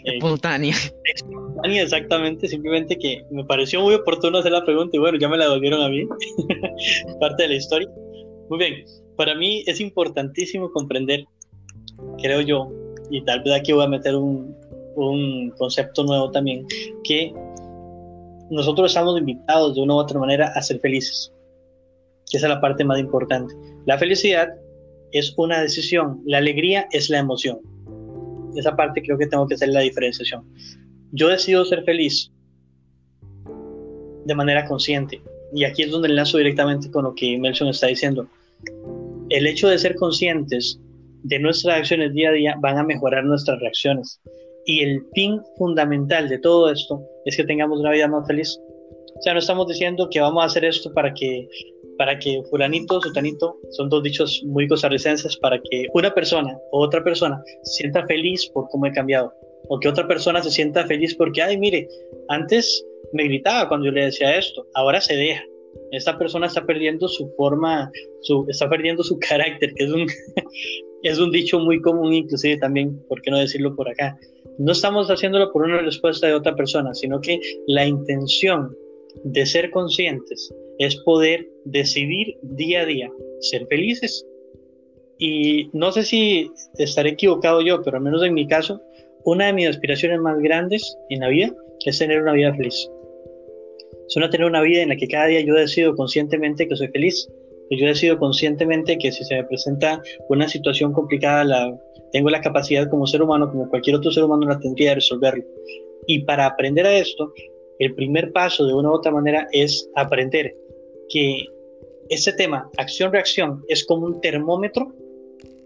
espontánea. 0.06 0.76
Espontánea, 1.04 1.84
exactamente. 1.84 2.48
Simplemente 2.48 2.98
que 2.98 3.26
me 3.32 3.44
pareció 3.44 3.82
muy 3.82 3.96
oportuno 3.96 4.40
hacer 4.40 4.52
la 4.52 4.64
pregunta 4.64 4.96
y 4.96 5.00
bueno, 5.00 5.18
ya 5.18 5.30
me 5.30 5.38
la 5.38 5.46
devolvieron 5.46 5.82
a 5.82 5.90
mí. 5.90 6.08
Parte 7.20 7.44
de 7.44 7.50
la 7.50 7.56
historia. 7.56 7.90
Muy 8.50 8.60
bien. 8.60 8.86
Para 9.18 9.36
mí 9.36 9.64
es 9.66 9.80
importantísimo 9.80 10.72
comprender, 10.72 11.26
creo 12.22 12.42
yo, 12.42 12.70
y 13.10 13.24
tal 13.24 13.42
vez 13.44 13.54
aquí 13.54 13.72
voy 13.72 13.86
a 13.86 13.88
meter 13.88 14.16
un, 14.16 14.56
un 14.96 15.52
concepto 15.52 16.04
nuevo 16.04 16.32
también, 16.32 16.68
que 17.04 17.34
nosotros 18.50 18.92
estamos 18.92 19.18
invitados 19.18 19.76
de 19.76 19.82
una 19.82 19.96
u 19.96 19.98
otra 19.98 20.20
manera 20.20 20.52
a 20.54 20.62
ser 20.62 20.80
felices. 20.80 21.32
Esa 22.32 22.48
es 22.48 22.54
la 22.54 22.60
parte 22.60 22.84
más 22.84 23.00
importante. 23.00 23.54
La 23.86 23.98
felicidad 23.98 24.50
es 25.12 25.34
una 25.38 25.62
decisión, 25.62 26.22
la 26.26 26.40
alegría 26.40 26.88
es 26.92 27.10
la 27.10 27.20
emoción 27.20 27.60
esa 28.60 28.76
parte 28.76 29.02
creo 29.02 29.18
que 29.18 29.28
tengo 29.28 29.48
que 29.48 29.56
hacer 29.56 29.70
la 29.70 29.82
diferenciación. 29.82 30.44
Yo 31.12 31.30
decido 31.30 31.66
ser 31.66 31.84
feliz 31.84 32.32
de 34.26 34.36
manera 34.36 34.66
consciente. 34.66 35.22
Y 35.54 35.64
aquí 35.64 35.84
es 35.84 35.92
donde 35.92 36.10
enlazo 36.10 36.38
directamente 36.38 36.92
con 36.92 37.06
lo 37.06 37.16
que 37.16 37.38
Melson 37.38 37.70
está 37.70 37.88
diciendo. 37.88 38.28
El 39.30 39.48
hecho 39.48 39.70
de 39.70 39.78
ser 39.78 39.96
conscientes 39.96 40.80
de 41.24 41.40
nuestras 41.40 41.80
acciones 41.80 42.14
día 42.14 42.30
a 42.30 42.34
día 42.34 42.56
van 42.60 42.78
a 42.78 42.84
mejorar 42.84 43.24
nuestras 43.24 43.60
reacciones. 43.60 44.20
Y 44.66 44.82
el 44.82 45.06
fin 45.14 45.42
fundamental 45.58 46.28
de 46.28 46.40
todo 46.40 46.72
esto 46.72 47.02
es 47.26 47.38
que 47.38 47.44
tengamos 47.44 47.80
una 47.80 47.92
vida 47.92 48.08
más 48.08 48.28
feliz. 48.28 48.60
O 49.18 49.22
sea, 49.22 49.34
no 49.34 49.40
estamos 49.40 49.68
diciendo 49.68 50.10
que 50.12 50.20
vamos 50.20 50.44
a 50.44 50.48
hacer 50.48 50.66
esto 50.66 50.92
para 50.94 51.14
que 51.14 51.48
para 51.98 52.18
que 52.18 52.42
fulanito, 52.50 53.02
sutanito, 53.02 53.58
son 53.72 53.90
dos 53.90 54.04
dichos 54.04 54.44
muy 54.46 54.68
costarricenses, 54.68 55.38
para 55.38 55.60
que 55.62 55.88
una 55.94 56.14
persona 56.14 56.58
o 56.72 56.82
otra 56.82 57.04
persona 57.04 57.42
se 57.64 57.84
sienta 57.84 58.06
feliz 58.06 58.48
por 58.48 58.68
cómo 58.70 58.86
he 58.86 58.92
cambiado, 58.92 59.34
o 59.70 59.80
que 59.80 59.88
otra 59.88 60.08
persona 60.08 60.42
se 60.44 60.52
sienta 60.52 60.86
feliz 60.86 61.16
porque, 61.16 61.42
ay, 61.42 61.58
mire, 61.58 61.88
antes 62.30 62.86
me 63.14 63.24
gritaba 63.24 63.68
cuando 63.68 63.88
yo 63.88 63.92
le 63.92 64.06
decía 64.06 64.38
esto, 64.38 64.66
ahora 64.76 65.02
se 65.02 65.16
deja. 65.16 65.44
Esta 65.92 66.18
persona 66.18 66.48
está 66.48 66.66
perdiendo 66.66 67.08
su 67.08 67.30
forma, 67.36 67.92
su, 68.22 68.46
está 68.50 68.70
perdiendo 68.70 69.04
su 69.04 69.20
carácter, 69.30 69.74
que 69.74 69.84
es 69.84 69.92
un, 69.92 70.08
es 71.04 71.20
un 71.20 71.32
dicho 71.32 71.60
muy 71.60 71.82
común, 71.82 72.14
inclusive 72.14 72.58
también, 72.58 73.00
¿por 73.08 73.22
qué 73.22 73.32
no 73.32 73.40
decirlo 73.40 73.76
por 73.76 73.90
acá? 73.90 74.18
No 74.58 74.72
estamos 74.72 75.10
haciéndolo 75.10 75.52
por 75.52 75.64
una 75.64 75.82
respuesta 75.82 76.28
de 76.28 76.34
otra 76.34 76.56
persona, 76.56 76.94
sino 76.94 77.20
que 77.20 77.40
la 77.68 77.86
intención 77.86 78.76
de 79.24 79.46
ser 79.46 79.72
conscientes 79.72 80.54
es 80.80 80.96
poder 80.98 81.48
decidir 81.66 82.38
día 82.42 82.82
a 82.82 82.86
día 82.86 83.12
ser 83.40 83.66
felices. 83.68 84.26
Y 85.18 85.70
no 85.74 85.92
sé 85.92 86.04
si 86.04 86.52
estaré 86.78 87.12
equivocado 87.12 87.62
yo, 87.62 87.82
pero 87.82 87.98
al 87.98 88.04
menos 88.04 88.24
en 88.24 88.34
mi 88.34 88.48
caso, 88.48 88.82
una 89.24 89.48
de 89.48 89.54
mis 89.54 89.68
aspiraciones 89.68 90.20
más 90.20 90.38
grandes 90.40 90.98
en 91.10 91.22
la 91.22 91.30
vida 91.30 91.56
es 91.86 92.00
tener 92.00 92.22
una 92.22 92.34
vida 92.34 92.54
feliz. 92.56 92.90
Es 94.08 94.16
una 94.16 94.30
tener 94.30 94.48
una 94.48 94.62
vida 94.62 94.82
en 94.82 94.90
la 94.90 94.96
que 94.96 95.08
cada 95.08 95.28
día 95.28 95.42
yo 95.42 95.54
decido 95.54 95.96
conscientemente 95.96 96.68
que 96.68 96.76
soy 96.76 96.88
feliz, 96.90 97.28
que 97.70 97.78
yo 97.78 97.88
decido 97.88 98.18
conscientemente 98.18 98.98
que 98.98 99.12
si 99.12 99.24
se 99.24 99.36
me 99.36 99.44
presenta 99.46 100.02
una 100.30 100.48
situación 100.48 100.94
complicada, 100.94 101.44
la, 101.44 101.80
tengo 102.12 102.30
la 102.30 102.42
capacidad 102.42 102.90
como 102.90 103.08
ser 103.08 103.22
humano, 103.22 103.50
como 103.50 103.70
cualquier 103.70 103.96
otro 103.96 104.12
ser 104.12 104.24
humano, 104.24 104.48
la 104.48 104.60
tendría 104.60 104.90
de 104.90 104.96
resolverlo. 104.96 105.44
Y 106.08 106.20
para 106.20 106.46
aprender 106.46 106.86
a 106.86 106.98
esto, 106.98 107.34
el 107.80 107.94
primer 107.96 108.32
paso 108.32 108.66
de 108.66 108.74
una 108.74 108.90
u 108.90 108.94
otra 108.94 109.12
manera 109.12 109.48
es 109.52 109.90
aprender 109.96 110.56
que 111.10 111.46
ese 112.10 112.34
tema, 112.34 112.70
acción-reacción, 112.78 113.64
es 113.68 113.86
como 113.86 114.06
un 114.06 114.22
termómetro 114.22 114.94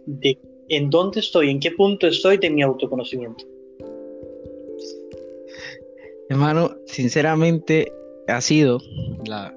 de 0.06 0.38
en 0.70 0.90
dónde 0.90 1.20
estoy, 1.20 1.50
en 1.50 1.60
qué 1.60 1.72
punto 1.72 2.08
estoy 2.08 2.38
de 2.38 2.50
mi 2.50 2.62
autoconocimiento. 2.62 3.44
Hermano, 6.30 6.76
sinceramente 6.86 7.92
ha 8.28 8.40
sido 8.40 8.80
la, 9.26 9.56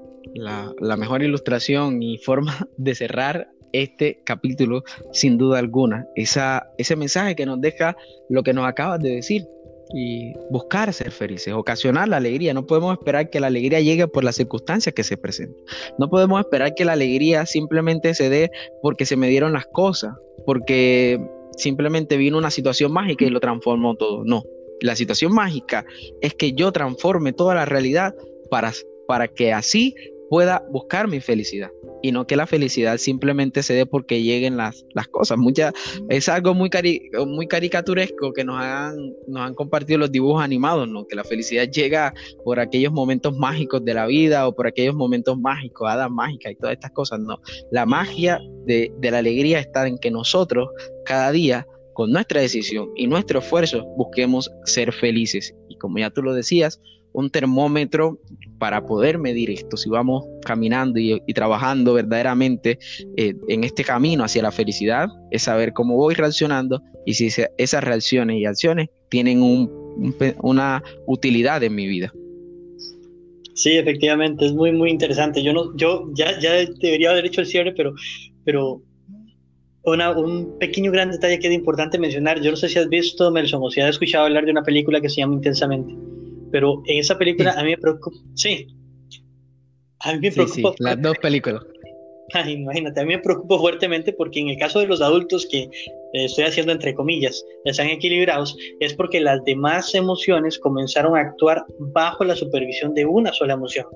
mejor 0.96 1.22
ilustración 1.22 2.02
y 2.02 2.16
forma 2.18 2.66
de 2.78 2.94
cerrar 2.94 3.50
este 3.72 4.20
capítulo, 4.24 4.82
sin 5.12 5.38
duda 5.38 5.58
alguna. 5.58 6.06
Esa, 6.16 6.70
ese 6.78 6.96
mensaje 6.96 7.36
que 7.36 7.46
nos 7.46 7.60
deja 7.60 7.96
lo 8.28 8.42
que 8.42 8.52
nos 8.52 8.66
acabas 8.66 9.00
de 9.00 9.10
decir, 9.16 9.46
y 9.94 10.32
buscar 10.50 10.92
ser 10.92 11.10
felices, 11.10 11.52
ocasionar 11.54 12.08
la 12.08 12.16
alegría. 12.16 12.54
No 12.54 12.66
podemos 12.66 12.96
esperar 12.98 13.30
que 13.30 13.40
la 13.40 13.48
alegría 13.48 13.80
llegue 13.80 14.08
por 14.08 14.24
las 14.24 14.36
circunstancias 14.36 14.94
que 14.94 15.04
se 15.04 15.16
presentan. 15.16 15.62
No 15.98 16.08
podemos 16.08 16.40
esperar 16.40 16.74
que 16.74 16.84
la 16.84 16.92
alegría 16.92 17.46
simplemente 17.46 18.14
se 18.14 18.28
dé 18.30 18.50
porque 18.80 19.06
se 19.06 19.16
me 19.16 19.28
dieron 19.28 19.52
las 19.52 19.66
cosas, 19.66 20.14
porque 20.46 21.20
simplemente 21.56 22.16
vino 22.16 22.38
una 22.38 22.50
situación 22.50 22.92
mágica 22.92 23.24
y 23.24 23.30
lo 23.30 23.40
transformó 23.40 23.94
todo. 23.96 24.24
No, 24.24 24.44
la 24.80 24.96
situación 24.96 25.32
mágica 25.32 25.84
es 26.20 26.34
que 26.34 26.52
yo 26.52 26.72
transforme 26.72 27.32
toda 27.32 27.54
la 27.54 27.64
realidad 27.64 28.14
para, 28.50 28.72
para 29.06 29.28
que 29.28 29.52
así 29.52 29.94
pueda 30.32 30.64
buscar 30.70 31.08
mi 31.08 31.20
felicidad 31.20 31.70
y 32.00 32.10
no 32.10 32.26
que 32.26 32.36
la 32.36 32.46
felicidad 32.46 32.96
simplemente 32.96 33.62
se 33.62 33.74
dé 33.74 33.84
porque 33.84 34.22
lleguen 34.22 34.56
las, 34.56 34.86
las 34.94 35.06
cosas. 35.06 35.36
Mucha, 35.36 35.74
es 36.08 36.26
algo 36.26 36.54
muy, 36.54 36.70
muy 37.26 37.46
caricaturesco 37.46 38.32
que 38.32 38.42
nos 38.42 38.58
han, 38.58 38.96
nos 39.28 39.42
han 39.42 39.52
compartido 39.52 39.98
los 39.98 40.10
dibujos 40.10 40.42
animados, 40.42 40.88
¿no? 40.88 41.06
que 41.06 41.16
la 41.16 41.24
felicidad 41.24 41.68
llega 41.68 42.14
por 42.46 42.60
aquellos 42.60 42.94
momentos 42.94 43.36
mágicos 43.36 43.84
de 43.84 43.92
la 43.92 44.06
vida 44.06 44.48
o 44.48 44.54
por 44.54 44.66
aquellos 44.66 44.94
momentos 44.94 45.38
mágicos, 45.38 45.86
hadas 45.86 46.10
mágicas 46.10 46.52
y 46.52 46.54
todas 46.54 46.72
estas 46.76 46.92
cosas. 46.92 47.20
No, 47.20 47.38
la 47.70 47.84
magia 47.84 48.40
de, 48.64 48.90
de 49.00 49.10
la 49.10 49.18
alegría 49.18 49.58
está 49.58 49.86
en 49.86 49.98
que 49.98 50.10
nosotros 50.10 50.70
cada 51.04 51.30
día 51.30 51.66
con 51.92 52.10
nuestra 52.10 52.40
decisión 52.40 52.88
y 52.96 53.06
nuestro 53.06 53.40
esfuerzo 53.40 53.84
busquemos 53.98 54.50
ser 54.64 54.94
felices. 54.94 55.54
Y 55.68 55.76
como 55.76 55.98
ya 55.98 56.08
tú 56.08 56.22
lo 56.22 56.32
decías, 56.32 56.80
un 57.12 57.30
termómetro 57.30 58.18
para 58.58 58.86
poder 58.86 59.18
medir 59.18 59.50
esto, 59.50 59.76
si 59.76 59.90
vamos 59.90 60.24
caminando 60.44 60.98
y, 60.98 61.20
trabajando 61.34 61.94
verdaderamente 61.94 62.78
eh, 63.16 63.34
en 63.48 63.64
este 63.64 63.84
camino 63.84 64.24
hacia 64.24 64.42
la 64.42 64.52
felicidad, 64.52 65.08
es 65.30 65.42
saber 65.42 65.72
cómo 65.72 65.96
voy 65.96 66.14
reaccionando 66.14 66.80
y 67.04 67.14
si 67.14 67.28
esas 67.58 67.84
reacciones 67.84 68.38
y 68.38 68.44
acciones 68.44 68.88
tienen 69.08 69.40
una 70.42 70.82
utilidad 71.06 71.62
en 71.62 71.74
mi 71.74 71.86
vida. 71.86 72.12
Sí, 73.54 73.72
efectivamente, 73.76 74.46
es 74.46 74.52
muy, 74.52 74.72
muy 74.72 74.90
interesante. 74.90 75.42
Yo 75.42 75.52
no, 75.52 75.76
yo 75.76 76.08
ya, 76.14 76.38
ya 76.40 76.52
debería 76.80 77.10
haber 77.10 77.26
hecho 77.26 77.42
el 77.42 77.46
cierre, 77.46 77.72
pero, 77.72 77.92
pero 78.44 78.82
un 79.84 80.58
pequeño 80.58 80.92
gran 80.92 81.10
detalle 81.10 81.38
que 81.38 81.48
es 81.48 81.54
importante 81.54 81.98
mencionar. 81.98 82.40
Yo 82.40 82.50
no 82.50 82.56
sé 82.56 82.68
si 82.68 82.78
has 82.78 82.88
visto, 82.88 83.30
Melson, 83.30 83.60
o 83.62 83.70
si 83.70 83.80
has 83.80 83.90
escuchado 83.90 84.26
hablar 84.26 84.44
de 84.44 84.52
una 84.52 84.62
película 84.62 85.00
que 85.00 85.08
se 85.08 85.16
llama 85.16 85.34
Intensamente. 85.34 85.94
Pero 86.52 86.82
en 86.86 86.98
esa 86.98 87.18
película 87.18 87.52
a 87.52 87.62
mí 87.64 87.70
me 87.70 87.78
preocupa. 87.78 88.16
Sí. 88.34 88.66
A 90.00 90.12
mí 90.12 90.20
me 90.20 90.30
preocupa. 90.30 90.74
Sí, 90.76 90.76
las 90.78 91.02
dos 91.02 91.18
películas. 91.18 91.62
imagínate, 92.46 93.00
a 93.00 93.04
mí 93.04 93.14
me 93.14 93.22
preocupa 93.22 93.58
fuertemente 93.58 94.12
porque 94.12 94.40
en 94.40 94.48
el 94.50 94.58
caso 94.58 94.80
de 94.80 94.86
los 94.86 95.00
adultos 95.02 95.46
que 95.50 95.62
eh, 95.62 95.70
estoy 96.12 96.44
haciendo 96.44 96.72
entre 96.72 96.94
comillas, 96.94 97.44
están 97.64 97.88
equilibrados, 97.88 98.56
es 98.80 98.94
porque 98.94 99.20
las 99.20 99.42
demás 99.44 99.94
emociones 99.94 100.58
comenzaron 100.58 101.16
a 101.16 101.20
actuar 101.20 101.64
bajo 101.78 102.24
la 102.24 102.36
supervisión 102.36 102.94
de 102.94 103.04
una 103.04 103.32
sola 103.32 103.54
emoción. 103.54 103.86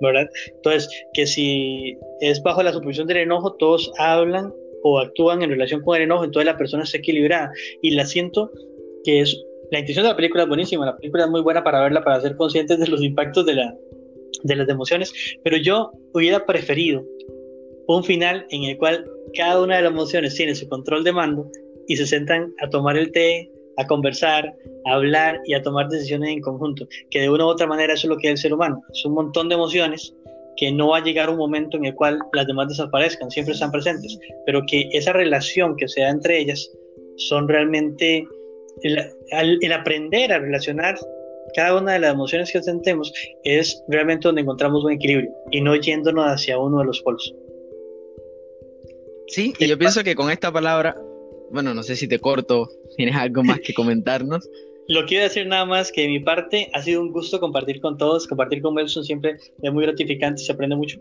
¿verdad? 0.00 0.28
Entonces, 0.54 0.88
que 1.14 1.26
si 1.26 1.96
es 2.20 2.42
bajo 2.42 2.62
la 2.62 2.72
supervisión 2.72 3.06
del 3.06 3.18
enojo, 3.18 3.54
todos 3.54 3.90
hablan 3.98 4.52
o 4.82 4.98
actúan 4.98 5.42
en 5.42 5.50
relación 5.50 5.82
con 5.82 5.96
el 5.96 6.02
enojo, 6.02 6.24
entonces 6.24 6.46
la 6.46 6.58
persona 6.58 6.84
está 6.84 6.98
equilibrada. 6.98 7.50
Y 7.82 7.90
la 7.90 8.06
siento 8.06 8.50
que 9.04 9.20
es 9.20 9.42
la 9.70 9.80
intención 9.80 10.04
de 10.04 10.10
la 10.10 10.16
película 10.16 10.44
es 10.44 10.48
buenísima, 10.48 10.86
la 10.86 10.96
película 10.96 11.24
es 11.24 11.30
muy 11.30 11.40
buena 11.40 11.64
para 11.64 11.80
verla, 11.80 12.02
para 12.02 12.20
ser 12.20 12.36
conscientes 12.36 12.78
de 12.78 12.86
los 12.86 13.02
impactos 13.02 13.44
de, 13.46 13.54
la, 13.54 13.74
de 14.42 14.56
las 14.56 14.68
emociones, 14.68 15.12
pero 15.42 15.56
yo 15.56 15.92
hubiera 16.12 16.44
preferido 16.44 17.04
un 17.88 18.04
final 18.04 18.46
en 18.50 18.64
el 18.64 18.78
cual 18.78 19.08
cada 19.34 19.60
una 19.62 19.76
de 19.76 19.82
las 19.82 19.92
emociones 19.92 20.34
tiene 20.34 20.54
su 20.54 20.68
control 20.68 21.04
de 21.04 21.12
mando 21.12 21.50
y 21.88 21.96
se 21.96 22.06
sentan 22.06 22.52
a 22.60 22.68
tomar 22.68 22.96
el 22.96 23.12
té, 23.12 23.50
a 23.76 23.86
conversar, 23.86 24.54
a 24.86 24.94
hablar 24.94 25.40
y 25.44 25.54
a 25.54 25.62
tomar 25.62 25.88
decisiones 25.88 26.30
en 26.30 26.40
conjunto, 26.40 26.86
que 27.10 27.20
de 27.20 27.30
una 27.30 27.44
u 27.44 27.48
otra 27.48 27.66
manera 27.66 27.94
eso 27.94 28.06
es 28.06 28.10
lo 28.10 28.18
que 28.18 28.28
es 28.28 28.32
el 28.32 28.38
ser 28.38 28.54
humano, 28.54 28.82
es 28.92 29.04
un 29.04 29.14
montón 29.14 29.48
de 29.48 29.54
emociones 29.54 30.14
que 30.56 30.72
no 30.72 30.88
va 30.88 30.98
a 30.98 31.04
llegar 31.04 31.28
un 31.28 31.36
momento 31.36 31.76
en 31.76 31.84
el 31.84 31.94
cual 31.94 32.18
las 32.32 32.46
demás 32.46 32.68
desaparezcan, 32.68 33.30
siempre 33.30 33.54
están 33.54 33.70
presentes, 33.70 34.18
pero 34.46 34.62
que 34.66 34.88
esa 34.92 35.12
relación 35.12 35.76
que 35.76 35.86
se 35.86 36.00
da 36.00 36.08
entre 36.08 36.38
ellas 36.38 36.70
son 37.16 37.46
realmente 37.46 38.26
el, 38.82 39.72
aprender 39.72 40.32
a 40.32 40.38
relacionar 40.38 40.98
cada 41.54 41.78
una 41.78 41.94
de 41.94 42.00
las 42.00 42.12
emociones 42.12 42.52
que 42.52 42.62
sentemos 42.62 43.12
es 43.44 43.82
realmente 43.88 44.28
donde 44.28 44.42
encontramos 44.42 44.84
un 44.84 44.92
equilibrio 44.92 45.30
y 45.50 45.60
no 45.60 45.74
yéndonos 45.76 46.26
hacia 46.26 46.58
uno 46.58 46.80
de 46.80 46.84
los 46.84 47.00
polos. 47.02 47.34
Sí, 49.28 49.54
y 49.58 49.66
yo 49.66 49.78
pienso 49.78 50.04
que 50.04 50.14
con 50.14 50.30
esta 50.30 50.52
palabra, 50.52 50.96
bueno, 51.50 51.74
no 51.74 51.82
sé 51.82 51.96
si 51.96 52.06
te 52.06 52.18
corto, 52.18 52.68
tienes 52.96 53.16
algo 53.16 53.42
más 53.42 53.60
que 53.60 53.74
comentarnos. 53.74 54.48
Lo 54.88 55.04
quiero 55.04 55.24
decir 55.24 55.46
nada 55.46 55.64
más 55.64 55.90
que 55.90 56.02
de 56.02 56.08
mi 56.08 56.20
parte 56.20 56.70
ha 56.72 56.82
sido 56.82 57.00
un 57.00 57.10
gusto 57.10 57.40
compartir 57.40 57.80
con 57.80 57.98
todos, 57.98 58.26
compartir 58.28 58.62
con 58.62 58.76
Wilson 58.76 59.04
siempre 59.04 59.36
es 59.62 59.72
muy 59.72 59.84
gratificante, 59.84 60.42
se 60.42 60.52
aprende 60.52 60.76
mucho. 60.76 61.00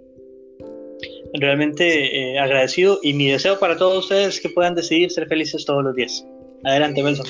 Realmente 1.33 2.33
eh, 2.33 2.39
agradecido 2.39 2.99
y 3.03 3.13
mi 3.13 3.27
deseo 3.27 3.59
para 3.59 3.77
todos 3.77 4.05
ustedes 4.05 4.35
es 4.35 4.41
que 4.41 4.49
puedan 4.49 4.73
decidir 4.73 5.11
ser 5.11 5.27
felices 5.27 5.65
todos 5.65 5.83
los 5.83 5.93
días. 5.95 6.25
Adelante, 6.63 7.03
Wilson. 7.03 7.27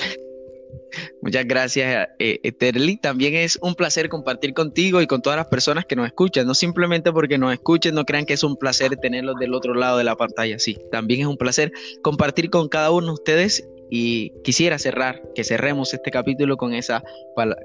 Muchas 1.22 1.46
gracias, 1.46 2.08
eh, 2.18 2.40
Eterly. 2.42 2.96
También 2.96 3.34
es 3.34 3.58
un 3.62 3.74
placer 3.74 4.08
compartir 4.08 4.54
contigo 4.54 5.00
y 5.00 5.06
con 5.06 5.22
todas 5.22 5.36
las 5.36 5.46
personas 5.46 5.84
que 5.84 5.96
nos 5.96 6.06
escuchan. 6.06 6.46
No 6.46 6.54
simplemente 6.54 7.12
porque 7.12 7.38
nos 7.38 7.52
escuchen, 7.52 7.94
no 7.94 8.04
crean 8.04 8.26
que 8.26 8.34
es 8.34 8.42
un 8.42 8.56
placer 8.56 8.96
tenerlos 8.96 9.36
del 9.38 9.54
otro 9.54 9.74
lado 9.74 9.98
de 9.98 10.04
la 10.04 10.16
pantalla. 10.16 10.58
Sí, 10.58 10.78
también 10.90 11.20
es 11.20 11.26
un 11.26 11.36
placer 11.36 11.72
compartir 12.02 12.50
con 12.50 12.68
cada 12.68 12.90
uno 12.90 13.08
de 13.08 13.12
ustedes 13.12 13.68
y 13.90 14.30
quisiera 14.42 14.78
cerrar, 14.78 15.22
que 15.34 15.44
cerremos 15.44 15.92
este 15.94 16.10
capítulo 16.10 16.56
con, 16.56 16.74
esa, 16.74 17.02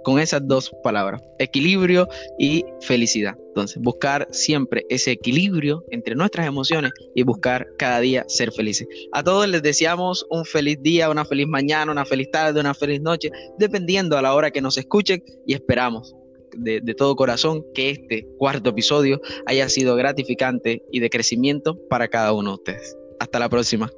con 0.03 0.19
esas 0.19 0.47
dos 0.47 0.71
palabras, 0.83 1.21
equilibrio 1.39 2.07
y 2.37 2.63
felicidad. 2.81 3.35
Entonces, 3.47 3.81
buscar 3.81 4.27
siempre 4.31 4.85
ese 4.89 5.11
equilibrio 5.11 5.83
entre 5.91 6.15
nuestras 6.15 6.47
emociones 6.47 6.93
y 7.15 7.23
buscar 7.23 7.67
cada 7.77 7.99
día 7.99 8.23
ser 8.27 8.51
felices. 8.51 8.87
A 9.11 9.23
todos 9.23 9.47
les 9.47 9.61
deseamos 9.61 10.25
un 10.29 10.45
feliz 10.45 10.77
día, 10.81 11.09
una 11.09 11.25
feliz 11.25 11.47
mañana, 11.47 11.91
una 11.91 12.05
feliz 12.05 12.29
tarde, 12.31 12.59
una 12.59 12.73
feliz 12.73 13.01
noche, 13.01 13.29
dependiendo 13.57 14.17
a 14.17 14.21
la 14.21 14.33
hora 14.33 14.51
que 14.51 14.61
nos 14.61 14.77
escuchen 14.77 15.21
y 15.45 15.53
esperamos 15.53 16.15
de, 16.53 16.81
de, 16.81 16.93
todo 16.93 17.15
corazón 17.15 17.65
que 17.73 17.91
este 17.91 18.27
cuarto 18.37 18.71
episodio 18.71 19.21
haya 19.45 19.67
sido 19.69 19.95
gratificante 19.95 20.83
y 20.91 20.99
de 20.99 21.09
crecimiento 21.09 21.77
para 21.89 22.07
cada 22.07 22.33
uno 22.33 22.51
de 22.51 22.55
ustedes. 22.55 22.97
Hasta 23.19 23.39
la 23.39 23.49
próxima. 23.49 23.89